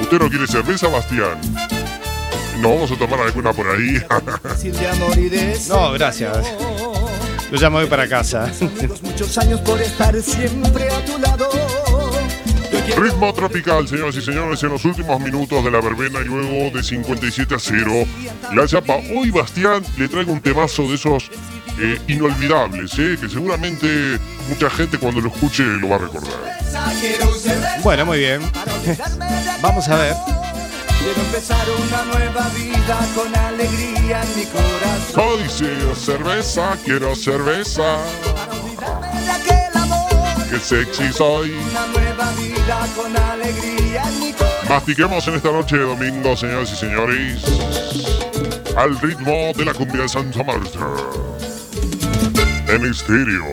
¿Usted 0.00 0.18
no 0.18 0.30
quiere 0.30 0.46
cerveza, 0.46 0.88
Bastián? 0.88 1.38
No 2.62 2.70
vamos 2.70 2.90
a 2.90 2.96
tomar 2.96 3.20
alguna 3.20 3.52
por 3.52 3.66
ahí. 3.66 4.02
No, 5.68 5.92
gracias. 5.92 6.38
Yo 7.52 7.58
ya 7.58 7.68
me 7.68 7.80
voy 7.80 7.86
para 7.86 8.08
casa. 8.08 8.50
muchos 9.02 9.36
años 9.36 9.60
por 9.60 9.78
estar 9.82 10.18
siempre 10.22 10.88
a 10.88 11.04
tu 11.04 11.18
lado. 11.18 11.50
Ritmo 12.96 13.34
tropical, 13.34 13.86
señoras 13.86 14.16
y 14.16 14.22
señores, 14.22 14.62
en 14.62 14.70
los 14.70 14.84
últimos 14.86 15.20
minutos 15.20 15.62
de 15.62 15.70
la 15.70 15.82
verbena 15.82 16.20
y 16.20 16.24
luego 16.24 16.74
de 16.74 16.82
57 16.82 17.54
a 17.54 17.58
0. 17.58 17.92
La 18.54 18.66
chapa. 18.66 18.94
Hoy, 19.14 19.30
Bastián, 19.30 19.82
le 19.98 20.08
traigo 20.08 20.32
un 20.32 20.40
temazo 20.40 20.84
de 20.84 20.94
esos 20.94 21.30
eh, 21.78 22.00
inolvidables, 22.08 22.92
eh, 22.98 23.16
que 23.20 23.28
seguramente 23.28 24.18
mucha 24.48 24.70
gente 24.70 24.98
cuando 24.98 25.20
lo 25.20 25.28
escuche 25.28 25.64
lo 25.64 25.88
va 25.88 25.96
a 25.96 25.98
recordar. 26.00 26.32
Bueno, 27.82 28.06
muy 28.06 28.18
bien. 28.18 28.40
Vamos 29.60 29.88
a 29.88 29.96
ver. 29.96 30.14
Quiero 30.98 31.20
empezar 31.20 31.66
una 31.70 32.04
nueva 32.04 32.48
vida 32.50 32.98
con 33.14 33.36
alegría 33.36 34.22
en 34.22 34.36
mi 34.38 34.44
corazón. 34.46 35.14
Códice, 35.14 35.94
cerveza, 35.94 36.76
quiero 36.84 37.14
cerveza. 37.14 37.98
Qué 40.50 40.58
sexy 40.58 41.12
soy. 41.12 41.50
una 41.50 41.86
nueva 41.88 42.30
vida 42.32 42.86
con 42.96 43.16
alegría 43.16 44.02
en 44.04 44.20
mi 44.20 44.32
corazón. 44.32 44.68
Mastiquemos 44.68 45.28
en 45.28 45.34
esta 45.34 45.52
noche 45.52 45.76
de 45.76 45.84
domingo, 45.84 46.36
señores 46.36 46.72
y 46.72 46.76
señores, 46.76 47.42
al 48.76 48.98
ritmo 49.00 49.52
de 49.54 49.64
la 49.64 49.74
cumbia 49.74 50.02
de 50.02 50.08
Santa 50.08 50.42
Marta. 50.42 51.33
En 52.68 52.84
estéreo, 52.86 53.44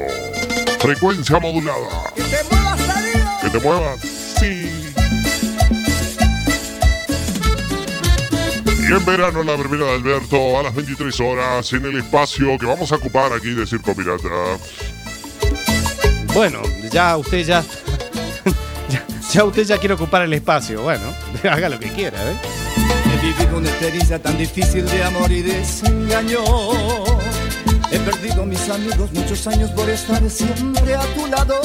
frecuencia 0.79 1.39
modulada. 1.39 2.11
Que 2.15 2.23
te 2.23 2.43
muevas, 2.49 2.87
Darío. 2.87 3.25
Que 3.41 3.49
te 3.49 3.59
muevas, 3.59 3.99
sí. 4.39 4.71
Y 8.81 8.93
en 8.93 9.05
verano 9.05 9.43
la 9.43 9.55
verbena 9.55 9.85
de 9.85 9.95
Alberto 9.95 10.59
a 10.59 10.63
las 10.63 10.75
23 10.75 11.19
horas 11.21 11.71
en 11.73 11.85
el 11.85 11.97
espacio 11.97 12.57
que 12.57 12.65
vamos 12.65 12.91
a 12.91 12.95
ocupar 12.95 13.31
aquí 13.31 13.51
de 13.51 13.65
Circo 13.65 13.95
Pirata. 13.95 14.27
Bueno, 16.33 16.61
ya 16.91 17.17
usted 17.17 17.45
ya, 17.45 17.63
ya. 18.89 19.05
ya 19.31 19.43
usted 19.43 19.63
ya 19.65 19.77
quiere 19.77 19.93
ocupar 19.93 20.23
el 20.23 20.33
espacio. 20.33 20.81
Bueno, 20.81 21.13
haga 21.49 21.69
lo 21.69 21.79
que 21.79 21.89
quiera, 21.89 22.17
¿eh? 22.31 22.35
He 23.13 23.25
vivido 23.25 23.57
una 23.57 23.69
experiencia 23.69 24.21
tan 24.21 24.37
difícil 24.37 24.85
de 24.85 25.03
amor 25.03 25.31
y 25.31 25.41
desengaño. 25.41 26.39
He 27.91 27.99
perdido 27.99 28.45
mis 28.45 28.69
amigos 28.69 29.11
muchos 29.11 29.45
años 29.47 29.69
por 29.71 29.89
estar 29.89 30.21
siempre 30.29 30.95
a 30.95 31.01
tu 31.13 31.27
lado. 31.27 31.61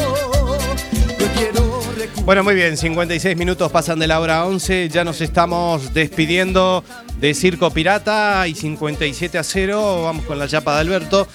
Yo 1.18 1.26
quiero 1.36 1.80
Bueno, 2.24 2.42
muy 2.42 2.54
bien, 2.54 2.76
56 2.76 3.36
minutos 3.36 3.70
pasan 3.70 4.00
de 4.00 4.08
la 4.08 4.18
hora 4.18 4.44
11, 4.44 4.88
ya 4.88 5.04
nos 5.04 5.20
estamos 5.20 5.94
despidiendo 5.94 6.82
de 7.20 7.32
Circo 7.32 7.70
Pirata 7.70 8.48
y 8.48 8.54
57 8.54 9.38
a 9.38 9.44
0, 9.44 10.02
vamos 10.02 10.24
con 10.24 10.38
la 10.38 10.48
chapa 10.48 10.74
de 10.74 10.80
Alberto. 10.80 11.28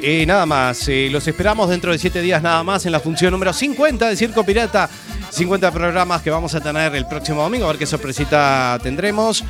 Eh, 0.00 0.24
nada 0.26 0.46
más, 0.46 0.86
eh, 0.88 1.08
los 1.10 1.26
esperamos 1.26 1.68
dentro 1.68 1.90
de 1.90 1.98
7 1.98 2.20
días 2.20 2.40
nada 2.40 2.62
más 2.62 2.86
en 2.86 2.92
la 2.92 3.00
función 3.00 3.32
número 3.32 3.52
50 3.52 4.08
de 4.08 4.16
Circo 4.16 4.44
Pirata. 4.44 4.88
50 5.30 5.72
programas 5.72 6.22
que 6.22 6.30
vamos 6.30 6.54
a 6.54 6.60
tener 6.60 6.94
el 6.94 7.06
próximo 7.06 7.42
domingo, 7.42 7.64
a 7.66 7.68
ver 7.68 7.78
qué 7.78 7.86
sorpresita 7.86 8.78
tendremos. 8.82 9.44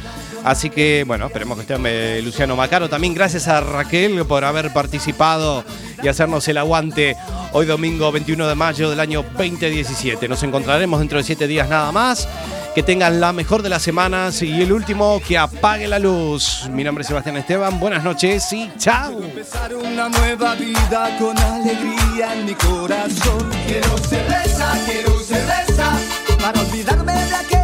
Así 0.46 0.70
que, 0.70 1.02
bueno, 1.04 1.26
esperemos 1.26 1.56
que 1.56 1.62
esté 1.62 1.74
eh, 1.86 2.22
Luciano 2.22 2.54
Macaro. 2.54 2.88
También 2.88 3.14
gracias 3.14 3.48
a 3.48 3.60
Raquel 3.60 4.24
por 4.26 4.44
haber 4.44 4.72
participado 4.72 5.64
y 6.00 6.06
hacernos 6.06 6.46
el 6.46 6.56
aguante 6.58 7.16
hoy 7.50 7.66
domingo 7.66 8.12
21 8.12 8.46
de 8.46 8.54
mayo 8.54 8.88
del 8.88 9.00
año 9.00 9.24
2017. 9.36 10.28
Nos 10.28 10.44
encontraremos 10.44 11.00
dentro 11.00 11.18
de 11.18 11.24
7 11.24 11.48
días 11.48 11.68
nada 11.68 11.90
más. 11.90 12.28
Que 12.76 12.84
tengan 12.84 13.20
la 13.20 13.32
mejor 13.32 13.62
de 13.62 13.70
las 13.70 13.82
semanas 13.82 14.40
y 14.40 14.62
el 14.62 14.70
último, 14.70 15.20
que 15.26 15.36
apague 15.36 15.88
la 15.88 15.98
luz. 15.98 16.68
Mi 16.70 16.84
nombre 16.84 17.02
es 17.02 17.08
Sebastián 17.08 17.38
Esteban, 17.38 17.80
buenas 17.80 18.04
noches 18.04 18.52
y 18.52 18.70
chao. 18.78 19.20
empezar 19.20 19.74
una 19.74 20.08
nueva 20.10 20.54
vida 20.54 21.16
con 21.18 21.36
alegría 21.36 22.34
en 22.34 22.44
mi 22.44 22.54
corazón. 22.54 23.50
Quiero 23.66 23.98
cerveza, 23.98 24.78
quiero 24.86 25.18
cerveza 25.18 25.90
para 26.38 26.60
olvidarme 26.60 27.14
de 27.14 27.34
aquel 27.34 27.55